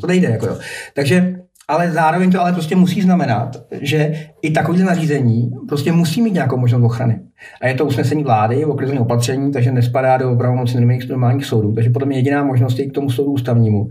to 0.00 0.06
nejde, 0.06 0.28
jako 0.28 0.46
jo. 0.46 0.58
Takže 0.94 1.34
ale 1.68 1.90
zároveň 1.90 2.30
to 2.30 2.40
ale 2.40 2.52
prostě 2.52 2.76
musí 2.76 3.02
znamenat, 3.02 3.56
že 3.80 4.26
i 4.42 4.50
takovýhle 4.50 4.86
nařízení 4.86 5.50
prostě 5.68 5.92
musí 5.92 6.22
mít 6.22 6.34
nějakou 6.34 6.56
možnost 6.56 6.84
ochrany. 6.84 7.20
A 7.60 7.68
je 7.68 7.74
to 7.74 7.86
usnesení 7.86 8.24
vlády 8.24 8.64
o 8.64 8.74
krizovém 8.74 9.02
opatření, 9.02 9.52
takže 9.52 9.72
nespadá 9.72 10.16
do 10.16 10.36
pravomoci 10.36 10.80
normálních, 11.08 11.46
soudů. 11.46 11.74
Takže 11.74 11.90
potom 11.90 12.10
je 12.10 12.18
jediná 12.18 12.44
možnost 12.44 12.78
je 12.78 12.86
k 12.86 12.92
tomu 12.92 13.10
soudu 13.10 13.32
ústavnímu. 13.32 13.88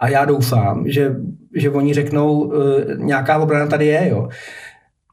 A 0.00 0.08
já 0.08 0.24
doufám, 0.24 0.88
že, 0.88 1.14
že 1.56 1.70
oni 1.70 1.94
řeknou, 1.94 2.40
uh, 2.40 2.54
nějaká 2.96 3.38
obrana 3.38 3.66
tady 3.66 3.86
je. 3.86 4.08
Jo. 4.08 4.28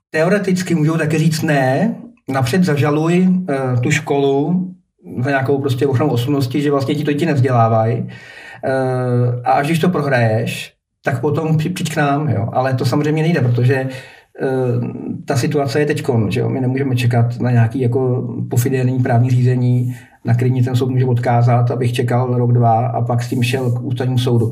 Teoreticky 0.10 0.76
můžou 0.76 0.98
také 0.98 1.20
říct 1.20 1.42
ne, 1.42 1.96
napřed 2.30 2.64
zažaluj 2.64 3.28
uh, 3.28 3.82
tu 3.82 3.92
školu 3.92 4.68
za 5.24 5.30
nějakou 5.30 5.62
prostě 5.62 5.88
ochranu 5.88 6.12
osobnosti, 6.12 6.62
že 6.62 6.72
vlastně 6.72 6.96
ti 6.96 7.04
to 7.04 7.14
ti 7.14 7.26
nevzdělávají. 7.26 8.02
Uh, 8.02 8.10
a 9.44 9.52
až 9.52 9.68
když 9.68 9.80
to 9.80 9.90
prohraješ, 9.90 10.73
tak 11.06 11.22
potom 11.22 11.58
přijď 11.58 11.94
k 11.94 11.98
nám, 11.98 12.30
jo. 12.30 12.50
Ale 12.54 12.74
to 12.74 12.86
samozřejmě 12.86 13.24
nejde, 13.24 13.42
protože 13.42 13.88
uh, 13.88 14.84
ta 15.26 15.36
situace 15.36 15.80
je 15.80 15.86
teď, 15.86 16.04
že 16.30 16.40
jo. 16.40 16.50
My 16.50 16.62
nemůžeme 16.62 16.96
čekat 16.96 17.40
na 17.40 17.52
nějaký 17.52 17.82
jako 17.82 18.28
pofidelní 18.50 19.00
právní 19.00 19.30
řízení, 19.30 19.96
na 20.26 20.34
který 20.34 20.64
ten 20.64 20.76
soud 20.76 20.90
může 20.90 21.06
odkázat, 21.06 21.72
abych 21.72 21.94
čekal 21.94 22.38
rok, 22.38 22.54
dva 22.54 22.88
a 22.88 23.02
pak 23.02 23.24
s 23.24 23.30
tím 23.30 23.44
šel 23.44 23.72
k 23.72 23.82
ústavnímu 23.82 24.18
soudu. 24.18 24.52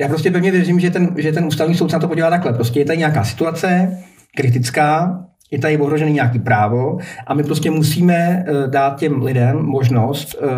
Já 0.00 0.08
prostě 0.08 0.30
pevně 0.30 0.50
věřím, 0.50 0.80
že 0.80 0.90
ten, 0.90 1.14
že 1.18 1.32
ten 1.32 1.44
ústavní 1.44 1.74
soud 1.74 1.90
se 1.90 1.96
na 1.96 2.00
to 2.00 2.08
podívá 2.08 2.30
takhle. 2.30 2.52
Prostě 2.52 2.80
je 2.80 2.84
tady 2.84 2.98
nějaká 2.98 3.24
situace 3.24 3.98
kritická, 4.36 5.24
je 5.50 5.58
tady 5.58 5.78
ohrožený 5.78 6.12
nějaký 6.12 6.38
právo 6.38 6.98
a 7.26 7.34
my 7.34 7.42
prostě 7.42 7.70
musíme 7.70 8.44
uh, 8.48 8.70
dát 8.70 8.98
těm 8.98 9.22
lidem 9.22 9.56
možnost 9.62 10.34
uh, 10.34 10.48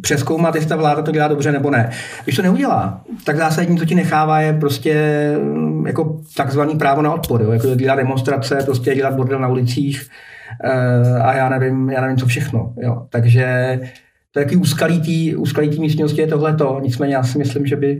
přeskoumat, 0.00 0.54
jestli 0.54 0.68
ta 0.68 0.76
vláda 0.76 1.02
to 1.02 1.10
dělá 1.10 1.28
dobře 1.28 1.52
nebo 1.52 1.70
ne. 1.70 1.90
Když 2.24 2.36
to 2.36 2.42
neudělá, 2.42 3.04
tak 3.24 3.36
zásadní, 3.36 3.78
co 3.78 3.84
ti 3.84 3.94
nechává, 3.94 4.40
je 4.40 4.52
prostě 4.52 4.94
mm, 5.42 5.86
jako 5.86 6.20
takzvaný 6.36 6.78
právo 6.78 7.02
na 7.02 7.14
odpor, 7.14 7.42
jo? 7.42 7.50
jako 7.50 7.74
dělat 7.74 7.96
demonstrace, 7.96 8.58
prostě 8.64 8.94
dělat 8.94 9.14
bordel 9.14 9.38
na 9.38 9.48
ulicích 9.48 10.08
uh, 10.64 11.26
a 11.26 11.34
já 11.34 11.48
nevím, 11.48 11.90
já 11.90 12.00
nevím, 12.00 12.16
co 12.16 12.26
všechno. 12.26 12.72
Jo? 12.76 13.06
Takže 13.10 13.78
to 14.32 14.40
je 14.40 14.44
jaký 14.44 14.56
úskalý 14.56 15.00
tý, 15.00 15.36
úskalý 15.36 15.68
tý 15.68 15.80
místnosti 15.80 16.20
je 16.20 16.26
tohle 16.26 16.56
to. 16.56 16.80
Nicméně 16.82 17.14
já 17.14 17.22
si 17.22 17.38
myslím, 17.38 17.66
že 17.66 17.76
by 17.76 17.98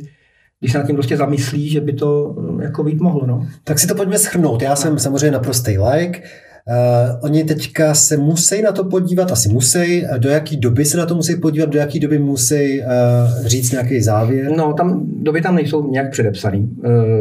když 0.60 0.72
se 0.72 0.78
nad 0.78 0.86
tím 0.86 0.96
prostě 0.96 1.16
zamyslí, 1.16 1.68
že 1.68 1.80
by 1.80 1.92
to 1.92 2.34
mm, 2.38 2.60
jako 2.60 2.84
být 2.84 3.00
mohlo. 3.00 3.26
No. 3.26 3.46
Tak 3.64 3.78
si 3.78 3.86
to 3.86 3.94
pojďme 3.94 4.18
schrnout. 4.18 4.62
Já 4.62 4.76
jsem 4.76 4.98
samozřejmě 4.98 5.30
naprostý 5.30 5.78
like. 5.78 6.22
Uh, 6.68 7.18
oni 7.20 7.44
teďka 7.44 7.94
se 7.94 8.16
musí 8.16 8.62
na 8.62 8.72
to 8.72 8.84
podívat, 8.84 9.32
asi 9.32 9.48
musí, 9.48 10.04
do 10.18 10.28
jaký 10.28 10.56
doby 10.56 10.84
se 10.84 10.98
na 10.98 11.06
to 11.06 11.14
musí 11.14 11.36
podívat, 11.36 11.70
do 11.70 11.78
jaký 11.78 12.00
doby 12.00 12.18
musí 12.18 12.80
uh, 12.80 13.46
říct 13.46 13.72
nějaký 13.72 14.00
závěr? 14.00 14.56
No, 14.56 14.72
tam 14.72 15.00
doby 15.22 15.40
tam 15.42 15.54
nejsou 15.54 15.90
nějak 15.90 16.10
předepsaný. 16.10 16.76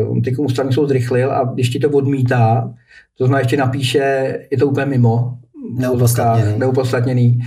Uh, 0.10 0.22
teď 0.22 0.34
ústavní 0.38 0.74
soud 0.74 0.88
zrychlil 0.88 1.32
a 1.32 1.52
když 1.54 1.70
ti 1.70 1.80
to 1.80 1.90
odmítá, 1.90 2.74
to 3.18 3.26
znamená, 3.26 3.40
ještě 3.40 3.58
napíše, 3.58 4.00
je 4.52 4.58
to 4.58 4.68
úplně 4.68 4.86
mimo, 4.86 5.38
neupodstatněný, 5.78 6.60
neupodstatněný 6.60 7.40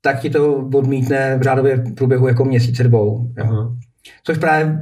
tak 0.00 0.20
ti 0.20 0.30
to 0.30 0.54
odmítne 0.74 1.38
v 1.38 1.42
řádově 1.42 1.76
v 1.76 1.94
průběhu 1.94 2.28
jako 2.28 2.44
měsíce 2.44 2.84
dvou. 2.84 3.30
Uh-huh. 3.36 3.76
Což 4.24 4.38
právě 4.38 4.78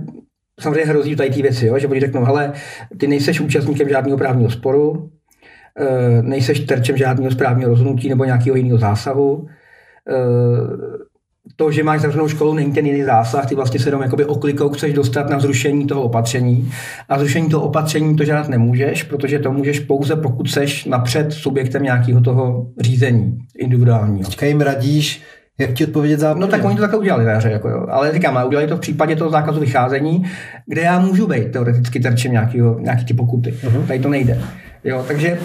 samozřejmě 0.60 0.84
hrozí 0.84 1.16
tady 1.16 1.30
ty 1.30 1.42
věci, 1.42 1.66
jo? 1.66 1.78
že 1.78 1.88
oni 1.88 2.00
řeknou, 2.00 2.24
hele, 2.24 2.52
ty 2.98 3.06
nejseš 3.06 3.40
účastníkem 3.40 3.88
žádného 3.88 4.18
právního 4.18 4.50
sporu, 4.50 5.10
Eh, 5.13 5.13
nejseš 6.22 6.60
terčem 6.60 6.96
žádného 6.96 7.30
správního 7.30 7.70
rozhodnutí 7.70 8.08
nebo 8.08 8.24
nějakého 8.24 8.56
jiného 8.56 8.78
zásahu. 8.78 9.46
Eh, 10.10 11.04
to, 11.56 11.72
že 11.72 11.82
máš 11.82 12.00
zavřenou 12.00 12.28
školu, 12.28 12.54
není 12.54 12.72
ten 12.72 12.86
jiný 12.86 13.02
zásah, 13.02 13.46
ty 13.46 13.54
vlastně 13.54 13.80
se 13.80 13.88
jenom 13.88 14.02
jakoby 14.02 14.24
oklikou 14.24 14.68
chceš 14.68 14.92
dostat 14.92 15.30
na 15.30 15.38
zrušení 15.38 15.86
toho 15.86 16.02
opatření. 16.02 16.70
A 17.08 17.18
zrušení 17.18 17.48
toho 17.48 17.64
opatření 17.64 18.16
to 18.16 18.24
žádat 18.24 18.48
nemůžeš, 18.48 19.02
protože 19.02 19.38
to 19.38 19.52
můžeš 19.52 19.80
pouze, 19.80 20.16
pokud 20.16 20.50
seš 20.50 20.84
napřed 20.84 21.32
subjektem 21.32 21.82
nějakého 21.82 22.20
toho 22.20 22.66
řízení 22.80 23.38
individuálního. 23.58 24.28
Teďka 24.28 24.46
jim 24.46 24.60
radíš, 24.60 25.22
jak 25.58 25.72
ti 25.72 25.86
odpovědět 25.86 26.20
závěr? 26.20 26.40
No 26.40 26.46
tak 26.46 26.64
oni 26.64 26.76
to 26.76 26.80
takhle 26.80 26.98
udělali 26.98 27.24
na 27.24 27.32
jako 27.32 27.68
jo. 27.68 27.86
Ale 27.90 28.12
říkám, 28.12 28.36
a 28.36 28.44
udělali 28.44 28.68
to 28.68 28.76
v 28.76 28.80
případě 28.80 29.16
toho 29.16 29.30
zákazu 29.30 29.60
vycházení, 29.60 30.24
kde 30.66 30.82
já 30.82 30.98
můžu 30.98 31.26
být 31.26 31.52
teoreticky 31.52 32.00
terčem 32.00 32.32
nějakého, 32.32 32.78
nějaký 32.78 33.04
ty 33.04 33.14
pokuty. 33.14 33.50
Uh-huh. 33.50 33.86
Tady 33.86 34.00
to 34.00 34.08
nejde. 34.08 34.40
Jo, 34.84 35.04
takže 35.08 35.38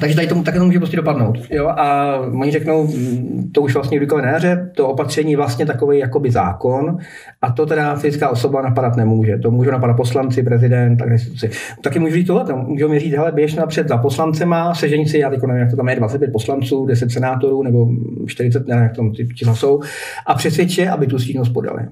takže 0.00 0.16
tady 0.16 0.26
tomu 0.26 0.42
také 0.42 0.58
to 0.58 0.64
může 0.64 0.78
prostě 0.78 0.96
dopadnout. 0.96 1.38
Jo? 1.50 1.66
A 1.68 2.16
oni 2.18 2.50
řeknou, 2.50 2.86
mm, 2.86 3.50
to 3.54 3.60
už 3.60 3.74
vlastně 3.74 3.96
judikové 3.96 4.22
na 4.22 4.28
jaře, 4.28 4.70
to 4.76 4.88
opatření 4.88 5.36
vlastně 5.36 5.66
takový 5.66 5.98
jakoby 5.98 6.30
zákon 6.30 6.98
a 7.42 7.52
to 7.52 7.66
teda 7.66 7.94
fyzická 7.94 8.28
osoba 8.28 8.62
napadat 8.62 8.96
nemůže. 8.96 9.38
To 9.38 9.50
můžou 9.50 9.70
napadat 9.70 9.96
poslanci, 9.96 10.42
prezident, 10.42 10.96
tak 10.96 11.10
instituci. 11.10 11.50
Taky 11.82 11.98
můžu 11.98 12.14
říct 12.14 12.26
tohle, 12.26 12.44
můžou 12.54 12.88
mi 12.88 12.98
říct, 12.98 13.14
hele, 13.14 13.32
běž 13.32 13.54
napřed 13.54 13.88
za 13.88 13.96
poslancema, 13.96 14.74
sežení 14.74 15.08
si, 15.08 15.18
já 15.18 15.30
teď 15.30 15.42
nevím, 15.42 15.60
jak 15.60 15.70
to 15.70 15.76
tam 15.76 15.88
je, 15.88 15.96
25 15.96 16.32
poslanců, 16.32 16.86
10 16.86 17.10
senátorů 17.10 17.62
nebo 17.62 17.88
40, 18.26 18.68
nevím, 18.68 18.82
jak 18.82 18.96
tam 18.96 19.12
ty 19.12 19.28
čísla 19.34 19.54
jsou, 19.54 19.80
a 20.26 20.34
přesvědče, 20.34 20.90
aby 20.90 21.06
tu 21.06 21.18
stížnost 21.18 21.52
podali. 21.52 21.82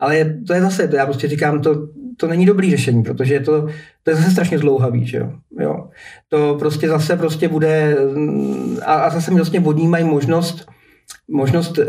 Ale 0.00 0.34
to 0.46 0.54
je 0.54 0.60
zase, 0.60 0.88
to 0.88 0.96
já 0.96 1.06
prostě 1.06 1.28
říkám, 1.28 1.60
to, 1.60 1.88
to 2.16 2.26
není 2.26 2.46
dobrý 2.46 2.70
řešení, 2.70 3.02
protože 3.02 3.34
je 3.34 3.40
to, 3.40 3.66
to 4.02 4.10
je 4.10 4.16
zase 4.16 4.30
strašně 4.30 4.58
zlouhavý, 4.58 5.06
že 5.06 5.18
jo? 5.18 5.32
jo. 5.60 5.88
To 6.28 6.56
prostě 6.58 6.88
zase 6.88 7.16
prostě 7.16 7.48
bude, 7.48 7.96
a, 8.84 8.94
a 8.94 9.10
zase 9.10 9.30
mi 9.30 9.36
vlastně 9.36 9.60
odnímají 9.60 10.04
možnost, 10.04 10.66
možnost 11.28 11.78
eh, 11.78 11.86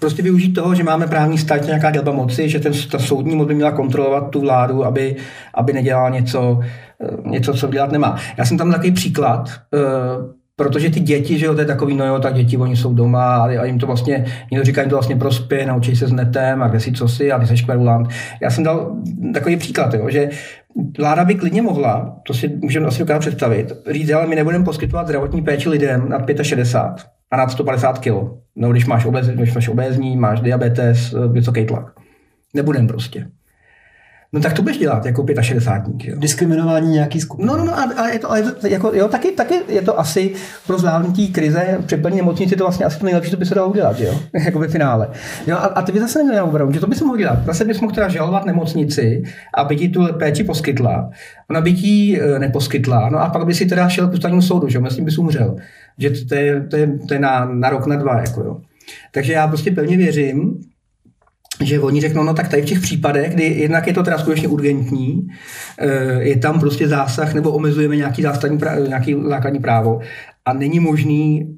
prostě 0.00 0.22
využít 0.22 0.52
toho, 0.52 0.74
že 0.74 0.84
máme 0.84 1.06
právní 1.06 1.38
stát 1.38 1.64
nějaká 1.64 1.90
dělba 1.90 2.12
moci, 2.12 2.48
že 2.48 2.60
ten, 2.60 2.72
ta 2.90 2.98
soudní 2.98 3.36
moc 3.36 3.48
by 3.48 3.54
měla 3.54 3.72
kontrolovat 3.72 4.30
tu 4.30 4.40
vládu, 4.40 4.84
aby, 4.84 5.16
aby 5.54 5.72
nedělala 5.72 6.08
něco, 6.08 6.60
eh, 7.00 7.28
něco, 7.28 7.54
co 7.54 7.68
dělat 7.68 7.92
nemá. 7.92 8.16
Já 8.38 8.44
jsem 8.44 8.58
tam 8.58 8.72
takový 8.72 8.92
příklad, 8.92 9.50
eh, 9.74 10.39
Protože 10.60 10.90
ty 10.90 11.00
děti, 11.00 11.38
že 11.38 11.46
jo, 11.46 11.54
to 11.54 11.60
je 11.60 11.66
takový, 11.66 11.96
no 11.96 12.06
jo, 12.06 12.18
tak 12.18 12.34
děti, 12.34 12.56
oni 12.56 12.76
jsou 12.76 12.94
doma 12.94 13.36
a, 13.36 13.64
jim 13.64 13.78
to 13.78 13.86
vlastně, 13.86 14.24
někdo 14.50 14.64
říká, 14.64 14.80
jim 14.80 14.90
to 14.90 14.96
vlastně 14.96 15.16
prospěje, 15.16 15.66
naučí 15.66 15.96
se 15.96 16.06
s 16.06 16.12
netem 16.12 16.62
a 16.62 16.68
kde 16.68 16.80
si 16.80 16.92
co 16.92 17.08
si 17.08 17.32
a 17.32 17.38
ty 17.38 17.46
seš 17.46 17.62
kverulant. 17.62 18.08
Já 18.42 18.50
jsem 18.50 18.64
dal 18.64 18.96
takový 19.34 19.56
příklad, 19.56 19.94
jo, 19.94 20.10
že 20.10 20.30
vláda 20.98 21.24
by 21.24 21.34
klidně 21.34 21.62
mohla, 21.62 22.16
to 22.26 22.34
si 22.34 22.48
můžeme 22.48 22.86
asi 22.86 22.98
dokázat 22.98 23.18
představit, 23.18 23.72
říct, 23.90 24.10
ale 24.10 24.26
my 24.26 24.36
nebudeme 24.36 24.64
poskytovat 24.64 25.06
zdravotní 25.06 25.42
péči 25.42 25.68
lidem 25.68 26.08
nad 26.08 26.22
65 26.42 27.06
a 27.30 27.36
nad 27.36 27.50
150 27.50 27.98
kg. 27.98 28.14
No, 28.56 28.70
když 28.72 28.86
máš, 28.86 29.04
obez, 29.04 29.28
když 29.28 29.54
máš 29.54 29.68
obézní, 29.68 30.16
máš 30.16 30.40
diabetes, 30.40 31.14
vysoký 31.32 31.66
tlak. 31.66 31.92
Nebudem 32.54 32.86
prostě. 32.86 33.26
No 34.32 34.40
tak 34.40 34.52
to 34.52 34.62
budeš 34.62 34.78
dělat 34.78 35.06
jako 35.06 35.26
65. 35.40 36.04
Jo. 36.04 36.16
Diskriminování 36.18 36.92
nějaký 36.92 37.20
skupiny. 37.20 37.48
No, 37.48 37.56
no, 37.56 37.64
no, 37.64 37.78
a, 37.78 37.82
a 37.82 38.08
je 38.08 38.18
to, 38.18 38.30
a 38.30 38.36
je 38.36 38.42
to 38.42 38.66
jako, 38.66 38.92
jo, 38.94 39.08
taky, 39.08 39.32
taky 39.32 39.54
je 39.68 39.82
to 39.82 40.00
asi 40.00 40.34
pro 40.66 40.78
zvládnutí 40.78 41.32
krize 41.32 41.78
při 41.86 41.96
plné 41.96 42.16
nemocnici 42.16 42.56
to 42.56 42.64
vlastně 42.64 42.84
asi 42.84 42.98
to 42.98 43.04
nejlepší, 43.04 43.30
co 43.30 43.36
by 43.36 43.46
se 43.46 43.54
dalo 43.54 43.68
udělat, 43.68 44.00
jo, 44.00 44.20
jako 44.44 44.58
ve 44.58 44.68
finále. 44.68 45.08
Jo, 45.46 45.56
a, 45.56 45.66
a 45.66 45.82
ty 45.82 45.92
by 45.92 46.00
zase 46.00 46.22
neměl 46.22 46.44
obranu, 46.44 46.72
že 46.72 46.80
to 46.80 46.86
bys 46.86 47.00
mohl 47.02 47.16
dělat. 47.16 47.44
Zase 47.44 47.64
bys 47.64 47.80
mohl 47.80 47.94
teda 47.94 48.08
žalovat 48.08 48.46
nemocnici, 48.46 49.22
aby 49.54 49.76
ti 49.76 49.88
tu 49.88 50.06
péči 50.18 50.44
poskytla. 50.44 51.10
Ona 51.50 51.60
by 51.60 51.72
ti 51.72 52.20
e, 52.20 52.38
neposkytla, 52.38 53.08
no 53.08 53.18
a 53.18 53.28
pak 53.28 53.46
by 53.46 53.54
si 53.54 53.66
teda 53.66 53.88
šel 53.88 54.08
k 54.08 54.12
ústavnímu 54.12 54.42
soudu, 54.42 54.68
že 54.68 54.78
jo, 54.78 54.82
myslím 54.82 55.04
bys 55.04 55.18
umřel. 55.18 55.56
Že 55.98 56.10
to, 56.10 56.24
to, 56.28 56.34
je, 56.34 56.60
to, 56.60 56.76
je, 56.76 56.98
to 57.08 57.14
je 57.14 57.20
na, 57.20 57.44
na 57.44 57.70
rok, 57.70 57.86
na 57.86 57.96
dva, 57.96 58.20
jako 58.20 58.40
jo. 58.40 58.60
Takže 59.12 59.32
já 59.32 59.48
prostě 59.48 59.70
pevně 59.70 59.96
věřím, 59.96 60.60
že 61.60 61.80
oni 61.80 62.00
řeknou, 62.00 62.24
no 62.24 62.34
tak 62.34 62.48
tady 62.48 62.62
v 62.62 62.64
těch 62.64 62.80
případech, 62.80 63.34
kdy 63.34 63.44
jednak 63.44 63.86
je 63.86 63.92
to 63.92 64.02
teda 64.02 64.18
skutečně 64.18 64.48
urgentní, 64.48 65.26
eh, 65.78 66.22
je 66.22 66.36
tam 66.36 66.60
prostě 66.60 66.88
zásah 66.88 67.34
nebo 67.34 67.50
omezujeme 67.50 67.96
nějaký, 67.96 68.22
zásadní, 68.22 68.58
nějaký 68.88 69.16
základní 69.28 69.60
právo 69.60 70.00
a 70.44 70.52
není 70.52 70.80
možný 70.80 71.56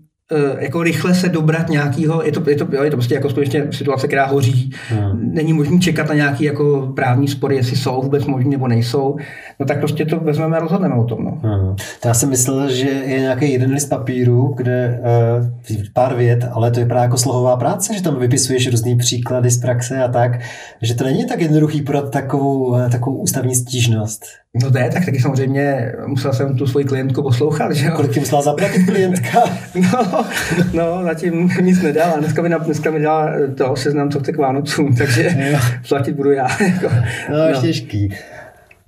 jako 0.58 0.82
rychle 0.82 1.14
se 1.14 1.28
dobrat 1.28 1.68
nějakého, 1.68 2.22
je 2.22 2.32
to, 2.32 2.50
je 2.50 2.56
to, 2.56 2.82
je 2.84 2.90
to 2.90 2.96
prostě 2.96 3.14
jako 3.14 3.30
skutečně 3.30 3.66
situace, 3.70 4.08
která 4.08 4.26
hoří. 4.26 4.70
Hmm. 4.88 5.34
Není 5.34 5.52
možné 5.52 5.78
čekat 5.78 6.08
na 6.08 6.14
nějaký 6.14 6.44
jako 6.44 6.92
právní 6.96 7.28
spory, 7.28 7.56
jestli 7.56 7.76
jsou 7.76 8.02
vůbec 8.02 8.24
možný 8.26 8.50
nebo 8.50 8.68
nejsou. 8.68 9.16
No 9.60 9.66
tak 9.66 9.78
prostě 9.78 10.04
to 10.04 10.20
vezmeme 10.20 10.56
a 10.56 10.60
rozhodneme 10.60 10.94
o 10.94 11.04
tom. 11.04 11.24
No. 11.24 11.30
Hmm. 11.42 11.76
To 12.00 12.08
já 12.08 12.14
jsem 12.14 12.30
myslel, 12.30 12.70
že 12.70 12.88
je 12.88 13.20
nějaký 13.20 13.52
jeden 13.52 13.70
list 13.70 13.88
papíru, 13.88 14.54
kde 14.56 15.00
uh, 15.40 15.46
pár 15.92 16.16
vět, 16.16 16.48
ale 16.52 16.70
to 16.70 16.80
je 16.80 16.86
právě 16.86 17.02
jako 17.02 17.18
slohová 17.18 17.56
práce, 17.56 17.94
že 17.94 18.02
tam 18.02 18.18
vypisuješ 18.18 18.70
různý 18.70 18.96
příklady 18.96 19.50
z 19.50 19.60
praxe 19.60 20.02
a 20.02 20.08
tak, 20.08 20.40
že 20.82 20.94
to 20.94 21.04
není 21.04 21.26
tak 21.26 21.40
jednoduchý 21.40 21.82
podat 21.82 22.10
takovou, 22.10 22.76
eh, 22.76 22.88
takovou 22.90 23.16
ústavní 23.16 23.54
stížnost. 23.54 24.24
No 24.60 24.80
je, 24.80 24.90
tak 24.90 25.04
taky 25.04 25.20
samozřejmě 25.20 25.92
musel 26.06 26.32
jsem 26.32 26.56
tu 26.56 26.66
svoji 26.66 26.84
klientku 26.84 27.22
poslouchat, 27.22 27.72
že 27.72 27.86
jo. 27.86 27.92
Kolik 27.96 28.16
musela 28.16 28.42
zaplatit 28.42 28.84
klientka? 28.86 29.38
no, 29.74 30.26
no, 30.72 31.02
zatím 31.02 31.50
nic 31.60 31.82
nedala. 31.82 32.16
Dneska 32.18 32.42
mi, 32.42 32.50
dneska 32.64 32.90
mi 32.90 33.00
dala 33.00 33.32
to 33.56 33.76
seznam, 33.76 34.10
co 34.10 34.20
chce 34.20 34.32
k 34.32 34.38
Vánocům, 34.38 34.96
takže 34.98 35.36
jo. 35.52 35.58
platit 35.88 36.12
budu 36.12 36.30
já. 36.30 36.48
Jako. 36.62 36.88
No, 37.30 37.52
no. 37.52 37.60
těžký. 37.60 38.14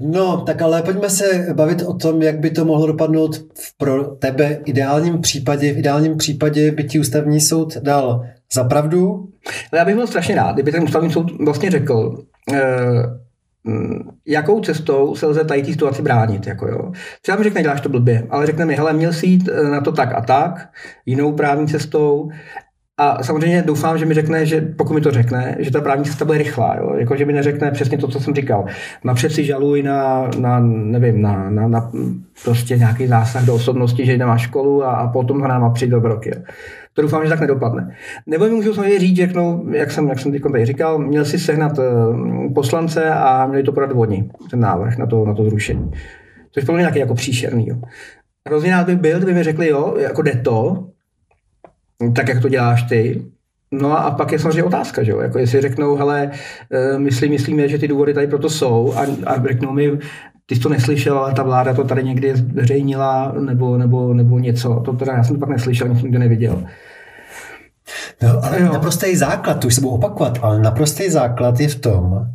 No, 0.01 0.37
tak 0.37 0.63
ale 0.63 0.83
pojďme 0.83 1.11
se 1.11 1.47
bavit 1.53 1.83
o 1.83 1.95
tom, 1.95 2.23
jak 2.23 2.39
by 2.39 2.51
to 2.51 2.65
mohlo 2.65 2.87
dopadnout 2.87 3.45
pro 3.79 4.05
tebe 4.05 4.59
v 4.65 4.69
ideálním 4.69 5.21
případě. 5.21 5.73
V 5.73 5.79
ideálním 5.79 6.17
případě 6.17 6.73
by 6.73 6.85
ti 6.85 7.01
ústavní 7.01 7.41
soud 7.41 7.77
dal 7.77 8.27
za 8.55 8.65
pravdu? 8.65 9.29
Ale 9.73 9.79
já 9.79 9.85
bych 9.85 9.95
byl 9.95 10.07
strašně 10.07 10.35
rád, 10.35 10.53
kdyby 10.53 10.73
ten 10.73 10.83
ústavní 10.83 11.13
soud 11.13 11.39
vlastně 11.45 11.71
řekl, 11.71 12.25
eh, 12.53 12.61
Mm, 12.61 13.24
jakou 14.27 14.61
cestou 14.61 15.15
se 15.15 15.27
lze 15.27 15.45
tady 15.45 15.63
té 15.63 15.73
situaci 15.73 16.03
bránit. 16.03 16.47
Jako 16.47 16.69
jo. 16.69 16.93
Třeba 17.23 17.39
mi 17.39 17.45
řekne, 17.45 17.63
děláš 17.63 17.81
to 17.81 17.89
blbě, 17.89 18.27
ale 18.31 18.47
řekne 18.47 18.65
mi, 18.65 18.75
hele, 18.75 18.93
měl 18.93 19.13
jsi 19.13 19.27
jít 19.27 19.49
eh, 19.53 19.63
na 19.71 19.81
to 19.81 19.93
tak 19.93 20.15
a 20.15 20.21
tak, 20.21 20.69
jinou 21.07 21.33
právní 21.33 21.67
cestou, 21.67 22.31
a 22.99 23.23
samozřejmě 23.23 23.63
doufám, 23.63 23.99
že 23.99 24.07
mi 24.07 24.15
řekne, 24.15 24.47
že 24.47 24.61
pokud 24.61 24.95
mi 24.95 25.01
to 25.01 25.11
řekne, 25.11 25.57
že 25.59 25.71
ta 25.71 25.81
právní 25.81 26.05
cesta 26.05 26.25
bude 26.25 26.39
rychlá, 26.39 26.77
jo? 26.77 26.95
Jako, 26.95 27.17
že 27.17 27.25
mi 27.25 27.33
neřekne 27.33 27.71
přesně 27.71 27.99
to, 27.99 28.09
co 28.09 28.21
jsem 28.21 28.35
říkal. 28.35 28.65
Napřed 29.05 29.33
si 29.33 29.45
žaluj 29.45 29.83
na, 29.83 30.31
na 30.39 30.61
nevím, 30.61 31.23
na, 31.23 31.51
na, 31.51 31.69
na, 31.69 31.91
prostě 32.45 32.77
nějaký 32.77 33.07
zásah 33.07 33.45
do 33.45 33.55
osobnosti, 33.55 34.07
že 34.07 34.19
nemá 34.19 34.39
školu 34.39 34.85
a, 34.85 34.93
a 34.93 35.09
potom 35.09 35.41
ho 35.41 35.49
nám 35.49 35.73
přijít 35.73 35.91
do 35.91 35.99
roky. 35.99 36.31
Jo? 36.37 36.43
To 36.95 37.03
doufám, 37.03 37.25
že 37.25 37.29
tak 37.29 37.41
nedopadne. 37.41 37.97
Nebo 38.27 38.45
mi 38.45 38.51
můžu 38.51 38.75
samozřejmě 38.75 38.99
říct, 38.99 39.17
řeknou, 39.17 39.69
jak 39.71 39.91
jsem, 39.91 40.09
jak 40.09 40.19
jsem 40.19 40.33
teď 40.33 40.43
tady 40.43 40.67
říkal, 40.67 40.99
měl 40.99 41.25
si 41.25 41.39
sehnat 41.39 41.79
eh, 41.79 41.83
poslance 42.55 43.11
a 43.11 43.47
měli 43.47 43.63
to 43.63 43.73
podat 43.73 43.91
oni, 43.95 44.31
ten 44.51 44.61
návrh 44.61 44.99
na 44.99 45.07
to, 45.07 45.25
na 45.27 45.35
to 45.35 45.45
zrušení. 45.45 45.91
Což 46.51 46.65
je 46.69 46.75
mě 46.75 46.81
nějaký 46.81 46.99
jako 46.99 47.15
příšerný. 47.15 47.69
Jo. 47.69 47.77
Hrozně 48.49 48.71
rád 48.71 48.87
bych 48.87 48.97
byl, 48.97 49.17
kdyby 49.17 49.35
mi 49.35 49.43
řekli, 49.43 49.69
jo, 49.69 49.97
jako 49.99 50.23
jde 50.23 50.33
to, 50.33 50.89
tak 52.15 52.29
jak 52.29 52.43
to 52.43 52.49
děláš 52.49 52.83
ty, 52.83 53.23
No 53.81 53.99
a 53.99 54.11
pak 54.11 54.33
je 54.33 54.39
samozřejmě 54.39 54.65
otázka, 54.65 55.03
že 55.03 55.11
jo? 55.11 55.21
Jako 55.21 55.39
jestli 55.39 55.61
řeknou, 55.61 55.97
hele, 55.97 56.31
eh, 56.73 56.99
myslí, 56.99 57.29
myslíme, 57.29 57.69
že 57.69 57.79
ty 57.79 57.89
důvody 57.89 58.15
tady 58.15 58.27
proto 58.27 58.51
jsou 58.51 58.95
a, 58.97 59.07
a 59.27 59.47
řeknou 59.47 59.73
mi, 59.73 59.99
ty 60.47 60.55
jsi 60.55 60.61
to 60.61 60.69
neslyšel, 60.69 61.19
ale 61.19 61.35
ta 61.35 61.43
vláda 61.43 61.75
to 61.75 61.85
tady 61.85 62.05
někdy 62.05 62.37
zveřejnila 62.37 63.35
nebo, 63.41 63.79
nebo, 63.79 64.15
nebo 64.15 64.39
něco. 64.39 64.83
To 64.85 64.93
teda 64.93 65.13
já 65.13 65.25
jsem 65.25 65.37
to 65.37 65.41
pak 65.41 65.49
neslyšel, 65.49 65.89
nic 65.89 66.03
nikdo 66.03 66.19
neviděl. 66.19 66.65
No, 68.23 68.45
ale 68.45 68.61
jo. 68.61 68.73
naprostý 68.73 69.17
základ, 69.17 69.55
to 69.55 69.67
už 69.67 69.75
se 69.75 69.81
budu 69.81 69.95
opakovat, 69.95 70.39
ale 70.43 70.61
naprostý 70.61 71.11
základ 71.11 71.61
je 71.61 71.69
v 71.69 71.75
tom, 71.75 72.27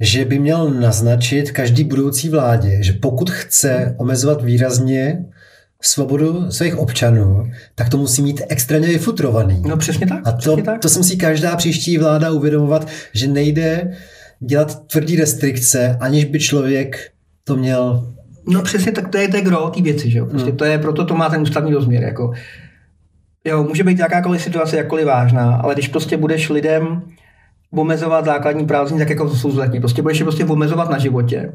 že 0.00 0.24
by 0.24 0.38
měl 0.38 0.70
naznačit 0.70 1.50
každý 1.50 1.84
budoucí 1.84 2.28
vládě, 2.28 2.78
že 2.82 2.92
pokud 2.92 3.30
chce 3.30 3.94
omezovat 3.98 4.42
výrazně 4.42 5.24
svobodu 5.82 6.50
svých 6.50 6.78
občanů, 6.78 7.50
tak 7.74 7.88
to 7.88 7.96
musí 7.96 8.22
mít 8.22 8.42
extrémně 8.48 8.88
vyfutrovaný. 8.88 9.62
No 9.66 9.76
přesně 9.76 10.06
tak. 10.06 10.20
A 10.24 10.32
to, 10.32 10.56
tak. 10.56 10.80
to 10.80 10.88
se 10.88 10.98
musí 10.98 11.18
každá 11.18 11.56
příští 11.56 11.98
vláda 11.98 12.30
uvědomovat, 12.30 12.88
že 13.12 13.28
nejde 13.28 13.96
dělat 14.40 14.86
tvrdý 14.86 15.16
restrikce, 15.16 15.96
aniž 16.00 16.24
by 16.24 16.38
člověk 16.38 17.10
to 17.48 17.56
měl... 17.56 18.12
No 18.48 18.62
přesně 18.62 18.92
tak, 18.92 19.08
to 19.08 19.18
je, 19.18 19.28
to 19.28 19.36
je 19.36 19.42
gro 19.42 19.70
té 19.70 19.82
věci, 19.82 20.10
že 20.10 20.18
jo. 20.18 20.26
Prostě 20.26 20.48
hmm. 20.48 20.56
to 20.56 20.64
je, 20.64 20.78
proto 20.78 21.04
to 21.04 21.16
má 21.16 21.28
ten 21.28 21.42
ústavní 21.42 21.74
rozměr, 21.74 22.02
jako 22.02 22.32
Jo, 23.44 23.64
může 23.64 23.84
být 23.84 23.98
jakákoliv 23.98 24.42
situace 24.42 24.76
jakkoliv 24.76 25.06
vážná, 25.06 25.54
ale 25.54 25.74
když 25.74 25.88
prostě 25.88 26.16
budeš 26.16 26.50
lidem 26.50 27.02
omezovat 27.70 28.24
základní 28.24 28.66
prázdniny, 28.66 29.04
tak 29.04 29.10
jako 29.10 29.28
jsou 29.28 29.50
zletní, 29.50 29.80
prostě 29.80 30.02
budeš 30.02 30.18
je 30.18 30.24
prostě 30.24 30.44
omezovat 30.44 30.90
na 30.90 30.98
životě, 30.98 31.52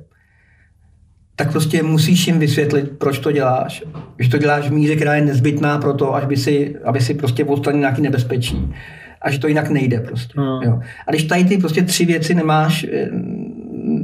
tak 1.35 1.51
prostě 1.51 1.83
musíš 1.83 2.27
jim 2.27 2.39
vysvětlit, 2.39 2.91
proč 2.97 3.19
to 3.19 3.31
děláš. 3.31 3.83
Že 4.19 4.29
to 4.29 4.37
děláš 4.37 4.69
v 4.69 4.73
míře, 4.73 4.95
která 4.95 5.15
je 5.15 5.25
nezbytná 5.25 5.77
pro 5.77 5.93
to, 5.93 6.15
až 6.15 6.25
by 6.25 6.37
si, 6.37 6.75
aby 6.83 7.01
si 7.01 7.13
prostě 7.13 7.45
odstranil 7.45 7.79
nějaký 7.79 8.01
nebezpečí. 8.01 8.73
A 9.21 9.31
že 9.31 9.39
to 9.39 9.47
jinak 9.47 9.69
nejde 9.69 9.99
prostě. 9.99 10.33
Hmm. 10.41 10.61
Jo. 10.63 10.79
A 11.07 11.11
když 11.11 11.23
tady 11.23 11.43
ty 11.43 11.57
prostě 11.57 11.81
tři 11.81 12.05
věci 12.05 12.35
nemáš, 12.35 12.85
eh, 12.91 13.09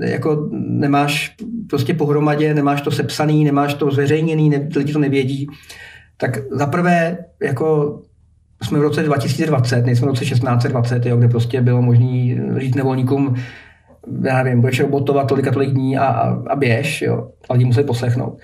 jako 0.09 0.49
nemáš 0.51 1.35
prostě 1.70 1.93
pohromadě, 1.93 2.53
nemáš 2.53 2.82
to 2.82 2.91
sepsaný, 2.91 3.43
nemáš 3.43 3.74
to 3.74 3.91
zveřejněný, 3.91 4.49
ne, 4.49 4.70
lidi 4.76 4.93
to 4.93 4.99
nevědí, 4.99 5.47
tak 6.17 6.38
zaprvé 6.51 7.17
jako 7.43 7.99
jsme 8.63 8.80
v 8.80 8.82
roce 8.82 9.03
2020, 9.03 9.86
nejsme 9.86 10.05
v 10.05 10.09
roce 10.09 10.26
1620, 10.26 11.05
jo, 11.05 11.17
kde 11.17 11.28
prostě 11.28 11.61
bylo 11.61 11.82
možné 11.82 12.36
říct 12.57 12.76
nevolníkům, 12.76 13.36
já 14.24 14.43
nevím, 14.43 14.61
budeš 14.61 14.80
robotovat 14.80 15.28
tolik 15.28 15.47
a 15.47 15.51
tolik 15.51 15.70
dní 15.70 15.97
a, 15.97 16.05
a, 16.05 16.43
a 16.49 16.55
běž, 16.55 17.01
jo, 17.01 17.30
a 17.49 17.53
lidi 17.53 17.65
museli 17.65 17.86
poslechnout. 17.86 18.38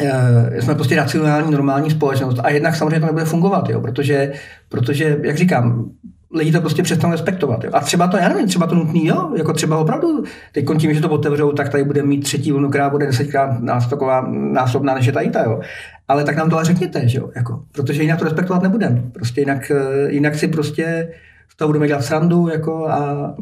E, 0.00 0.62
jsme 0.62 0.74
prostě 0.74 0.96
racionální, 0.96 1.50
normální 1.50 1.90
společnost 1.90 2.38
a 2.42 2.50
jednak 2.50 2.76
samozřejmě 2.76 3.00
to 3.00 3.06
nebude 3.06 3.24
fungovat, 3.24 3.68
jo, 3.68 3.80
protože, 3.80 4.32
protože, 4.68 5.18
jak 5.22 5.36
říkám, 5.36 5.90
lidi 6.34 6.52
to 6.52 6.60
prostě 6.60 6.82
přestanou 6.82 7.12
respektovat. 7.12 7.64
Jo. 7.64 7.70
A 7.72 7.80
třeba 7.80 8.06
to, 8.08 8.16
já 8.16 8.28
nevím, 8.28 8.46
třeba 8.46 8.66
to 8.66 8.74
nutný, 8.74 9.06
jo, 9.06 9.32
jako 9.36 9.52
třeba 9.52 9.78
opravdu, 9.78 10.24
teď 10.52 10.66
tím, 10.78 10.94
že 10.94 11.00
to 11.00 11.10
otevřou, 11.10 11.52
tak 11.52 11.68
tady 11.68 11.84
bude 11.84 12.02
mít 12.02 12.20
třetí 12.20 12.52
vlnu, 12.52 12.68
která 12.68 12.90
bude 12.90 13.06
desetkrát 13.06 13.50
taková 13.90 14.26
násobná 14.30 14.94
než 14.94 15.06
je 15.06 15.12
tady 15.12 15.30
ta, 15.30 15.42
jo. 15.42 15.60
Ale 16.08 16.24
tak 16.24 16.36
nám 16.36 16.50
to 16.50 16.56
ale 16.56 16.64
řekněte, 16.64 17.08
že 17.08 17.18
jo, 17.18 17.30
jako, 17.36 17.62
protože 17.72 18.02
jinak 18.02 18.18
to 18.18 18.24
respektovat 18.24 18.62
nebudeme. 18.62 19.02
Prostě 19.12 19.40
jinak, 19.40 19.70
eh, 19.70 20.12
jinak 20.12 20.34
si 20.34 20.48
prostě 20.48 21.08
z 21.48 21.56
toho 21.56 21.68
budeme 21.68 21.86
dělat 21.86 22.04
srandu, 22.04 22.48
jako 22.48 22.88
a 22.88 23.34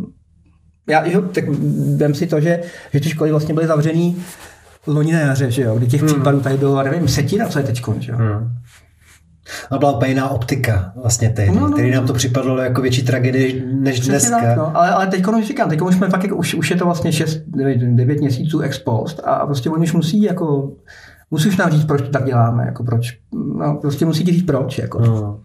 já, 0.88 1.06
jo, 1.06 1.22
tak 1.22 1.44
vem 1.96 2.14
si 2.14 2.26
to, 2.26 2.40
že, 2.40 2.60
že 2.92 3.00
ty 3.00 3.08
školy 3.08 3.30
vlastně 3.30 3.54
byly 3.54 3.66
zavřený 3.66 4.22
loni 4.86 5.12
na 5.12 5.20
jaře, 5.20 5.50
že 5.50 5.62
jo, 5.62 5.74
kdy 5.74 5.86
těch 5.86 6.00
hmm. 6.00 6.10
případů 6.10 6.40
tady 6.40 6.56
bylo, 6.56 6.82
nevím, 6.82 7.08
setina, 7.08 7.48
co 7.48 7.58
je 7.58 7.64
teď, 7.64 7.82
že 7.98 8.12
jo. 8.12 8.18
Hmm. 8.18 8.50
A 9.70 9.78
byla 9.78 9.96
úplně 9.96 10.10
jiná 10.10 10.28
optika 10.28 10.92
vlastně 10.96 11.30
tehdy, 11.30 11.56
no, 11.56 11.68
no. 11.68 11.72
který 11.72 11.90
nám 11.90 12.06
to 12.06 12.12
připadlo 12.12 12.58
jako 12.58 12.82
větší 12.82 13.02
tragédie 13.02 13.62
než 13.72 14.00
Přesně 14.00 14.10
dneska. 14.10 14.40
Tak, 14.40 14.56
no. 14.56 14.76
Ale, 14.76 14.90
ale 14.90 15.06
teď 15.06 15.26
už 15.26 15.46
říkám, 15.46 15.68
teď 15.68 15.80
už 15.80 15.94
jsme 15.94 16.08
fakt, 16.10 16.22
jako, 16.22 16.36
už, 16.36 16.54
už 16.54 16.70
je 16.70 16.76
to 16.76 16.84
vlastně 16.84 17.12
6, 17.12 17.42
9, 17.46 17.78
9 17.78 18.20
měsíců 18.20 18.60
ex 18.60 18.78
post 18.78 19.20
a 19.24 19.46
prostě 19.46 19.70
oni 19.70 19.84
už 19.84 19.92
musí 19.92 20.22
jako 20.22 20.72
musíš 21.30 21.56
nám 21.56 21.70
říct, 21.70 21.84
proč 21.84 22.02
to 22.02 22.08
tak 22.08 22.24
děláme, 22.24 22.64
jako 22.66 22.84
proč, 22.84 23.18
no, 23.32 23.78
prostě 23.80 24.06
musí 24.06 24.24
ti 24.24 24.32
říct 24.32 24.46
proč, 24.46 24.78
jako. 24.78 25.00
No. 25.00 25.40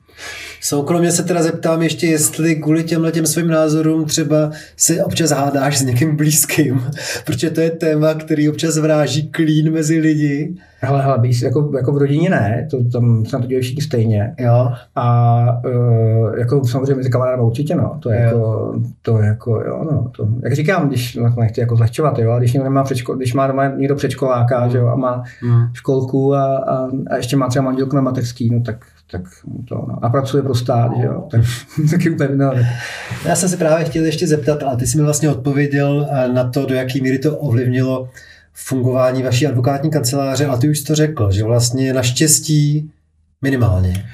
Soukromně 0.66 1.12
se 1.12 1.24
teda 1.24 1.44
zeptám 1.44 1.82
ještě, 1.82 2.08
jestli 2.08 2.56
kvůli 2.56 2.84
těmhle 2.84 3.12
těm 3.12 3.26
svým 3.26 3.48
názorům 3.48 4.06
třeba 4.06 4.52
se 4.78 5.04
občas 5.04 5.32
hádáš 5.32 5.78
s 5.78 5.82
někým 5.82 6.16
blízkým, 6.16 6.82
protože 7.26 7.50
to 7.50 7.62
je 7.62 7.72
téma, 7.72 8.14
který 8.14 8.50
občas 8.50 8.78
vráží 8.78 9.28
klín 9.28 9.74
mezi 9.74 10.00
lidi. 10.00 10.56
Hele, 10.80 11.02
hele, 11.02 11.18
blíz, 11.18 11.42
jako, 11.42 11.72
jako 11.78 11.92
v 11.92 11.98
rodině 11.98 12.30
ne, 12.30 12.68
to 12.72 12.84
tam 12.84 13.26
se 13.26 13.36
na 13.36 13.42
to 13.42 13.48
dělají 13.48 13.64
všichni 13.64 13.82
stejně. 13.82 14.36
Jo. 14.40 14.72
A 14.96 15.46
uh, 15.66 16.38
jako 16.38 16.66
samozřejmě 16.66 16.96
mezi 16.96 17.10
kamarádama 17.10 17.44
určitě, 17.44 17.76
no, 17.76 17.98
to 18.00 18.12
je 18.12 18.22
jo. 18.22 18.28
jako, 18.28 18.76
to 19.02 19.18
je 19.18 19.26
jako, 19.26 19.62
jo, 19.68 19.88
no, 19.92 20.12
to, 20.18 20.28
jak 20.44 20.54
říkám, 20.54 20.88
když, 20.88 21.16
no, 21.16 21.34
nechci 21.40 21.60
jako 21.60 21.76
zlehčovat, 21.76 22.20
jo, 22.20 22.32
ale 22.32 22.40
když 22.40 22.54
někdo 22.54 22.64
nemá 22.64 22.84
předškol, 22.84 23.16
když 23.16 23.34
má 23.34 23.48
doma 23.48 23.68
někdo 23.68 23.96
předškoláka, 23.96 24.66
mm. 24.66 24.72
že 24.72 24.78
jo, 24.78 24.88
a 24.88 24.96
má 24.96 25.24
mm. 25.44 25.64
školku 25.74 26.36
a, 26.36 26.58
a, 26.58 26.90
a, 27.10 27.16
ještě 27.16 27.38
má 27.38 27.48
třeba 27.48 27.66
manželku 27.66 27.96
na 27.96 28.02
mateřský, 28.02 28.50
no 28.50 28.62
tak 28.62 28.86
tak 29.12 29.22
to, 29.70 29.76
no. 29.76 30.00
A 30.02 30.10
pracuje 30.10 30.44
pro 30.44 30.56
stát, 30.56 30.92
že 30.98 31.06
jo, 31.06 31.28
tak 31.32 31.42
taky 31.92 32.10
úplně 32.10 32.30
no. 32.36 32.52
Já 33.26 33.36
jsem 33.36 33.50
se 33.50 33.58
právě 33.58 33.86
chtěl 33.86 34.06
ještě 34.06 34.28
zeptat, 34.28 34.64
ale 34.64 34.78
ty 34.78 34.88
jsi 34.88 34.98
mi 34.98 35.04
vlastně 35.04 35.30
odpověděl 35.30 36.08
eh, 36.12 36.28
na 36.28 36.50
to, 36.50 36.66
do 36.66 36.76
jaký 36.76 37.02
míry 37.02 37.20
to 37.20 37.38
ovlivnilo 37.38 38.10
fungování 38.54 39.24
vaší 39.24 39.48
advokátní 39.48 39.92
kanceláře 39.92 40.46
a 40.46 40.58
ty 40.58 40.70
už 40.70 40.82
to 40.82 40.96
řekl, 40.96 41.32
že 41.32 41.44
vlastně 41.44 41.94
naštěstí 41.94 42.92
minimálně. 43.42 44.06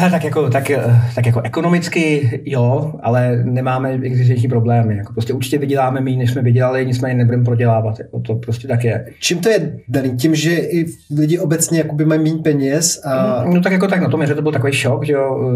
Tak 0.00 0.24
jako, 0.24 0.50
tak, 0.50 0.70
tak 1.14 1.26
jako 1.26 1.40
ekonomicky 1.40 2.30
jo, 2.44 2.94
ale 3.02 3.42
nemáme 3.44 3.92
existenční 3.92 4.48
problémy. 4.48 4.96
Jako 4.96 5.12
prostě 5.12 5.32
určitě 5.32 5.58
vyděláme 5.58 6.00
méně, 6.00 6.16
než 6.16 6.30
jsme 6.30 6.42
vydělali, 6.42 6.86
nicméně 6.86 7.14
nebudeme 7.14 7.44
prodělávat. 7.44 7.98
Jako 7.98 8.20
to 8.20 8.34
prostě 8.34 8.68
tak 8.68 8.84
je. 8.84 9.06
Čím 9.20 9.38
to 9.38 9.48
je 9.48 9.78
daný? 9.88 10.16
Tím, 10.16 10.34
že 10.34 10.54
i 10.54 10.86
lidi 11.18 11.38
obecně 11.38 11.78
jakoby 11.78 12.04
mají 12.04 12.20
méně 12.20 12.42
peněz? 12.42 13.00
A... 13.04 13.44
No 13.44 13.60
tak 13.60 13.72
jako 13.72 13.88
tak 13.88 14.00
na 14.00 14.08
tom, 14.08 14.26
že 14.26 14.34
to 14.34 14.42
byl 14.42 14.52
takový 14.52 14.72
šok, 14.72 15.06
že 15.06 15.12
jo, 15.12 15.50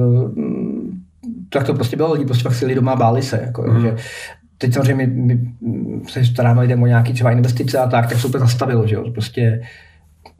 tak 1.52 1.64
to 1.64 1.74
prostě 1.74 1.96
bylo, 1.96 2.12
lidi 2.12 2.24
prostě 2.24 2.42
fakt 2.42 2.54
si 2.54 2.74
doma, 2.74 2.96
báli 2.96 3.22
se. 3.22 3.40
Jako, 3.46 3.62
mm. 3.62 3.80
že 3.80 3.94
teď 4.58 4.74
samozřejmě 4.74 5.06
my, 5.06 5.24
my 5.24 5.40
se 6.08 6.24
staráme 6.24 6.60
lidem 6.60 6.82
o 6.82 6.86
nějaké 6.86 7.12
třeba 7.12 7.30
investice 7.30 7.78
a 7.78 7.88
tak, 7.88 8.08
tak 8.08 8.18
se 8.18 8.26
úplně 8.26 8.40
zastavilo, 8.40 8.86
že 8.86 8.94
jo, 8.94 9.10
prostě 9.12 9.60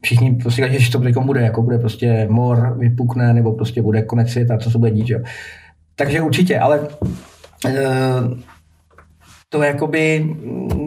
všichni 0.03 0.34
prostě 0.34 0.62
říkají, 0.62 0.84
že 0.84 0.92
to 0.92 0.98
teď 0.98 1.16
bude, 1.16 1.40
jako 1.40 1.62
bude 1.62 1.78
prostě 1.78 2.26
mor, 2.30 2.76
vypukne, 2.78 3.34
nebo 3.34 3.53
prostě 3.53 3.82
bude 3.82 4.03
konec 4.03 4.30
světa, 4.30 4.59
co 4.59 4.70
se 4.70 4.78
bude 4.78 4.90
dít, 4.90 5.11
jo. 5.11 5.20
Takže 5.96 6.20
určitě, 6.20 6.59
ale 6.59 6.80
e, 7.66 7.76
to 9.48 9.62
jakoby 9.62 10.34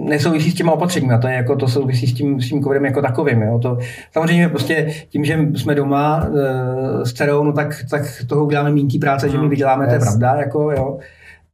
nesouvisí 0.04 0.52
s 0.52 0.54
těma 0.54 0.72
opatřeními, 0.72 1.14
to 1.22 1.28
je 1.28 1.34
jako, 1.34 1.56
to 1.56 1.68
souvisí 1.68 2.08
s 2.08 2.14
tím, 2.14 2.42
s 2.42 2.50
tím 2.50 2.64
covidem 2.64 2.86
jako 2.86 3.02
takovým, 3.02 3.42
jo. 3.42 3.60
To, 3.60 3.78
samozřejmě 4.12 4.50
prostě 4.50 4.94
tím, 5.10 5.26
že 5.26 5.40
jsme 5.56 5.76
doma 5.76 6.28
e, 6.28 7.06
s 7.06 7.14
dcerou, 7.14 7.44
no 7.44 7.54
tak, 7.54 7.76
tak 7.90 8.02
toho 8.28 8.46
uděláme 8.46 8.72
méně 8.72 9.00
práce, 9.00 9.30
že 9.30 9.38
my 9.38 9.48
vyděláme, 9.48 9.84
yes. 9.84 9.90
to 9.90 9.96
je 9.96 10.00
pravda, 10.00 10.36
jako 10.36 10.72
jo. 10.72 11.00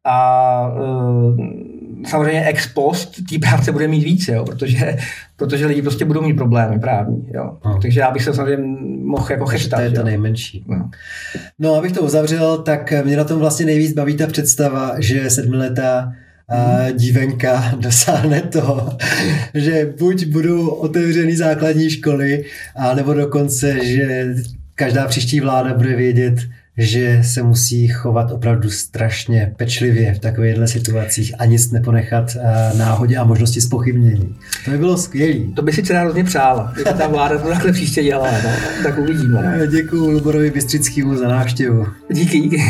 A 0.06 0.72
e, 0.78 1.69
samozřejmě 2.08 2.46
ex 2.46 2.68
post 2.68 3.16
té 3.30 3.40
práce 3.40 3.72
bude 3.72 3.88
mít 3.88 4.04
víc, 4.04 4.28
jo, 4.28 4.46
protože, 4.46 4.98
protože 5.36 5.66
lidi 5.66 5.82
prostě 5.82 6.06
budou 6.06 6.22
mít 6.22 6.34
problémy 6.34 6.80
právní. 6.80 7.28
Jo. 7.34 7.58
No. 7.66 7.80
Takže 7.82 8.00
já 8.00 8.12
bych 8.12 8.24
se 8.24 8.34
samozřejmě 8.34 8.66
mohl 9.04 9.32
jako 9.32 9.46
chestat. 9.46 9.78
To 9.78 9.84
je 9.84 9.92
to 9.92 10.04
nejmenší. 10.04 10.66
No. 10.68 10.90
no, 11.60 11.76
abych 11.76 11.92
to 11.92 12.02
uzavřel, 12.02 12.58
tak 12.58 12.94
mě 13.06 13.18
na 13.18 13.24
tom 13.24 13.40
vlastně 13.40 13.66
nejvíc 13.66 13.94
baví 13.94 14.18
ta 14.18 14.28
představa, 14.28 14.96
že 15.00 15.30
sedmiletá 15.30 16.14
a 16.50 16.92
dívenka 16.92 17.72
dosáhne 17.80 18.42
toho, 18.42 18.98
že 19.54 19.94
buď 20.00 20.26
budou 20.26 20.68
otevřený 20.68 21.36
základní 21.36 21.90
školy, 21.90 22.46
a 22.76 22.94
nebo 22.94 23.14
dokonce, 23.14 23.86
že 23.86 24.36
každá 24.76 25.08
příští 25.08 25.40
vláda 25.40 25.74
bude 25.74 25.96
vědět, 25.96 26.36
že 26.80 27.20
se 27.24 27.44
musí 27.44 27.88
chovat 27.88 28.32
opravdu 28.32 28.70
strašně 28.70 29.54
pečlivě 29.58 30.14
v 30.14 30.20
takovýchhle 30.20 30.68
situacích 30.68 31.34
a 31.40 31.46
nic 31.46 31.72
neponechat 31.72 32.38
eh, 32.40 32.78
náhodě 32.78 33.18
a 33.18 33.24
možnosti 33.24 33.62
spochybnění. 33.62 34.36
To 34.66 34.72
by 34.72 34.78
bylo 34.78 34.98
skvělé. 34.98 35.40
To 35.56 35.62
by 35.62 35.74
si 35.74 35.84
teda 35.84 36.02
hrozně 36.02 36.24
přála, 36.24 36.72
kdyby 36.74 36.90
ta 36.98 37.08
vláda 37.08 37.38
to 37.38 37.48
takhle 37.48 37.72
příště 37.72 38.04
dělala, 38.04 38.32
no? 38.44 38.50
tak 38.84 38.98
uvidíme. 38.98 39.60
Děkuji 39.72 40.12
Luborovi 40.12 40.52
Bystřickému 40.52 41.16
za 41.16 41.28
návštěvu. 41.28 41.86
Díky, 42.12 42.40
díky. 42.40 42.64